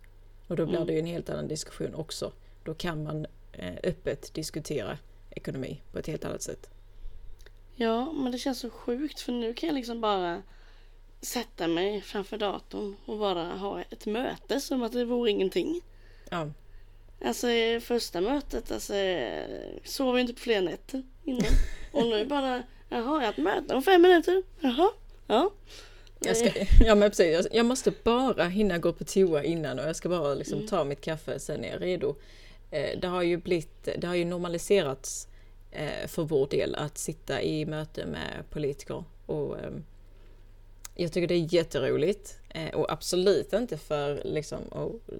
Och 0.48 0.56
då 0.56 0.66
blir 0.66 0.76
Mm. 0.76 0.86
det 0.86 0.92
ju 0.92 0.98
en 0.98 1.06
helt 1.06 1.30
annan 1.30 1.48
diskussion 1.48 1.94
också. 1.94 2.32
Då 2.64 2.74
kan 2.74 3.02
man 3.02 3.26
eh, 3.52 3.74
öppet 3.82 4.34
diskutera 4.34 4.98
ekonomi 5.30 5.82
på 5.92 5.98
ett 5.98 6.06
helt 6.06 6.24
annat 6.24 6.42
sätt. 6.42 6.70
Ja, 7.76 8.12
men 8.12 8.32
det 8.32 8.38
känns 8.38 8.59
så 8.61 8.70
sjukt 8.70 9.20
för 9.20 9.32
nu 9.32 9.54
kan 9.54 9.66
jag 9.66 9.74
liksom 9.74 10.00
bara 10.00 10.42
sätta 11.20 11.68
mig 11.68 12.00
framför 12.00 12.38
datorn 12.38 12.96
och 13.06 13.18
bara 13.18 13.44
ha 13.44 13.82
ett 13.82 14.06
möte 14.06 14.61
som 14.61 14.82
att 14.82 14.92
det 14.92 15.04
vore 15.04 15.30
ingenting. 15.30 15.80
Ja, 16.31 16.49
Alltså 17.24 17.47
första 17.81 18.20
mötet, 18.20 18.72
alltså 18.72 18.95
eh, 18.95 19.49
sov 19.85 20.14
jag 20.14 20.20
inte 20.20 20.33
på 20.33 20.41
flera 20.41 20.61
nätter 20.61 21.03
innan. 21.24 21.53
Och 21.93 22.07
nu 22.07 22.26
bara, 22.26 22.62
jaha, 22.89 22.99
jag 22.99 23.03
har 23.03 23.22
ett 23.22 23.37
möte 23.37 23.74
om 23.74 23.83
fem 23.83 24.03
minuter. 24.03 24.43
Jaha, 24.61 24.91
ja. 25.26 25.51
jag, 26.20 26.37
ska, 26.37 26.51
ja 26.81 26.95
men 26.95 27.11
precis. 27.11 27.47
Jag, 27.53 27.66
måste 27.66 27.93
bara 28.05 28.45
hinna 28.45 28.79
gå 28.79 28.93
på 28.93 29.05
toa 29.05 29.45
innan 29.45 29.79
och 29.79 29.89
jag 29.89 29.97
ska 29.97 30.09
bara 30.09 30.35
liksom 30.35 30.66
ta 30.66 30.85
mitt 30.85 31.01
kaffe, 31.01 31.39
sen 31.39 31.64
är 31.64 31.72
jag 31.72 31.83
redo. 31.83 32.14
Eh, 32.70 32.99
det 33.01 33.09
har 33.09 33.22
ju 33.22 33.37
blivit, 33.37 33.89
det 33.99 34.07
har 34.07 34.14
ju 34.14 34.24
normaliserats 34.24 35.29
eh, 35.70 36.07
för 36.07 36.22
vår 36.22 36.47
del 36.47 36.74
att 36.74 36.99
sitta 36.99 37.43
i 37.43 37.66
möte 37.66 38.07
med 38.07 38.51
politiker. 38.51 39.05
Och, 39.26 39.59
ehm, 39.59 39.85
jag 41.01 41.12
tycker 41.12 41.28
det 41.28 41.34
är 41.34 41.55
jätteroligt 41.55 42.38
eh, 42.49 42.74
och 42.74 42.92
absolut 42.92 43.53
inte 43.53 43.76
för 43.78 44.22
liksom, 44.24 44.59
att 44.70 45.14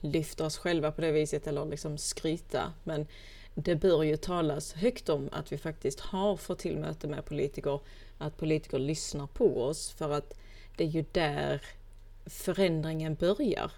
lyfta 0.00 0.46
oss 0.46 0.58
själva 0.58 0.92
på 0.92 1.00
det 1.00 1.12
viset 1.12 1.46
eller 1.46 1.64
liksom 1.66 1.98
skryta. 1.98 2.72
Men 2.84 3.06
det 3.54 3.74
bör 3.76 4.02
ju 4.02 4.16
talas 4.16 4.72
högt 4.72 5.08
om 5.08 5.28
att 5.32 5.52
vi 5.52 5.58
faktiskt 5.58 6.00
har 6.00 6.36
fått 6.36 6.58
till 6.58 6.76
möte 6.78 7.08
med 7.08 7.24
politiker, 7.24 7.80
att 8.18 8.36
politiker 8.36 8.78
lyssnar 8.78 9.26
på 9.26 9.62
oss 9.62 9.90
för 9.90 10.10
att 10.10 10.34
det 10.76 10.84
är 10.84 10.88
ju 10.88 11.04
där 11.12 11.62
förändringen 12.26 13.14
börjar. 13.14 13.72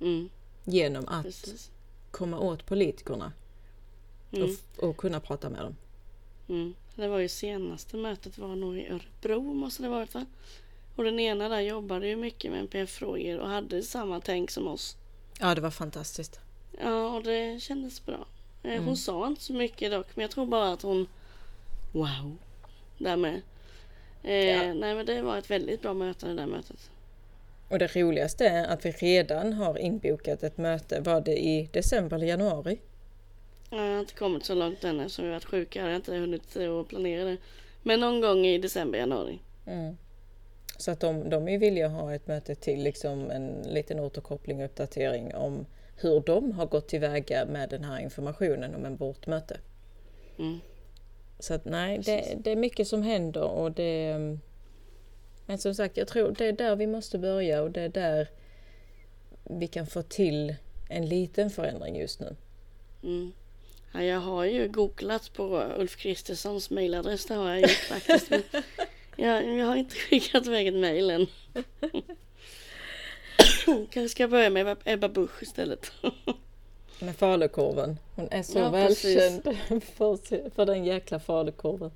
Mm, 0.00 0.28
Genom 0.64 1.08
att 1.08 1.22
precis. 1.24 1.70
komma 2.10 2.38
åt 2.38 2.66
politikerna 2.66 3.32
Mm, 4.34 4.56
och, 4.78 4.84
och 4.88 4.96
kunna 4.96 5.20
prata 5.20 5.50
med 5.50 5.60
dem. 5.62 5.76
mm. 6.48 6.74
Det 6.94 7.08
var 7.08 7.18
ju 7.18 7.28
senaste 7.28 7.96
mötet 7.96 8.38
var 8.38 8.56
nog 8.56 8.78
i 8.78 8.88
Örebro 8.88 9.42
måste 9.42 9.82
det 9.82 9.88
varit 9.88 10.14
va? 10.14 10.26
Och 10.96 11.04
den 11.04 11.20
ena 11.20 11.48
där 11.48 11.60
jobbade 11.60 12.06
ju 12.08 12.16
mycket 12.16 12.50
med 12.50 12.60
NPF-frågor 12.60 13.38
och 13.38 13.48
hade 13.48 13.82
samma 13.82 14.20
tänk 14.20 14.50
som 14.50 14.68
oss. 14.68 14.96
Ja, 15.40 15.54
det 15.54 15.60
var 15.60 15.70
fantastiskt. 15.70 16.40
Ja, 16.82 17.08
och 17.16 17.22
det 17.22 17.62
kändes 17.62 18.06
bra. 18.06 18.26
Eh, 18.62 18.70
Hon 18.70 18.82
Mm. 18.82 18.96
sa 18.96 19.26
inte 19.26 19.42
så 19.42 19.52
mycket 19.52 19.90
dock, 19.92 20.06
men 20.16 20.22
jag 20.22 20.30
tror 20.30 20.46
bara 20.46 20.72
att 20.72 20.82
hon... 20.82 21.06
Wow! 21.92 22.36
Där 22.98 23.16
med. 23.16 23.42
Eh, 24.22 24.34
Ja. 24.34 24.74
Nej, 24.74 24.94
men 24.94 25.06
det 25.06 25.22
var 25.22 25.38
ett 25.38 25.50
väldigt 25.50 25.82
bra 25.82 25.94
möte 25.94 26.26
det 26.26 26.34
där 26.34 26.46
mötet. 26.46 26.90
Och 27.68 27.78
det 27.78 27.96
roligaste 27.96 28.46
är 28.48 28.64
att 28.66 28.84
vi 28.86 28.90
redan 28.90 29.52
har 29.52 29.78
inbokat 29.78 30.42
ett 30.42 30.58
möte. 30.58 31.00
Var 31.00 31.20
det 31.20 31.36
i 31.44 31.68
december 31.72 32.16
eller 32.16 32.26
januari? 32.26 32.80
Jag 33.70 33.78
har 33.78 34.00
inte 34.00 34.14
kommit 34.14 34.44
så 34.44 34.54
långt 34.54 34.84
än 34.84 35.00
eftersom 35.00 35.24
vi 35.24 35.30
varit 35.30 35.44
sjuka. 35.44 35.78
Jag 35.80 35.86
har 35.86 35.94
inte 35.96 36.14
hunnit 36.16 36.56
att 36.56 36.88
planera 36.88 37.24
det. 37.24 37.36
Men 37.82 38.00
någon 38.00 38.20
gång 38.20 38.46
i 38.46 38.58
december, 38.58 38.98
januari. 38.98 39.38
Mm. 39.66 39.96
Så 40.82 40.90
att 40.90 41.00
de, 41.00 41.30
de 41.30 41.48
är 41.48 41.58
villiga 41.58 41.86
att 41.86 41.92
ha 41.92 42.14
ett 42.14 42.26
möte 42.26 42.54
till, 42.54 42.82
liksom 42.82 43.30
en 43.30 43.62
liten 43.62 44.00
återkoppling 44.00 44.58
och 44.58 44.64
uppdatering 44.64 45.34
om 45.34 45.66
hur 45.96 46.20
de 46.20 46.52
har 46.52 46.66
gått 46.66 46.88
tillväga 46.88 47.46
med 47.46 47.68
den 47.68 47.84
här 47.84 48.00
informationen 48.00 48.74
om 48.74 48.84
en 48.84 48.96
vårt 48.96 49.26
möte. 49.26 49.60
Mm. 50.38 50.58
Så 51.38 51.54
att 51.54 51.64
nej, 51.64 51.98
det, 51.98 52.34
det 52.38 52.50
är 52.50 52.56
mycket 52.56 52.88
som 52.88 53.02
händer 53.02 53.42
och 53.42 53.72
det... 53.72 54.16
Men 55.46 55.58
som 55.58 55.74
sagt, 55.74 55.96
jag 55.96 56.08
tror 56.08 56.34
det 56.38 56.46
är 56.46 56.52
där 56.52 56.76
vi 56.76 56.86
måste 56.86 57.18
börja 57.18 57.62
och 57.62 57.70
det 57.70 57.80
är 57.80 57.88
där 57.88 58.28
vi 59.44 59.66
kan 59.66 59.86
få 59.86 60.02
till 60.02 60.54
en 60.90 61.06
liten 61.06 61.50
förändring 61.50 61.96
just 61.96 62.20
nu. 62.20 62.36
Mm. 63.02 63.32
Ja, 63.94 64.02
jag 64.02 64.20
har 64.20 64.44
ju 64.44 64.68
googlat 64.68 65.32
på 65.32 65.64
Ulf 65.78 65.96
Kristerssons 65.96 66.70
mailadress. 66.70 67.26
Det 67.26 67.34
har 67.34 67.48
jag 67.48 67.60
gjort 67.60 67.70
faktiskt. 67.70 68.32
Jag, 69.16 69.58
jag 69.58 69.66
har 69.66 69.76
inte 69.76 69.94
skickat 70.10 70.46
iväg 70.46 70.66
ett 70.66 70.74
mail 70.74 71.10
än. 71.10 71.26
Kanske 73.90 74.08
ska 74.08 74.22
jag 74.22 74.30
börja 74.30 74.50
med 74.50 74.76
Ebba- 74.84 75.08
Busch 75.12 75.42
istället. 75.42 75.92
Med 77.00 77.16
falukorven. 77.16 77.98
Hon 78.16 78.28
är 78.30 78.42
så 78.42 78.58
Ja, 78.58 78.70
välkänd 78.70 79.42
för, 79.96 80.50
för 80.50 80.66
den 80.66 80.84
jäkla 80.84 81.20
falukorven. 81.20 81.90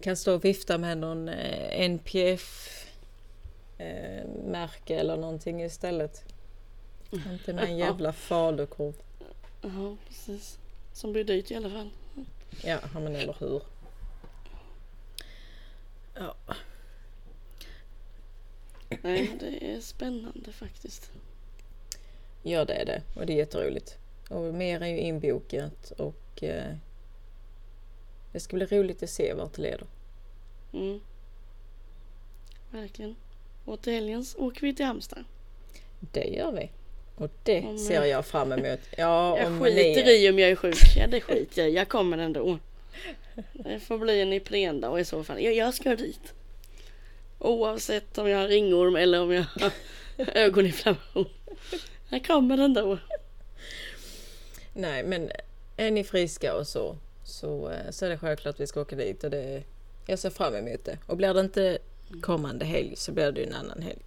Kan 0.00 0.16
stå 0.16 0.34
och 0.34 0.44
vifta 0.44 0.78
med 0.78 0.98
någon 0.98 1.28
eh, 1.28 1.80
NPF 1.80 2.70
eh, 3.78 4.26
märke 4.46 4.96
eller 4.96 5.16
någonting 5.16 5.62
istället. 5.62 6.24
Inte 7.10 7.52
med 7.52 7.64
en 7.64 7.76
jävla 7.78 8.12
falukorv. 8.12 8.94
Ja, 9.62 9.96
precis. 10.08 10.58
Som 10.92 11.12
blir 11.12 11.24
dyrt 11.24 11.50
i 11.50 11.54
alla 11.54 11.70
fall. 11.70 11.90
Ja, 12.64 12.78
ja, 12.94 13.00
men 13.00 13.16
eller 13.16 13.36
hur. 13.40 13.62
Nej, 19.06 19.30
det 19.40 19.74
är 19.74 19.80
spännande 19.80 20.52
faktiskt. 20.52 21.10
ja, 22.42 22.64
det 22.64 22.74
är 22.74 22.84
det. 22.86 23.02
Och 23.14 23.26
det 23.26 23.32
är 23.32 23.36
jätteroligt. 23.36 23.98
Och 24.30 24.40
mer 24.54 24.80
är 24.82 24.86
ju 24.86 24.98
inbokat 24.98 25.90
och 25.90 26.42
eh, 26.42 26.74
det 28.32 28.40
ska 28.40 28.56
bli 28.56 28.66
roligt 28.66 29.02
att 29.02 29.10
se 29.10 29.34
vart 29.34 29.52
det 29.52 29.62
leder. 29.62 29.86
Mm. 30.72 31.00
Verkligen. 32.70 33.16
Och 33.64 33.82
till 33.82 33.92
helgen 33.92 34.24
åker 34.36 34.60
vi 34.60 34.74
till 34.74 34.86
Halmstad. 34.86 35.24
Det 36.00 36.24
gör 36.24 36.52
vi. 36.52 36.70
Och 37.16 37.30
det 37.42 37.60
Om, 37.60 37.78
ser 37.78 38.04
jag 38.04 38.26
fram 38.26 38.52
emot. 38.52 38.80
Ja, 38.96 39.38
Jag 39.38 39.46
om 39.46 39.60
skiter 39.60 40.04
ni... 40.04 40.24
i 40.24 40.30
om 40.30 40.38
jag 40.38 40.50
är 40.50 40.56
sjuk. 40.56 40.76
Ja, 40.96 41.06
det 41.06 41.20
skiter 41.20 41.62
jag. 41.62 41.70
Jag 41.70 41.88
kommer 41.88 42.18
ändå. 42.18 42.58
Det 43.52 43.80
får 43.80 43.98
bli 43.98 44.20
en 44.20 44.32
Iprendag 44.32 45.00
i 45.00 45.04
så 45.04 45.24
fall. 45.24 45.42
Jag, 45.42 45.54
jag 45.54 45.74
ska 45.74 45.96
dit. 45.96 46.34
Oavsett 47.38 48.18
om 48.18 48.28
jag 48.28 48.38
har 48.38 48.48
ringorm 48.48 48.96
eller 48.96 49.20
om 49.22 49.32
jag 49.32 49.44
har 49.60 49.72
ögoninflammation. 50.34 51.26
Jag 52.08 52.26
kommer 52.26 52.58
ändå. 52.58 52.98
Nej, 54.74 55.04
men 55.04 55.30
är 55.76 55.90
ni 55.90 56.04
friska 56.04 56.54
och 56.56 56.66
så, 56.66 56.96
så, 57.24 57.70
eh, 57.70 57.90
så 57.90 58.04
är 58.06 58.10
det 58.10 58.18
självklart 58.18 58.54
att 58.54 58.60
vi 58.60 58.66
ska 58.66 58.80
åka 58.80 58.96
dit. 58.96 59.24
Och 59.24 59.30
det, 59.30 59.62
jag 60.06 60.18
ser 60.18 60.30
fram 60.30 60.54
emot 60.54 60.84
det. 60.84 60.98
Och 61.06 61.16
blir 61.16 61.34
det 61.34 61.40
inte 61.40 61.78
kommande 62.22 62.64
helg 62.64 62.92
så 62.96 63.12
blir 63.12 63.32
det 63.32 63.40
ju 63.40 63.46
en 63.46 63.54
annan 63.54 63.82
helg. 63.82 63.98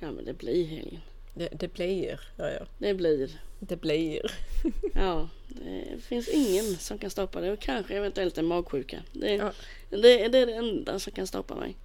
Ja 0.00 0.10
men 0.10 0.24
det 0.24 0.32
blir 0.32 0.66
helgen. 0.66 1.00
Det, 1.34 1.48
det 1.52 1.68
blir, 1.72 2.20
ja, 2.36 2.50
ja. 2.50 2.66
Det 2.78 2.94
blir. 2.94 3.30
Det 3.58 3.76
blir. 3.76 4.32
Ja, 4.94 5.28
det 5.48 6.02
finns 6.02 6.28
ingen 6.28 6.76
som 6.76 6.98
kan 6.98 7.10
stoppa 7.10 7.40
det 7.40 7.52
och 7.52 7.60
kanske 7.60 7.94
eventuellt 7.96 8.38
en 8.38 8.46
magsjuka. 8.46 9.02
Det, 9.12 9.34
Ja. 9.34 9.52
det, 9.90 9.96
det 10.28 10.38
är 10.38 10.46
det 10.46 10.52
enda 10.54 10.98
som 10.98 11.12
kan 11.12 11.26
stoppa 11.26 11.54
mig. 11.54 11.76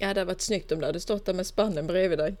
Ja, 0.00 0.06
det 0.06 0.20
hade 0.20 0.24
varit 0.24 0.40
snyggt 0.40 0.72
om 0.72 0.80
du 0.80 0.86
hade 0.86 1.00
stått 1.00 1.24
där 1.26 1.34
med 1.34 1.46
spannen 1.46 1.86
bredvid 1.86 2.18
dig. 2.18 2.34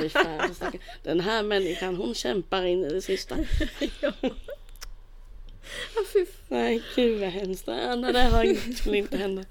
Fy 0.00 0.08
fan. 0.08 0.54
Den 1.02 1.20
här 1.20 1.42
människan 1.42 1.96
hon 1.96 2.14
kämpar 2.14 2.64
in 2.64 2.84
i 2.84 2.88
det 2.88 3.02
sista. 3.02 3.36
ja. 4.00 4.12
Nej, 6.48 6.82
gud 6.94 7.20
vad 7.20 7.28
hemskt. 7.28 7.66
Nej, 7.66 8.12
det 8.12 8.18
här 8.18 8.74
skulle 8.74 8.98
inte 8.98 9.16
hända. 9.16 9.44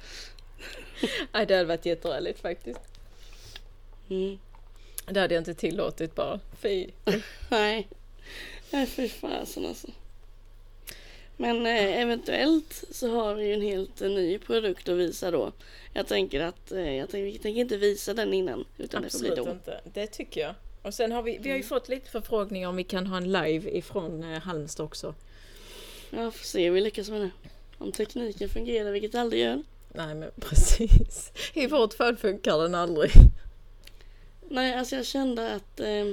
Nej, 1.32 1.46
det 1.46 1.56
hade 1.56 1.66
varit 1.66 1.86
jätteärligt 1.86 2.40
faktiskt. 2.40 2.80
Mm. 4.10 4.40
Det 5.06 5.20
hade 5.20 5.34
jag 5.34 5.42
inte 5.42 5.54
tillåtit 5.54 6.16
bara. 6.16 6.40
Fy. 6.62 6.88
Nej, 7.50 7.88
nej 8.72 8.86
fy 8.86 9.10
fasen 9.10 9.66
alltså. 9.66 9.88
Men 11.42 11.66
eh, 11.66 12.02
eventuellt 12.02 12.84
så 12.92 13.10
har 13.16 13.36
vi 13.36 13.48
ju 13.48 13.54
en 13.54 13.62
helt 13.62 14.02
eh, 14.02 14.10
ny 14.10 14.38
produkt 14.38 14.90
att 14.90 14.98
visa 14.98 15.32
då. 15.32 15.52
Jag 15.94 16.08
tänker 16.08 16.40
att 16.42 16.72
eh, 16.72 16.96
jag 16.96 17.10
tänker, 17.10 17.26
vi 17.26 17.38
tänker 17.38 17.62
inte 17.62 17.78
visa 17.78 18.14
den 18.14 18.34
innan. 18.34 18.66
Utan 18.78 19.02
det 19.02 19.10
får 19.10 19.20
bli 19.20 19.30
Absolut 19.30 19.46
då. 19.46 19.52
inte. 19.52 19.82
Det 19.94 20.08
tycker 20.08 20.42
jag. 20.42 20.54
Och 20.82 20.94
sen 20.94 21.12
har 21.12 21.24
vi, 21.24 21.38
vi 21.42 21.50
har 21.50 21.58
ju 21.58 21.64
fått 21.64 21.90
lite 21.90 22.10
förfrågningar 22.10 22.70
om 22.70 22.76
vi 22.76 22.84
kan 22.84 23.08
ha 23.08 23.18
en 23.18 23.32
live 23.32 23.72
ifrån 23.78 24.24
eh, 24.24 24.40
Halmstad 24.40 24.86
också. 24.86 25.16
Ja, 26.10 26.32
får 26.32 26.46
se 26.46 26.66
hur 26.66 26.72
vi 26.72 26.82
lyckas 26.82 27.10
med 27.10 27.22
det. 27.22 27.32
Om 27.78 27.92
tekniken 27.92 28.50
fungerar, 28.50 28.92
vilket 28.92 29.12
det 29.12 29.22
aldrig 29.22 29.42
gör. 29.42 29.64
Nej 29.94 30.16
men 30.16 30.32
precis. 30.40 31.32
I 31.54 31.68
vårt 31.68 31.94
fall 31.94 32.16
funkar 32.16 32.58
den 32.58 32.76
aldrig. 32.76 33.12
Nej, 34.50 34.74
alltså 34.74 34.96
jag 34.96 35.06
kände 35.06 35.54
att 35.54 35.80
eh, 35.80 36.06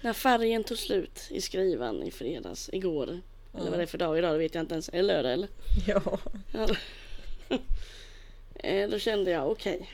när 0.00 0.12
färgen 0.12 0.64
tog 0.64 0.78
slut 0.78 1.26
i 1.30 1.40
skrivan 1.40 2.02
i 2.02 2.10
fredags, 2.10 2.70
igår. 2.72 3.20
Eller 3.54 3.70
vad 3.70 3.78
det 3.78 3.82
är 3.82 3.86
för 3.86 3.98
dag 3.98 4.18
idag, 4.18 4.34
det 4.34 4.38
vet 4.38 4.54
jag 4.54 4.62
inte 4.62 4.74
ens. 4.74 4.88
Är 4.88 4.92
det 4.92 5.02
lördag 5.02 5.32
eller? 5.32 5.48
Ja. 5.86 6.18
Ja. 6.52 6.68
Eh, 8.54 8.90
Då 8.90 8.98
kände 8.98 9.30
jag 9.30 9.50
okej. 9.50 9.90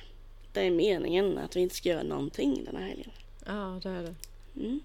det 0.53 0.61
är 0.61 0.71
meningen 0.71 1.39
att 1.39 1.57
vi 1.57 1.61
inte 1.61 1.75
ska 1.75 1.89
göra 1.89 2.03
någonting 2.03 2.65
den 2.65 2.77
här 2.77 2.89
helgen. 2.89 3.11
Ja 3.47 3.81
det 3.83 3.89
är 3.89 4.03
det. 4.03 4.15
Mm. 4.61 4.81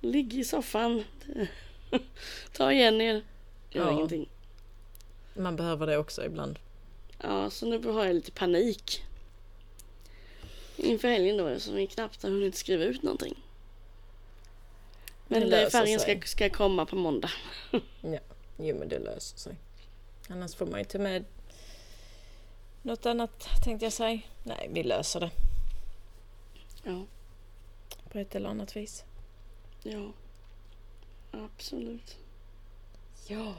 Ligg 0.00 0.34
i 0.34 0.44
soffan. 0.44 1.04
Ta 2.52 2.72
igen 2.72 3.00
er. 3.00 3.22
Gör 3.70 3.86
Ja. 3.86 3.92
ingenting. 3.92 4.28
Man 5.34 5.56
behöver 5.56 5.86
det 5.86 5.98
också 5.98 6.24
ibland. 6.24 6.58
Ja, 7.22 7.50
så 7.50 7.66
nu 7.66 7.78
har 7.88 8.04
jag 8.04 8.14
lite 8.14 8.30
panik. 8.32 9.02
Inför 10.76 11.08
helgen 11.08 11.36
då, 11.36 11.60
som 11.60 11.74
vi 11.74 11.86
knappt 11.86 12.22
har 12.22 12.30
hunnit 12.30 12.54
skriva 12.56 12.84
ut 12.84 13.02
någonting. 13.02 13.34
Men 15.28 15.50
Det 15.50 15.70
färgen 15.72 16.00
sig. 16.00 16.18
ska, 16.20 16.26
ska 16.28 16.50
komma 16.50 16.86
på 16.86 16.96
måndag. 16.96 17.30
Jo 18.56 18.76
men 18.78 18.88
det 18.88 18.98
löser 18.98 19.38
sig. 19.38 19.56
Annars 20.28 20.54
får 20.54 20.66
man 20.66 20.78
ju 20.80 20.84
ta 20.84 20.98
med 20.98 21.24
något 22.82 23.06
annat 23.06 23.48
tänkte 23.64 23.86
jag 23.86 23.92
säga. 23.92 24.20
Nej 24.42 24.70
vi 24.72 24.82
löser 24.82 25.20
det 25.20 25.30
Ja, 26.84 27.04
på 28.12 28.18
ett 28.18 28.34
eller 28.34 28.48
annat 28.48 28.76
vis. 28.76 29.04
ja. 29.82 30.12
Absolut. 31.30 32.16
Ja. 33.28 33.54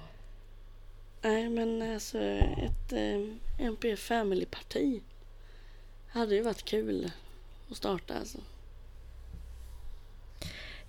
Nej, 1.22 1.50
men 1.50 1.94
alltså 1.94 2.20
ett 2.20 2.92
eh, 2.94 3.66
MP 3.66 3.96
Family-parti 3.98 5.02
hade 6.10 6.36
ju 6.36 6.42
varit 6.42 6.64
kul 6.66 7.12
att 7.72 7.78
starta 7.78 8.14
alltså. 8.14 8.38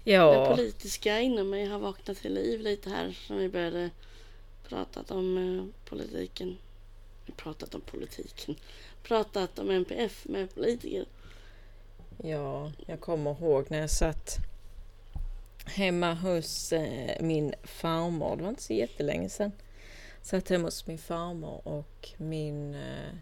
Det 0.05 0.11
Ja. 0.13 0.55
politiska 0.57 1.21
inom 1.21 1.51
mig 1.51 1.67
har 1.67 1.79
vaknat 1.79 2.17
till 2.17 2.35
liv 2.35 2.61
lite 2.61 2.91
här 2.91 3.13
som 3.27 3.37
vi 3.37 3.49
började 3.49 3.91
pratat 4.69 5.11
om 5.11 5.39
eh, 5.59 5.89
politiken. 5.91 6.59
Pratat 7.37 7.75
om 7.75 7.81
politiken. 7.81 8.57
Pratat 9.03 9.59
om 9.59 9.71
MPF 9.71 10.25
med 10.29 10.55
politiker. 10.55 11.05
Ja, 12.23 12.73
jag 12.87 13.01
kommer 13.01 13.31
ihåg 13.31 13.67
när 13.71 13.79
jag 13.81 13.91
satt 13.91 14.37
hemma 15.67 16.15
hos 16.15 16.73
eh, 16.73 17.23
min 17.23 17.55
farmor. 17.63 18.37
Det 18.37 18.43
var 18.43 18.51
inte 18.51 18.63
så 18.63 18.73
jättelänge 18.73 19.29
sedan. 19.29 19.53
Satt 20.23 20.49
hemma 20.49 20.65
hos 20.65 20.87
min 20.87 20.99
farmor 20.99 21.69
och 21.69 22.09
min, 22.17 22.75
eh, 22.75 23.15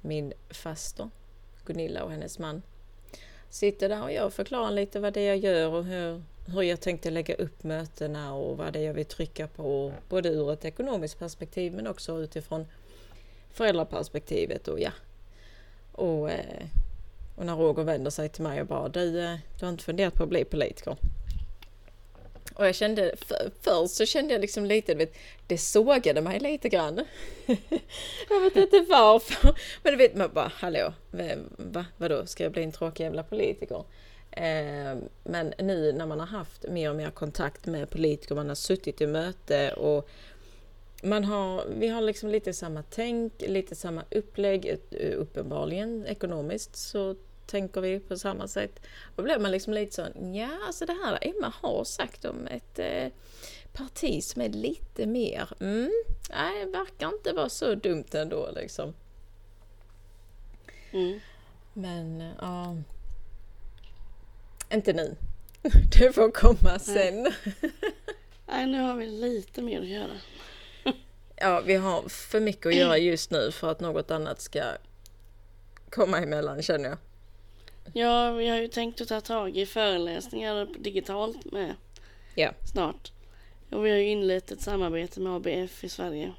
min 0.00 0.32
faster 0.50 1.10
Gunilla 1.64 2.04
och 2.04 2.10
hennes 2.10 2.38
man. 2.38 2.62
Sitter 3.50 3.88
där 3.88 4.02
och 4.02 4.12
jag 4.12 4.32
förklarar 4.32 4.70
lite 4.70 5.00
vad 5.00 5.12
det 5.12 5.20
är 5.20 5.26
jag 5.26 5.36
gör 5.36 5.70
och 5.70 5.84
hur, 5.84 6.22
hur 6.46 6.62
jag 6.62 6.80
tänkte 6.80 7.10
lägga 7.10 7.34
upp 7.34 7.62
mötena 7.62 8.34
och 8.34 8.56
vad 8.56 8.72
det 8.72 8.78
är 8.78 8.84
jag 8.84 8.94
vill 8.94 9.04
trycka 9.04 9.46
på. 9.46 9.92
Både 10.08 10.28
ur 10.28 10.52
ett 10.52 10.64
ekonomiskt 10.64 11.18
perspektiv 11.18 11.72
men 11.72 11.86
också 11.86 12.18
utifrån 12.18 12.66
föräldraperspektivet 13.52 14.68
och 14.68 14.80
ja. 14.80 14.92
Och 15.92 16.30
eh, 16.30 16.66
och 17.38 17.46
när 17.46 17.56
Roger 17.56 17.82
vänder 17.82 18.10
sig 18.10 18.28
till 18.28 18.42
mig 18.42 18.60
och 18.60 18.66
bara 18.66 18.88
du, 18.88 19.20
eh, 19.20 19.36
du 19.58 19.64
har 19.64 19.72
inte 19.72 19.84
funderat 19.84 20.14
på 20.14 20.22
att 20.22 20.28
bli 20.28 20.44
politiker? 20.44 20.96
Och 22.58 22.66
jag 22.66 22.74
kände, 22.74 23.14
för, 23.16 23.50
först 23.60 23.94
så 23.94 24.06
kände 24.06 24.34
jag 24.34 24.40
liksom 24.40 24.64
lite, 24.66 24.92
du 24.92 24.98
vet, 24.98 25.14
det 25.46 25.58
sågade 25.58 26.20
mig 26.20 26.40
lite 26.40 26.68
grann. 26.68 27.04
jag 28.28 28.40
vet 28.40 28.56
inte 28.56 28.80
varför. 28.88 29.54
Men 29.82 29.92
du 29.92 29.96
vet 29.96 30.16
man 30.16 30.30
bara, 30.34 30.52
hallå, 30.54 30.92
va, 31.56 31.84
vadå, 31.96 32.26
ska 32.26 32.42
jag 32.42 32.52
bli 32.52 32.62
en 32.62 32.72
tråkig 32.72 33.04
jävla 33.04 33.22
politiker? 33.22 33.84
Eh, 34.30 34.96
men 35.24 35.54
nu 35.58 35.92
när 35.92 36.06
man 36.06 36.20
har 36.20 36.26
haft 36.26 36.68
mer 36.68 36.90
och 36.90 36.96
mer 36.96 37.10
kontakt 37.10 37.66
med 37.66 37.90
politiker, 37.90 38.34
man 38.34 38.48
har 38.48 38.54
suttit 38.54 39.00
i 39.00 39.06
möte 39.06 39.72
och 39.72 40.08
man 41.02 41.24
har, 41.24 41.64
vi 41.78 41.88
har 41.88 42.00
liksom 42.00 42.28
lite 42.28 42.52
samma 42.52 42.82
tänk, 42.90 43.32
lite 43.38 43.74
samma 43.74 44.04
upplägg, 44.10 44.78
eh, 44.90 45.18
uppenbarligen 45.18 46.06
ekonomiskt 46.06 46.76
så 46.76 47.14
tänker 47.48 47.80
vi 47.80 48.00
på 48.00 48.16
samma 48.16 48.48
sätt. 48.48 48.80
Då 49.16 49.22
blir 49.22 49.38
man 49.38 49.50
liksom 49.50 49.72
lite 49.72 49.94
så, 49.94 50.06
ja 50.34 50.50
alltså 50.66 50.86
det 50.86 50.96
här 51.04 51.18
Emma 51.20 51.52
har 51.62 51.84
sagt 51.84 52.24
om 52.24 52.46
ett 52.46 52.78
eh, 52.78 53.12
parti 53.72 54.24
som 54.24 54.42
är 54.42 54.48
lite 54.48 55.06
mer, 55.06 55.48
mm, 55.60 55.92
nej 56.30 56.64
det 56.64 56.70
verkar 56.70 57.08
inte 57.08 57.32
vara 57.32 57.48
så 57.48 57.74
dumt 57.74 58.04
ändå 58.12 58.50
liksom. 58.54 58.94
Mm. 60.90 61.20
Men 61.72 62.20
eh, 62.20 62.32
ja, 62.40 62.76
inte 64.70 64.92
nu. 64.92 65.16
Det 65.98 66.12
får 66.12 66.30
komma 66.30 66.78
sen. 66.78 67.22
Nej, 68.46 68.66
nu 68.66 68.80
har 68.80 68.94
vi 68.96 69.06
lite 69.06 69.62
mer 69.62 69.80
att 69.80 69.88
göra. 69.88 70.16
Ja, 71.40 71.60
vi 71.60 71.74
har 71.74 72.08
för 72.08 72.40
mycket 72.40 72.66
att 72.66 72.74
göra 72.74 72.98
just 72.98 73.30
nu 73.30 73.52
för 73.52 73.70
att 73.70 73.80
något 73.80 74.10
annat 74.10 74.40
ska 74.40 74.62
komma 75.90 76.18
emellan 76.18 76.62
känner 76.62 76.88
jag. 76.88 76.98
Ja, 77.92 78.32
vi 78.32 78.48
har 78.48 78.58
ju 78.58 78.68
tänkt 78.68 79.00
att 79.00 79.08
ta 79.08 79.20
tag 79.20 79.56
i 79.56 79.66
föreläsningar 79.66 80.68
digitalt 80.78 81.52
med 81.52 81.74
Ja. 82.34 82.52
snart. 82.72 83.12
Och 83.70 83.86
vi 83.86 83.90
har 83.90 83.96
ju 83.96 84.08
inlett 84.08 84.50
ett 84.50 84.60
samarbete 84.60 85.20
med 85.20 85.32
ABF 85.32 85.84
i 85.84 85.88
Sverige. 85.88 86.32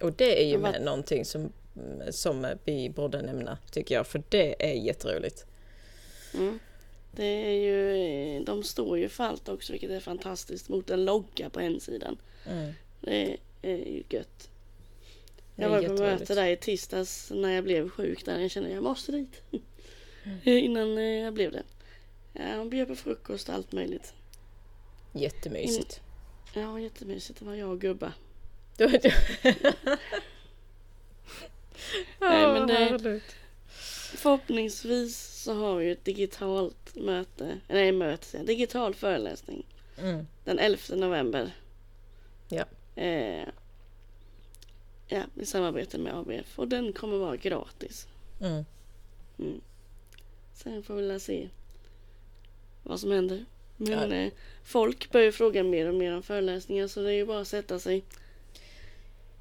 Och 0.00 0.12
det 0.12 0.42
är 0.42 0.46
ju 0.48 0.58
med 0.58 0.82
någonting 0.82 1.24
som, 1.24 1.52
som 2.10 2.46
vi 2.64 2.90
borde 2.90 3.22
nämna 3.22 3.58
tycker 3.72 3.94
jag, 3.94 4.06
för 4.06 4.22
det 4.28 4.70
är 4.70 4.72
jätteroligt. 4.72 5.46
Mm. 6.34 6.58
Det 7.12 7.24
är 7.24 7.60
ju, 7.60 8.44
de 8.44 8.62
står 8.62 8.98
ju 8.98 9.08
för 9.08 9.24
allt 9.24 9.48
också, 9.48 9.72
vilket 9.72 9.90
är 9.90 10.00
fantastiskt, 10.00 10.68
mot 10.68 10.90
en 10.90 11.04
logga 11.04 11.50
på 11.50 11.60
hemsidan. 11.60 12.16
Mm. 12.46 12.72
Det 13.00 13.36
är 13.62 13.76
ju 13.76 14.02
gött. 14.08 14.50
Jag 15.56 15.68
var 15.68 15.82
på 15.82 15.92
möte 15.92 16.34
där 16.34 16.46
i 16.46 16.56
tisdags 16.56 17.30
när 17.34 17.50
jag 17.50 17.64
blev 17.64 17.88
sjuk 17.88 18.24
där. 18.24 18.38
Jag 18.38 18.50
kände 18.50 18.70
jag 18.70 18.82
måste 18.82 19.12
dit. 19.12 19.42
Mm. 20.24 20.38
Innan 20.44 20.98
eh, 20.98 21.04
jag 21.04 21.34
blev 21.34 21.52
det. 21.52 21.62
Hon 22.56 22.70
bjöd 22.70 22.88
på 22.88 22.96
frukost 22.96 23.48
och 23.48 23.54
allt 23.54 23.72
möjligt. 23.72 24.14
Jättemysigt. 25.12 26.00
Ja, 26.54 26.80
jättemysigt. 26.80 27.38
Det 27.38 27.44
var 27.44 27.54
jag 27.54 27.70
och 27.70 27.80
gubba. 27.80 28.12
Nej, 32.20 32.46
men 32.46 32.66
det-. 32.66 33.20
Förhoppningsvis 34.16 35.42
så 35.42 35.54
har 35.54 35.76
vi 35.76 35.90
ett 35.90 36.04
digitalt 36.04 36.94
möte. 36.94 37.60
Nej, 37.68 37.92
möte. 37.92 38.38
Digital 38.42 38.94
föreläsning. 38.94 39.66
Mm. 39.98 40.26
Den 40.44 40.58
11 40.58 40.78
november. 40.96 41.56
Ja. 42.48 42.64
Eh, 43.02 43.48
ja, 45.08 45.22
i 45.34 45.46
samarbete 45.46 45.98
med 45.98 46.14
ABF. 46.14 46.58
Och 46.58 46.68
den 46.68 46.92
kommer 46.92 47.16
vara 47.16 47.36
gratis. 47.36 48.06
Mm. 48.40 48.64
Mm. 49.38 49.60
Sen 50.62 50.82
får 50.82 50.94
vi 50.94 51.06
väl 51.06 51.20
se 51.20 51.48
vad 52.82 53.00
som 53.00 53.10
händer. 53.10 53.44
Men 53.76 54.10
Ja. 54.10 54.16
eh, 54.16 54.32
folk 54.64 55.10
börjar 55.12 55.32
fråga 55.32 55.62
mer 55.62 55.86
och 55.88 55.94
mer 55.94 56.16
om 56.16 56.22
föreläsningar 56.22 56.86
så 56.86 57.00
det 57.02 57.08
är 57.10 57.14
ju 57.14 57.26
bara 57.26 57.40
att 57.40 57.48
sätta 57.48 57.78
sig. 57.78 58.04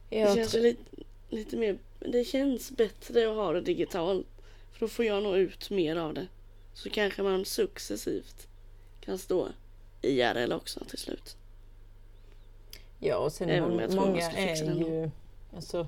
Det 0.10 0.20
Jag 0.20 0.36
känns 0.36 0.52
tror- 0.52 0.64
ju 0.64 0.70
lite, 0.70 0.84
lite 1.30 1.58
mer, 1.58 1.78
det 2.00 2.24
känns 2.24 2.72
bättre 2.72 3.30
att 3.30 3.36
ha 3.36 3.54
det 3.54 3.62
digitalt. 3.62 4.28
För 4.72 4.80
då 4.80 4.88
får 4.88 5.06
jag 5.06 5.24
nå 5.24 5.36
ut 5.36 5.70
mer 5.70 5.96
av 5.96 6.14
det. 6.14 6.28
så 6.74 6.90
kanske 6.90 7.24
man 7.24 7.46
successivt 7.46 8.48
kan 9.02 9.18
stå 9.18 9.48
IRL 10.02 10.52
också 10.54 10.86
till 10.86 10.98
slut. 10.98 11.36
Ja, 13.00 13.16
och 13.18 13.32
sen 13.32 13.50
Även 13.50 13.64
om 13.64 13.76
må- 13.76 13.82
jag 13.82 13.90
tror 13.92 14.02
man 14.02 14.10
många 14.10 14.22
ska 14.22 14.36
fixa 14.36 14.66
är 14.66 14.76
det 14.76 14.80
ju... 14.80 15.10
Alltså, 15.56 15.88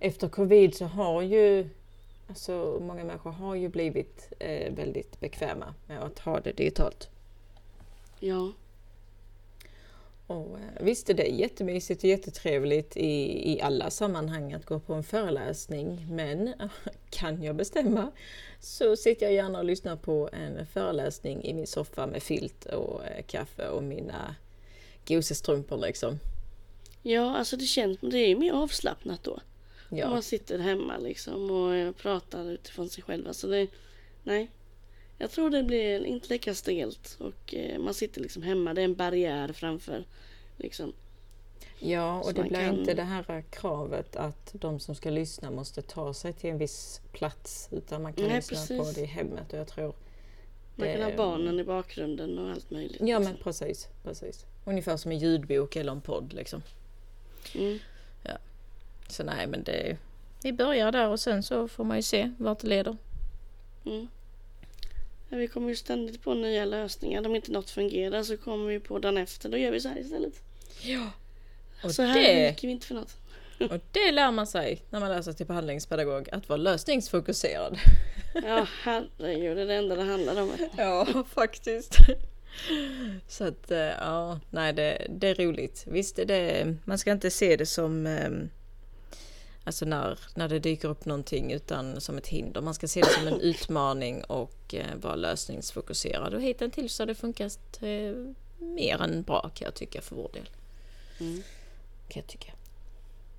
efter 0.00 0.28
covid 0.28 0.74
så 0.74 0.84
har 0.84 1.22
ju... 1.22 1.68
Alltså, 2.28 2.78
många 2.80 3.04
människor 3.04 3.30
har 3.30 3.54
ju 3.54 3.68
blivit 3.68 4.32
eh, 4.38 4.74
väldigt 4.74 5.20
bekväma 5.20 5.74
med 5.86 6.02
att 6.02 6.18
ha 6.18 6.40
det 6.40 6.52
digitalt. 6.52 7.08
Ja, 8.20 8.52
Och, 10.26 10.58
eh, 10.58 10.84
visst 10.84 11.10
är 11.10 11.14
det 11.14 11.26
jättemysigt 11.26 12.04
och 12.04 12.08
jättetrevligt 12.10 12.96
i, 12.96 13.52
i 13.52 13.60
alla 13.60 13.90
sammanhang 13.90 14.52
att 14.52 14.64
gå 14.64 14.80
på 14.80 14.94
en 14.94 15.04
föreläsning 15.04 16.06
men 16.10 16.54
kan 17.10 17.42
jag 17.42 17.56
bestämma 17.56 18.12
så 18.60 18.96
sitter 18.96 19.26
jag 19.26 19.34
gärna 19.34 19.58
och 19.58 19.64
lyssnar 19.64 19.96
på 19.96 20.28
en 20.32 20.66
föreläsning 20.66 21.44
i 21.44 21.54
min 21.54 21.66
soffa 21.66 22.06
med 22.06 22.22
filt 22.22 22.64
och 22.64 23.04
eh, 23.04 23.22
kaffe 23.26 23.68
och 23.68 23.82
mina 23.82 24.34
gosestrumpor 25.08 25.78
liksom. 25.78 26.18
ja 27.02 27.36
alltså 27.36 27.56
det 27.56 27.64
känns 27.64 27.98
det 28.00 28.18
är 28.18 28.36
mer 28.36 28.52
avslappnat 28.52 29.24
då. 29.24 29.40
Ja, 29.88 30.10
man 30.10 30.22
sitter 30.22 30.58
hemma 30.58 30.98
liksom 30.98 31.50
och 31.50 31.74
eh, 31.74 31.92
pratar 31.92 32.50
utifrån 32.50 32.88
sig 32.88 33.02
själv. 33.04 33.28
Alltså 33.28 33.46
det, 33.48 33.66
nej. 34.22 34.50
Jag 35.18 35.30
tror 35.30 35.50
det 35.50 35.62
blir 35.62 36.04
inte 36.04 36.28
lika 36.32 36.54
stelt 36.54 37.16
och 37.20 37.54
eh, 37.54 37.78
man 37.78 37.94
sitter 37.94 38.20
liksom 38.20 38.42
hemma. 38.42 38.74
Det 38.74 38.80
är 38.80 38.84
en 38.84 38.94
barriär 38.94 39.52
framför. 39.52 40.04
Liksom. 40.56 40.92
ja 41.78 42.20
Så 42.22 42.28
och 42.28 42.34
det 42.34 42.40
man 42.40 42.48
blir 42.48 42.60
kan- 42.60 42.78
inte 42.78 42.94
det 42.94 43.02
här 43.02 43.44
kravet 43.50 44.16
att 44.16 44.50
de 44.52 44.80
som 44.80 44.94
ska 44.94 45.10
lyssna 45.10 45.50
måste 45.50 45.82
ta 45.82 46.14
sig 46.14 46.32
till 46.32 46.50
en 46.50 46.58
viss 46.58 47.00
plats 47.12 47.68
utan 47.72 48.02
man 48.02 48.12
kan 48.12 48.24
Nej, 48.26 48.36
lyssna 48.36 48.76
på 48.76 48.82
precis. 48.82 48.94
det 48.94 49.00
i 49.00 49.04
hemmet 49.04 49.52
och 49.52 49.58
jag 49.58 49.68
tror 49.68 49.94
Man 50.74 50.88
kan 50.88 50.98
det- 51.00 51.04
ha 51.04 51.16
barnen 51.16 51.60
i 51.60 51.64
bakgrunden 51.64 52.38
och 52.38 52.50
allt 52.50 52.70
möjligt. 52.70 53.00
Ja 53.00 53.18
men 53.18 53.28
liksom. 53.28 53.44
precis, 53.44 53.88
precis. 54.02 54.44
Ungefär 54.64 54.96
som 54.96 55.10
en 55.12 55.18
ljudbok 55.18 55.76
eller 55.76 55.92
en 55.92 56.00
podd 56.00 56.32
liksom. 56.32 56.62
Mm. 57.54 57.78
Så 59.08 59.24
nej 59.24 59.46
men 59.46 59.62
det... 59.62 59.96
Vi 60.42 60.52
börjar 60.52 60.92
där 60.92 61.08
och 61.08 61.20
sen 61.20 61.42
så 61.42 61.68
får 61.68 61.84
man 61.84 61.96
ju 61.96 62.02
se 62.02 62.32
vart 62.38 62.58
det 62.58 62.68
leder. 62.68 62.96
Mm. 63.86 64.08
Ja, 65.28 65.36
vi 65.36 65.48
kommer 65.48 65.68
ju 65.68 65.76
ständigt 65.76 66.22
på 66.22 66.34
nya 66.34 66.64
lösningar. 66.64 67.26
Om 67.26 67.36
inte 67.36 67.52
något 67.52 67.70
fungerar 67.70 68.22
så 68.22 68.36
kommer 68.36 68.66
vi 68.66 68.80
på 68.80 68.98
dagen 68.98 69.18
efter. 69.18 69.48
Då 69.48 69.58
gör 69.58 69.70
vi 69.70 69.80
så 69.80 69.88
här 69.88 69.98
istället. 69.98 70.34
Ja. 70.82 71.10
Och 71.84 71.92
så 71.92 72.02
här 72.02 72.14
det- 72.22 72.48
gick 72.48 72.64
vi 72.64 72.68
inte 72.68 72.86
för 72.86 72.94
något. 72.94 73.16
Och 73.70 73.80
det 73.92 74.12
lär 74.12 74.30
man 74.30 74.46
sig 74.46 74.82
när 74.90 75.00
man 75.00 75.08
läser 75.10 75.32
till 75.32 75.46
behandlingspedagog, 75.46 76.28
att 76.32 76.48
vara 76.48 76.56
lösningsfokuserad. 76.56 77.78
Ja 78.44 78.66
herregud, 78.82 79.56
det 79.56 79.62
är 79.62 79.66
det 79.66 79.74
enda 79.74 79.96
det 79.96 80.02
handlar 80.02 80.42
om. 80.42 80.52
Ja, 80.76 81.24
faktiskt. 81.34 81.96
Så 83.28 83.44
att, 83.44 83.70
eh, 83.70 83.78
ja, 83.78 84.40
nej 84.50 84.72
det, 84.72 85.06
det 85.10 85.28
är 85.28 85.34
roligt. 85.34 85.84
Visst 85.86 86.16
det, 86.16 86.74
man 86.84 86.98
ska 86.98 87.12
inte 87.12 87.30
se 87.30 87.56
det 87.56 87.66
som 87.66 88.06
ehm, 88.06 88.48
Alltså 89.66 89.84
när, 89.84 90.18
när 90.34 90.48
det 90.48 90.58
dyker 90.58 90.88
upp 90.88 91.04
någonting 91.04 91.52
utan 91.52 92.00
som 92.00 92.18
ett 92.18 92.26
hinder. 92.26 92.60
Man 92.60 92.74
ska 92.74 92.88
se 92.88 93.00
det 93.00 93.08
som 93.08 93.26
en 93.26 93.40
utmaning 93.40 94.24
och 94.24 94.74
eh, 94.74 94.94
vara 94.96 95.14
lösningsfokuserad. 95.14 96.34
Och 96.34 96.42
hittills 96.42 96.98
har 96.98 97.06
det 97.06 97.14
funkat 97.14 97.82
eh, 97.82 98.34
mer 98.58 99.02
än 99.02 99.22
bra 99.22 99.50
kan 99.54 99.64
jag 99.64 99.74
tycka 99.74 100.00
för 100.02 100.16
vår 100.16 100.30
del. 100.32 100.48
Mm. 101.20 101.42
Kan 102.08 102.20
jag 102.20 102.26
tycka. 102.26 102.52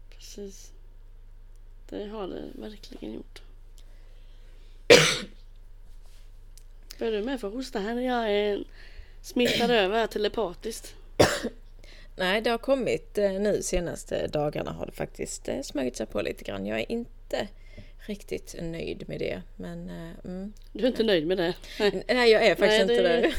Precis. 0.10 0.72
Det 1.90 2.06
har 2.06 2.28
det 2.28 2.44
verkligen 2.54 3.14
gjort. 3.14 3.42
Börjar 7.00 7.14
du 7.14 7.24
med 7.24 7.42
för 7.42 7.50
hosta 7.50 7.80
här? 7.80 8.00
Jag 8.00 8.32
är 8.32 8.64
smittad 9.22 9.72
över 9.72 10.08
telepatiskt. 10.08 10.96
Nej, 12.18 12.42
det 12.42 12.50
har 12.50 12.58
kommit 12.58 13.18
eh, 13.18 13.32
nu 13.32 13.62
senaste 13.62 14.28
dagarna 14.28 14.72
har 14.72 14.86
det 14.86 14.92
faktiskt 14.92 15.48
eh, 15.48 15.62
smugit 15.62 15.96
sig 15.96 16.06
på 16.06 16.22
lite 16.22 16.44
grann. 16.44 16.66
Jag 16.66 16.80
är 16.80 16.92
inte 16.92 17.48
riktigt 18.08 18.56
nöjd 18.62 19.10
med 19.10 19.20
det. 19.20 19.42
Men 19.56 19.90
eh, 19.90 20.12
mm. 20.26 20.54
Du 20.72 20.84
är 20.84 20.88
inte 20.88 21.04
nöjd 21.04 21.28
med 21.28 21.38
det? 21.38 21.54
Nej. 21.80 22.04
Nej, 22.08 22.32
jag 22.32 22.46
är 22.46 22.56
faktiskt 22.56 22.88
Nej, 22.88 22.98
inte 22.98 23.02
det- 23.04 23.22
det. 23.22 23.34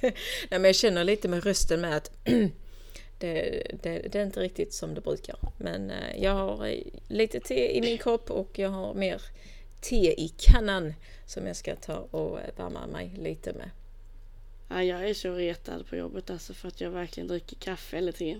Nej, 0.50 0.60
men 0.60 0.64
jag 0.64 0.74
känner 0.74 1.04
lite 1.04 1.28
med 1.28 1.44
rösten 1.44 1.80
med 1.80 1.96
att 1.96 2.10
det, 3.18 3.62
det, 3.82 3.98
det 4.12 4.14
är 4.18 4.22
inte 4.22 4.40
riktigt 4.40 4.74
som 4.74 4.94
det 4.94 5.00
brukar. 5.00 5.36
Men 5.58 5.92
jag 6.18 6.32
har 6.32 6.74
lite 7.08 7.40
te 7.40 7.76
i 7.76 7.80
min 7.80 7.98
kopp 7.98 8.30
och 8.30 8.58
jag 8.58 8.68
har 8.68 8.94
mer 8.94 9.22
te 9.80 10.12
i 10.24 10.32
kannan 10.38 10.94
som 11.26 11.46
jag 11.46 11.56
ska 11.56 11.74
ta 11.76 11.96
och 11.96 12.38
värma 12.56 12.86
mig 12.86 13.10
lite 13.18 13.52
med. 13.52 13.70
Ja, 14.68 14.82
jag 14.82 15.08
är 15.10 15.14
så 15.14 15.32
retad 15.32 15.86
på 15.86 15.96
jobbet 15.96 16.30
alltså 16.30 16.54
för 16.54 16.68
att 16.68 16.80
jag 16.80 16.90
verkligen 16.90 17.26
dricker 17.26 17.56
kaffe 17.56 17.98
eller 17.98 18.12
te. 18.12 18.30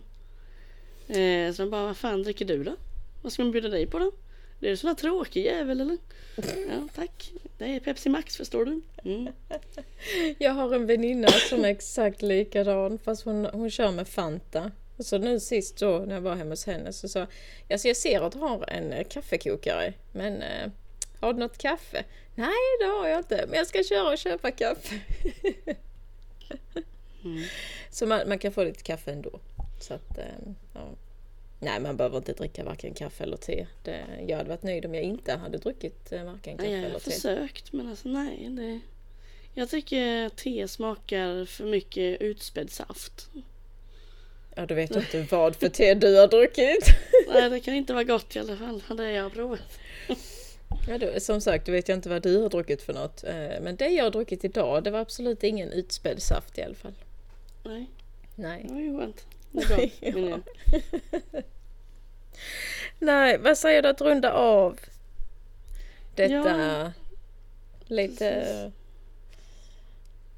Eh, 1.08 1.52
så 1.52 1.62
de 1.62 1.70
bara, 1.70 1.84
vad 1.84 1.96
fan 1.96 2.22
dricker 2.22 2.44
du 2.44 2.64
då? 2.64 2.76
Vad 3.22 3.32
ska 3.32 3.42
man 3.42 3.52
bjuda 3.52 3.68
dig 3.68 3.86
på 3.86 3.98
då? 3.98 4.12
Det 4.60 4.66
är 4.66 4.70
en 4.70 4.76
sån 4.76 4.88
här 4.88 4.94
tråkig 4.94 5.44
jävel 5.44 5.80
eller? 5.80 5.98
Ja, 6.36 6.88
tack. 6.94 7.32
Det 7.58 7.64
är 7.64 7.80
Pepsi 7.80 8.08
Max 8.08 8.36
förstår 8.36 8.64
du. 8.64 8.80
Mm. 9.04 9.32
Jag 10.38 10.52
har 10.52 10.74
en 10.74 10.86
väninna 10.86 11.28
som 11.28 11.64
är 11.64 11.68
exakt 11.68 12.22
likadan 12.22 12.98
fast 12.98 13.24
hon, 13.24 13.44
hon 13.44 13.70
kör 13.70 13.90
med 13.90 14.08
Fanta. 14.08 14.70
Och 14.96 15.06
så 15.06 15.18
nu 15.18 15.40
sist 15.40 15.78
då 15.78 15.98
när 15.98 16.14
jag 16.14 16.20
var 16.20 16.34
hemma 16.34 16.50
hos 16.50 16.66
henne 16.66 16.92
så 16.92 17.08
sa 17.08 17.18
jag, 17.18 17.28
alltså 17.70 17.88
jag 17.88 17.96
ser 17.96 18.20
att 18.20 18.32
du 18.32 18.38
har 18.38 18.70
en 18.70 18.92
eh, 18.92 19.06
kaffekokare 19.08 19.92
men 20.12 20.42
eh, 20.42 20.70
har 21.20 21.32
du 21.32 21.38
något 21.38 21.58
kaffe? 21.58 22.04
Nej 22.34 22.78
det 22.80 22.86
har 22.86 23.08
jag 23.08 23.18
inte 23.18 23.44
men 23.46 23.56
jag 23.56 23.66
ska 23.66 23.82
köra 23.82 24.12
och 24.12 24.18
köpa 24.18 24.50
kaffe. 24.50 25.00
Mm. 27.24 27.44
Så 27.90 28.06
man, 28.06 28.28
man 28.28 28.38
kan 28.38 28.52
få 28.52 28.64
lite 28.64 28.82
kaffe 28.82 29.12
ändå. 29.12 29.40
Så 29.80 29.94
att, 29.94 30.18
eh, 30.18 30.24
ja. 30.74 30.88
Nej 31.60 31.80
man 31.80 31.96
behöver 31.96 32.16
inte 32.16 32.32
dricka 32.32 32.64
varken 32.64 32.94
kaffe 32.94 33.24
eller 33.24 33.36
te. 33.36 33.66
Det, 33.84 34.04
jag 34.28 34.36
hade 34.36 34.48
varit 34.48 34.62
nöjd 34.62 34.86
om 34.86 34.94
jag 34.94 35.04
inte 35.04 35.32
hade 35.32 35.58
druckit 35.58 36.12
eh, 36.12 36.24
varken 36.24 36.56
kaffe 36.56 36.70
Nej, 36.70 36.72
jag 36.72 36.82
har 36.82 36.88
eller 36.88 36.98
te. 36.98 37.10
försökt 37.10 37.72
men 37.72 37.88
alltså 37.88 38.08
nej. 38.08 38.48
Det... 38.50 38.80
Jag 39.54 39.68
tycker 39.70 40.28
te 40.28 40.68
smakar 40.68 41.44
för 41.44 41.64
mycket 41.64 42.20
utspädd 42.20 42.70
saft. 42.70 43.28
Ja 44.56 44.66
du 44.66 44.74
vet 44.74 44.96
inte 44.96 45.26
vad 45.30 45.56
för 45.56 45.68
te 45.68 45.94
du 45.94 46.16
har 46.16 46.28
druckit. 46.28 46.84
Nej, 47.28 47.50
det 47.50 47.60
kan 47.60 47.74
inte 47.74 47.92
vara 47.92 48.04
gott 48.04 48.36
i 48.36 48.38
alla 48.38 48.56
fall. 48.56 48.82
Det 48.96 49.10
jag 49.10 49.22
har 49.22 49.30
provat. 49.30 49.78
Ja, 50.88 50.98
då, 50.98 51.20
som 51.20 51.40
sagt, 51.40 51.66
då 51.66 51.72
vet 51.72 51.88
jag 51.88 51.98
inte 51.98 52.08
vad 52.08 52.22
du 52.22 52.42
har 52.42 52.48
druckit 52.48 52.82
för 52.82 52.92
något. 52.92 53.24
Eh, 53.24 53.60
Men 53.60 53.76
det 53.76 53.88
jag 53.88 54.04
har 54.04 54.10
druckit 54.10 54.44
idag, 54.44 54.84
det 54.84 54.90
var 54.90 55.00
absolut 55.00 55.42
ingen 55.44 55.72
utspädd 55.72 56.22
saft 56.22 56.58
i 56.58 56.62
alla 56.62 56.74
fall. 56.74 56.94
Nej, 57.64 57.86
Nej. 58.34 58.64
det 58.68 58.74
var 58.74 58.80
ju 58.80 58.98
skönt. 58.98 59.26
Ja. 60.00 60.38
Nej, 62.98 63.38
vad 63.38 63.58
säger 63.58 63.82
du 63.82 63.88
att 63.88 64.00
runda 64.00 64.32
av 64.32 64.78
detta 66.14 66.32
Ja, 66.34 66.92
lite, 67.86 68.30
precis. 68.30 68.72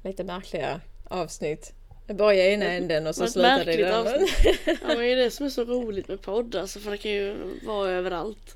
lite 0.03 0.23
märkliga 0.23 0.81
avsnitt? 1.03 1.73
Det 2.07 2.13
börjar 2.13 2.45
i 2.45 2.53
ena 2.53 2.65
änden 2.65 3.07
och 3.07 3.15
så 3.15 3.27
slutar 3.27 3.65
det 3.65 3.73
i 3.73 3.77
den 3.77 3.93
andra. 3.93 4.11
Ja, 4.65 4.75
men 4.87 4.97
det 4.97 5.11
är 5.11 5.15
det 5.15 5.31
som 5.31 5.45
är 5.45 5.49
så 5.49 5.63
roligt 5.63 6.07
med 6.07 6.21
podd 6.21 6.55
alltså, 6.55 6.79
för 6.79 6.91
det 6.91 6.97
kan 6.97 7.11
ju 7.11 7.35
vara 7.65 7.89
överallt. 7.91 8.55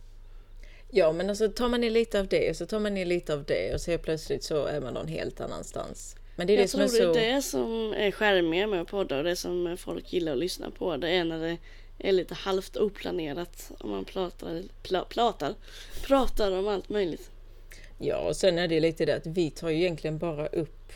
Ja, 0.91 1.11
men 1.11 1.29
alltså 1.29 1.49
tar 1.49 1.69
man 1.69 1.81
ner 1.81 1.89
lite 1.89 2.19
av 2.19 2.27
det 2.27 2.49
och 2.49 2.55
så 2.55 2.65
tar 2.65 2.79
man 2.79 2.93
ner 2.93 3.05
lite 3.05 3.33
av 3.33 3.43
det 3.43 3.73
och 3.73 3.81
så 3.81 3.91
helt 3.91 4.03
plötsligt 4.03 4.43
så 4.43 4.65
är 4.65 4.81
man 4.81 4.93
någon 4.93 5.07
helt 5.07 5.41
annanstans. 5.41 6.15
Men 6.35 6.47
det 6.47 6.53
är 6.53 6.57
det 6.57 6.63
Jag 6.63 6.69
som 6.69 6.79
tror 6.79 7.01
är 7.01 7.07
det 7.07 7.13
så... 7.13 7.19
är 7.19 7.35
det 7.35 7.41
som 7.41 7.93
är 7.97 8.11
skärmiga 8.11 8.67
med 8.67 8.87
poddar 8.87 9.17
och 9.17 9.23
det 9.23 9.35
som 9.35 9.77
folk 9.79 10.13
gillar 10.13 10.31
att 10.31 10.37
lyssna 10.37 10.71
på. 10.71 10.97
Det 10.97 11.09
är 11.09 11.23
när 11.23 11.39
det 11.39 11.57
är 11.97 12.11
lite 12.11 12.33
halvt 12.33 12.77
oplanerat. 12.77 13.71
Om 13.79 13.89
man 13.89 14.05
pratar, 14.05 14.63
pla, 14.83 15.05
pratar, 15.09 15.53
pratar 16.03 16.51
om 16.51 16.67
allt 16.67 16.89
möjligt. 16.89 17.29
Ja, 17.97 18.17
och 18.17 18.35
sen 18.35 18.57
är 18.57 18.67
det 18.67 18.79
lite 18.79 19.05
det 19.05 19.15
att 19.15 19.27
vi 19.27 19.49
tar 19.51 19.69
ju 19.69 19.77
egentligen 19.77 20.17
bara 20.17 20.47
upp 20.47 20.93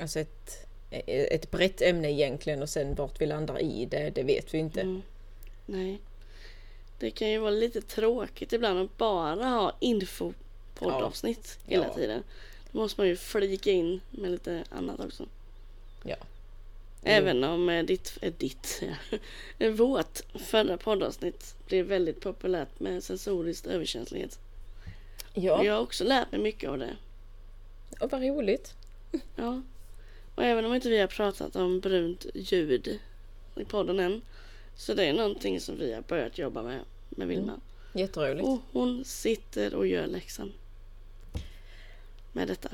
alltså 0.00 0.20
ett, 0.20 0.66
ett 1.06 1.50
brett 1.50 1.82
ämne 1.82 2.12
egentligen 2.12 2.62
och 2.62 2.68
sen 2.68 2.94
vart 2.94 3.20
vi 3.20 3.26
landar 3.26 3.62
i 3.62 3.86
det, 3.90 4.10
det 4.14 4.22
vet 4.22 4.54
vi 4.54 4.58
inte. 4.58 4.80
Mm. 4.80 5.02
Nej. 5.66 6.00
Det 6.98 7.10
kan 7.10 7.30
ju 7.30 7.38
vara 7.38 7.50
lite 7.50 7.80
tråkigt 7.80 8.52
ibland 8.52 8.78
att 8.78 8.96
bara 8.98 9.44
ha 9.44 9.76
infopoddavsnitt 9.80 11.58
hela 11.66 11.84
Ja. 11.86 11.94
tiden. 11.94 12.22
Då 12.72 12.78
måste 12.78 13.00
man 13.00 13.08
ju 13.08 13.16
flika 13.16 13.70
in 13.70 14.00
med 14.10 14.30
lite 14.30 14.64
annat 14.70 15.00
också. 15.00 15.26
Ja. 16.04 16.16
Även 17.02 17.44
om 17.44 17.68
eh, 17.68 17.84
ditt, 17.84 18.18
eh, 18.22 18.32
ditt 18.38 18.82
ja. 19.58 19.70
vårt 19.70 20.20
förra 20.38 20.76
poddavsnitt 20.76 21.54
blev 21.66 21.86
väldigt 21.86 22.20
populärt 22.20 22.80
med 22.80 23.04
sensorisk 23.04 23.66
överkänslighet. 23.66 24.38
Ja, 25.34 25.64
Jag 25.64 25.74
har 25.74 25.80
också 25.80 26.04
lärt 26.04 26.32
mig 26.32 26.40
mycket 26.40 26.70
av 26.70 26.78
det. 26.78 26.96
och 28.00 28.10
vad 28.12 28.22
roligt. 28.22 28.74
Ja. 29.36 29.62
Och 30.34 30.44
även 30.44 30.64
om 30.64 30.74
inte 30.74 30.88
vi 30.88 30.98
har 30.98 31.06
pratat 31.06 31.56
om 31.56 31.80
brunt 31.80 32.26
ljud 32.34 32.98
i 33.56 33.64
podden 33.64 34.00
än. 34.00 34.22
Så 34.78 34.94
det 34.94 35.04
är 35.04 35.12
någonting 35.12 35.60
som 35.60 35.78
vi 35.78 35.92
har 35.92 36.02
börjat 36.02 36.38
jobba 36.38 36.62
med 36.62 36.80
med 37.08 37.28
Vilma. 37.28 37.60
Jätteroligt. 37.92 38.48
Och 38.48 38.58
hon 38.72 39.04
sitter 39.04 39.74
och 39.74 39.86
gör 39.86 40.06
läxan. 40.06 40.52
Med 42.32 42.48
detta. 42.48 42.68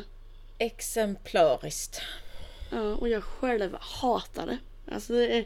exemplariskt. 0.58 2.00
Ja, 2.70 2.94
och 2.94 3.08
jag 3.08 3.24
själv 3.24 3.76
hatar 3.80 4.46
det. 4.46 4.58
Alltså 4.94 5.12
det 5.12 5.38
är... 5.38 5.44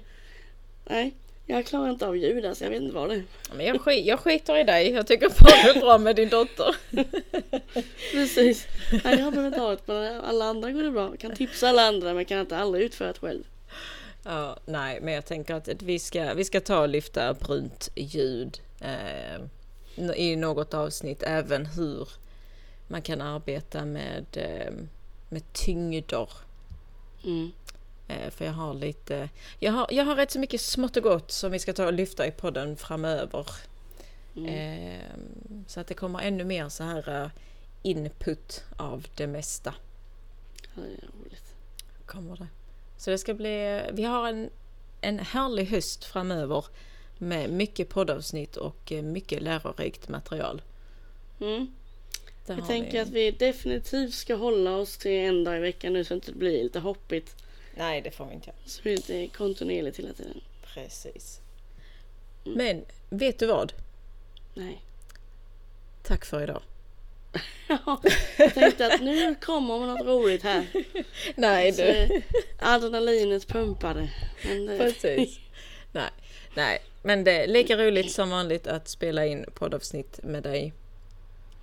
Nej, 0.84 1.14
jag 1.46 1.66
klarar 1.66 1.90
inte 1.90 2.06
av 2.06 2.16
ljud 2.16 2.44
alltså. 2.44 2.64
Jag 2.64 2.70
vet 2.70 2.82
inte 2.82 2.94
vad 2.94 3.08
det 3.08 3.14
är. 3.14 3.24
Men 3.56 3.66
jag, 3.66 3.80
skit, 3.80 4.06
jag 4.06 4.20
skiter 4.20 4.56
i 4.56 4.64
dig. 4.64 4.90
Jag 4.90 5.06
tycker 5.06 5.28
bara 5.28 5.72
det 5.72 5.78
är 5.78 5.80
bra 5.80 5.98
med 5.98 6.16
din 6.16 6.28
dotter. 6.28 6.76
Precis. 8.12 8.66
Nej, 9.04 9.18
jag 9.18 9.32
behöver 9.32 9.46
inte 9.46 9.60
ha 9.60 9.72
ett 9.72 9.86
på 9.86 9.92
det. 9.92 10.20
Alla 10.20 10.44
andra 10.44 10.72
går 10.72 10.82
det 10.82 10.90
bra. 10.90 11.10
Jag 11.10 11.18
kan 11.18 11.34
tipsa 11.36 11.68
alla 11.68 11.82
andra 11.82 12.14
men 12.14 12.24
kan 12.24 12.40
inte 12.40 12.56
aldrig 12.56 12.84
utföra 12.84 13.12
det 13.12 13.18
själv. 13.18 13.44
Ja, 14.22 14.56
nej, 14.66 15.00
men 15.00 15.14
jag 15.14 15.26
tänker 15.26 15.54
att 15.54 15.68
vi 15.82 15.98
ska, 15.98 16.34
vi 16.34 16.44
ska 16.44 16.60
ta 16.60 16.80
och 16.80 16.88
lyfta 16.88 17.34
brunt 17.34 17.90
ljud 17.94 18.60
eh, 18.80 19.40
i 20.16 20.36
något 20.36 20.74
avsnitt. 20.74 21.22
Även 21.22 21.66
hur 21.66 22.08
man 22.88 23.02
kan 23.02 23.20
arbeta 23.20 23.84
med, 23.84 24.24
eh, 24.32 24.72
med 25.28 25.52
tyngder. 25.52 26.28
Mm. 27.24 27.50
Eh, 28.08 28.30
för 28.30 28.44
jag 28.44 28.52
har 28.52 28.74
lite, 28.74 29.28
jag 29.58 29.72
har, 29.72 29.86
jag 29.90 30.04
har 30.04 30.16
rätt 30.16 30.30
så 30.30 30.38
mycket 30.38 30.60
smått 30.60 30.96
och 30.96 31.02
gott 31.02 31.30
som 31.30 31.52
vi 31.52 31.58
ska 31.58 31.72
ta 31.72 31.86
och 31.86 31.92
lyfta 31.92 32.26
i 32.26 32.30
podden 32.30 32.76
framöver. 32.76 33.46
Mm. 34.36 34.54
Eh, 34.54 35.10
så 35.66 35.80
att 35.80 35.86
det 35.86 35.94
kommer 35.94 36.20
ännu 36.20 36.44
mer 36.44 36.68
så 36.68 36.84
här 36.84 37.22
eh, 37.22 37.30
input 37.82 38.64
av 38.76 39.06
det 39.16 39.26
mesta. 39.26 39.74
Ja, 40.62 40.82
det 40.82 41.06
är 41.06 41.08
roligt. 41.20 41.54
Kommer 42.06 42.36
det. 42.36 42.48
Så 42.98 43.10
det 43.10 43.18
ska 43.18 43.34
bli, 43.34 43.82
vi 43.92 44.02
har 44.04 44.28
en, 44.28 44.50
en 45.00 45.18
härlig 45.18 45.66
höst 45.66 46.04
framöver 46.04 46.64
med 47.18 47.50
mycket 47.50 47.88
poddavsnitt 47.88 48.56
och 48.56 48.92
eh, 48.92 49.02
mycket 49.02 49.42
lärorikt 49.42 50.08
material. 50.08 50.62
Mm. 51.40 51.66
Jag 52.46 52.66
tänker 52.66 52.92
vi- 52.92 52.98
att 52.98 53.08
vi 53.08 53.30
definitivt 53.30 54.14
ska 54.14 54.34
hålla 54.34 54.76
oss 54.76 54.96
till 54.98 55.10
en 55.10 55.44
dag 55.44 55.56
i 55.56 55.60
veckan 55.60 55.92
nu 55.92 56.04
så 56.04 56.14
att 56.14 56.22
det 56.22 56.28
inte 56.28 56.38
blir 56.38 56.62
lite 56.62 56.80
hoppigt. 56.80 57.36
Nej, 57.76 58.00
det 58.00 58.10
får 58.10 58.26
vi 58.26 58.34
inte. 58.34 58.52
Så 58.66 58.76
det 58.78 58.82
blir 58.82 58.96
lite 58.96 59.36
kontinuerligt 59.36 59.98
hela 59.98 60.12
tiden. 60.12 60.40
Precis. 60.74 61.40
Mm. 62.46 62.58
Men 62.58 62.84
vet 63.18 63.38
du 63.38 63.46
vad? 63.46 63.72
Nej. 64.54 64.80
Tack 66.02 66.24
för 66.24 66.42
idag. 66.42 66.62
Ja, 67.68 68.00
jag 68.38 68.54
tänkte 68.54 68.86
att 68.94 69.00
nu 69.00 69.34
kommer 69.34 69.86
något 69.86 70.06
roligt 70.06 70.42
här. 70.42 70.66
Nej, 71.36 71.72
Så, 71.72 71.82
eh, 71.82 72.10
adrenalinet 72.58 73.48
pumpade. 73.48 74.08
Men 74.44 74.66
det, 74.66 74.78
Precis. 74.78 75.38
Nej, 75.92 76.10
nej, 76.56 76.78
men 77.02 77.24
det 77.24 77.32
är 77.32 77.46
lika 77.46 77.76
roligt 77.76 78.12
som 78.12 78.30
vanligt 78.30 78.66
att 78.66 78.88
spela 78.88 79.26
in 79.26 79.44
poddavsnitt 79.54 80.20
med 80.22 80.42
dig. 80.42 80.72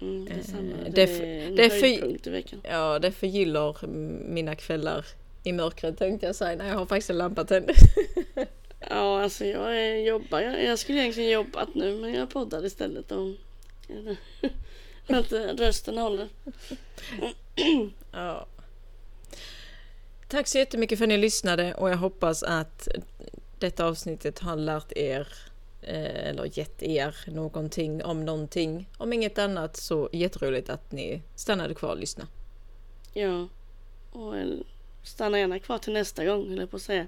Mm, 0.02 0.26
detsamma. 0.26 0.72
Eh, 0.86 0.92
Det, 0.92 1.06
det 1.06 1.22
är 1.22 1.22
är 1.24 1.48
en 1.48 1.56
det 1.56 1.66
är 1.66 1.70
för- 1.70 2.28
i 2.28 2.30
veckan. 2.32 2.62
Ja, 2.64 3.00
det 3.00 3.12
förgyller 3.12 3.88
mina 4.28 4.56
kvällar 4.56 5.06
i 5.44 5.52
mörkret 5.54 5.98
tänkte 5.98 6.26
jag 6.26 6.36
säga. 6.36 6.56
Nej, 6.58 6.68
jag 6.68 6.76
har 6.76 6.86
faktiskt 6.86 7.10
en 7.10 7.18
lampa 7.18 7.44
tänd. 7.44 7.72
Ja, 8.90 9.24
alltså 9.24 9.46
jag 9.46 9.78
är, 9.82 9.96
jobbar. 9.96 10.42
Jag, 10.42 10.64
jag 10.64 10.80
skulle 10.80 11.00
egentligen 11.02 11.30
jobbat 11.30 11.76
nu 11.76 11.96
men 11.96 12.14
jag 12.14 12.30
poddar 12.30 12.66
istället. 12.66 13.12
Och, 13.12 13.28
att 15.18 15.32
eh, 15.32 15.40
rösten 15.40 15.98
håller. 15.98 16.30
Ja. 18.12 18.48
Tack 20.28 20.48
så 20.48 20.58
jättemycket 20.58 20.98
för 20.98 21.06
att 21.06 21.10
ni 21.10 21.18
lyssnade 21.18 21.74
och 21.74 21.90
jag 21.90 21.98
hoppas 21.98 22.44
att 22.44 22.88
detta 23.60 23.86
avsnittet 23.86 24.40
har 24.40 24.56
lärt 24.56 24.92
er 24.92 25.28
eh, 25.82 26.30
eller 26.30 26.58
gett 26.58 26.84
er 26.84 27.16
någonting 27.28 28.04
om 28.04 28.26
någonting. 28.26 28.90
Om 28.98 29.14
inget 29.14 29.38
annat 29.38 29.78
så 29.78 30.10
jätteroligt 30.12 30.70
att 30.70 30.92
ni 30.92 31.22
stannade 31.36 31.74
kvar 31.74 31.90
och 31.90 31.98
lyssnade. 31.98 32.30
Ja. 33.14 33.48
Och 34.12 34.38
eh, 34.38 34.48
stanna 35.04 35.40
gärna 35.40 35.60
kvar 35.60 35.78
till 35.78 35.94
nästa 35.94 36.26
gång, 36.26 36.50
höll 36.50 36.60
jag 36.60 36.72
på 36.72 36.78
att 36.78 36.82
säga. 36.82 37.08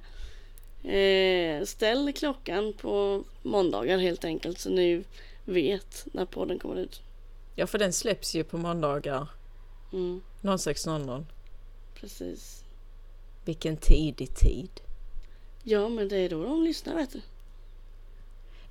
Eh, 0.84 1.64
ställ 1.66 2.14
klockan 2.14 2.74
på 2.74 3.24
måndagar 3.44 3.98
helt 3.98 4.26
enkelt 4.26 4.60
så 4.60 4.70
ni 4.70 5.04
vet 5.46 6.08
när 6.14 6.26
podden 6.26 6.60
kommer 6.60 6.76
ut. 6.76 7.02
Ja, 7.60 7.68
för 7.68 7.78
den 7.78 7.94
släpps 7.94 8.36
ju 8.36 8.44
på 8.44 8.58
måndagar 8.58 9.28
Mm, 9.94 10.22
06.00. 10.42 11.26
precis. 11.96 12.64
Vilken 13.46 13.78
tidig 13.78 14.36
tid. 14.36 14.70
Ja, 15.64 15.90
men 15.90 16.08
det 16.10 16.18
är 16.18 16.30
då 16.30 16.44
de 16.44 16.64
lyssnar 16.64 16.96
vet 16.96 17.12
du. 17.14 17.22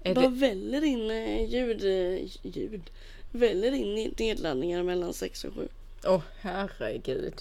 Är 0.02 0.14
Bara 0.14 0.28
det, 0.28 0.34
väller 0.36 0.84
in 0.84 1.10
eh, 1.10 1.44
ljud, 1.50 1.84
eh, 1.84 2.28
ljud. 2.42 2.90
Väller 3.30 3.72
in 3.72 4.14
nedladdningar 4.18 4.82
mellan 4.82 5.14
6 5.14 5.44
och 5.44 5.54
7. 5.54 5.68
Åh 6.04 6.22
herregud. 6.40 7.34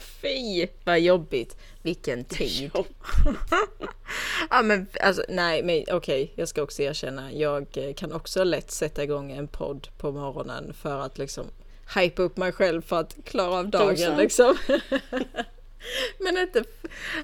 Fy 0.00 0.66
vad 0.84 1.00
jobbigt. 1.00 1.56
Vilken 1.82 2.24
tid. 2.24 2.70
ja 4.50 4.62
men 4.62 4.86
alltså 5.00 5.24
nej 5.28 5.62
men 5.62 5.84
okej 5.96 6.32
jag 6.34 6.48
ska 6.48 6.62
också 6.62 6.82
erkänna. 6.82 7.32
Jag 7.32 7.66
eh, 7.76 7.94
kan 7.94 8.12
också 8.12 8.44
lätt 8.44 8.70
sätta 8.70 9.02
igång 9.04 9.32
en 9.32 9.48
podd 9.48 9.88
på 9.98 10.12
morgonen 10.12 10.74
för 10.74 11.00
att 11.00 11.18
liksom 11.18 11.46
hypa 11.94 12.22
upp 12.22 12.36
mig 12.36 12.52
själv 12.52 12.82
för 12.82 13.00
att 13.00 13.16
klara 13.24 13.58
av 13.58 13.68
dagen 13.68 14.16
liksom. 14.16 14.56
men 16.18 16.38
inte... 16.38 16.64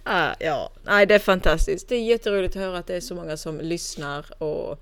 Ah, 0.03 0.35
ja, 0.41 0.73
nej 0.83 1.07
det 1.07 1.15
är 1.15 1.19
fantastiskt. 1.19 1.89
Det 1.89 1.97
är 1.97 2.03
jätteroligt 2.03 2.57
att 2.57 2.63
höra 2.63 2.79
att 2.79 2.87
det 2.87 2.97
är 2.97 3.01
så 3.01 3.15
många 3.15 3.37
som 3.37 3.61
lyssnar 3.61 4.43
och 4.43 4.79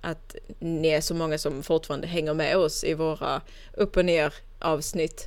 att 0.00 0.36
ni 0.58 0.88
är 0.88 1.00
så 1.00 1.14
många 1.14 1.38
som 1.38 1.62
fortfarande 1.62 2.06
hänger 2.06 2.34
med 2.34 2.56
oss 2.56 2.84
i 2.84 2.94
våra 2.94 3.40
upp 3.72 3.96
och 3.96 4.04
ner 4.04 4.34
avsnitt. 4.58 5.24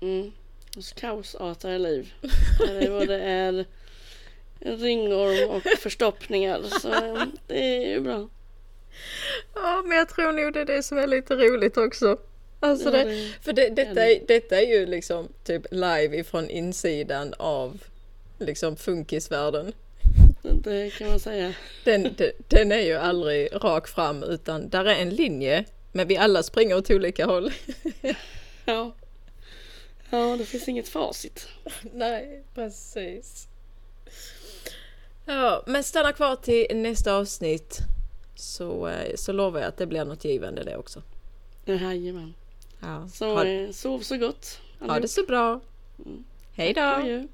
Mm. 0.00 0.32
Hos 0.76 0.92
kaosartade 0.92 1.78
liv. 1.78 2.12
Där 2.58 2.80
det 2.80 2.88
både 2.90 3.20
är 3.20 3.64
ringorm 4.60 5.50
och 5.50 5.62
förstoppningar. 5.78 6.62
Så 6.80 6.88
eh, 6.92 7.22
det 7.46 7.84
är 7.84 7.88
ju 7.88 8.00
bra. 8.00 8.28
Ja, 9.54 9.82
men 9.86 9.98
jag 9.98 10.08
tror 10.08 10.32
nog 10.32 10.52
det 10.52 10.60
är 10.60 10.64
det 10.64 10.82
som 10.82 10.98
är 10.98 11.06
lite 11.06 11.34
roligt 11.34 11.76
också. 11.76 12.16
Alltså 12.60 12.84
Ja, 12.96 13.04
det, 13.04 13.10
det- 13.10 13.30
för 13.42 13.52
det, 13.52 13.68
detta, 13.68 14.06
är, 14.06 14.20
detta 14.28 14.60
är 14.60 14.66
ju 14.66 14.86
liksom 14.86 15.28
typ 15.44 15.62
live 15.70 16.16
ifrån 16.16 16.50
insidan 16.50 17.34
av 17.38 17.82
liksom 18.38 18.76
funkisvärlden. 18.76 19.72
Det 20.64 20.90
kan 20.98 21.08
man 21.08 21.20
säga. 21.20 21.54
Den, 21.84 22.02
de- 22.16 22.32
den 22.48 22.72
är 22.72 22.80
ju 22.80 22.94
aldrig 22.94 23.48
rak 23.64 23.88
fram 23.88 24.22
utan 24.22 24.68
där 24.68 24.84
är 24.84 24.94
en 24.94 25.10
linje 25.10 25.64
men 25.92 26.08
vi 26.08 26.16
alla 26.16 26.42
springer 26.42 26.76
åt 26.76 26.90
olika 26.90 27.26
håll. 27.26 27.52
Ja. 28.64 28.92
Ja, 30.12 30.36
det 30.36 30.44
finns 30.44 30.68
inget 30.68 30.88
facit. 30.88 31.48
Nej, 31.92 32.44
precis. 32.54 33.48
Ja, 35.24 35.62
men 35.66 35.84
stanna 35.84 36.12
kvar 36.12 36.36
till 36.36 36.66
nästa 36.76 37.14
avsnitt 37.14 37.78
så, 38.34 38.86
eh, 38.88 39.14
så 39.16 39.32
lovar 39.32 39.60
jag 39.60 39.68
att 39.68 39.76
det 39.76 39.86
blir 39.86 40.04
något 40.04 40.24
givande 40.24 40.64
det 40.64 40.76
också. 40.76 41.02
Jajamän. 41.64 42.34
Ja, 42.80 43.08
Så 43.12 43.34
ha, 43.34 43.44
eh, 43.44 43.70
sov 43.70 44.00
så 44.00 44.16
gott. 44.16 44.60
ha 44.80 45.00
det 45.00 45.08
så 45.08 45.22
bra. 45.22 45.60
Hej 46.52 46.72
då! 46.74 47.26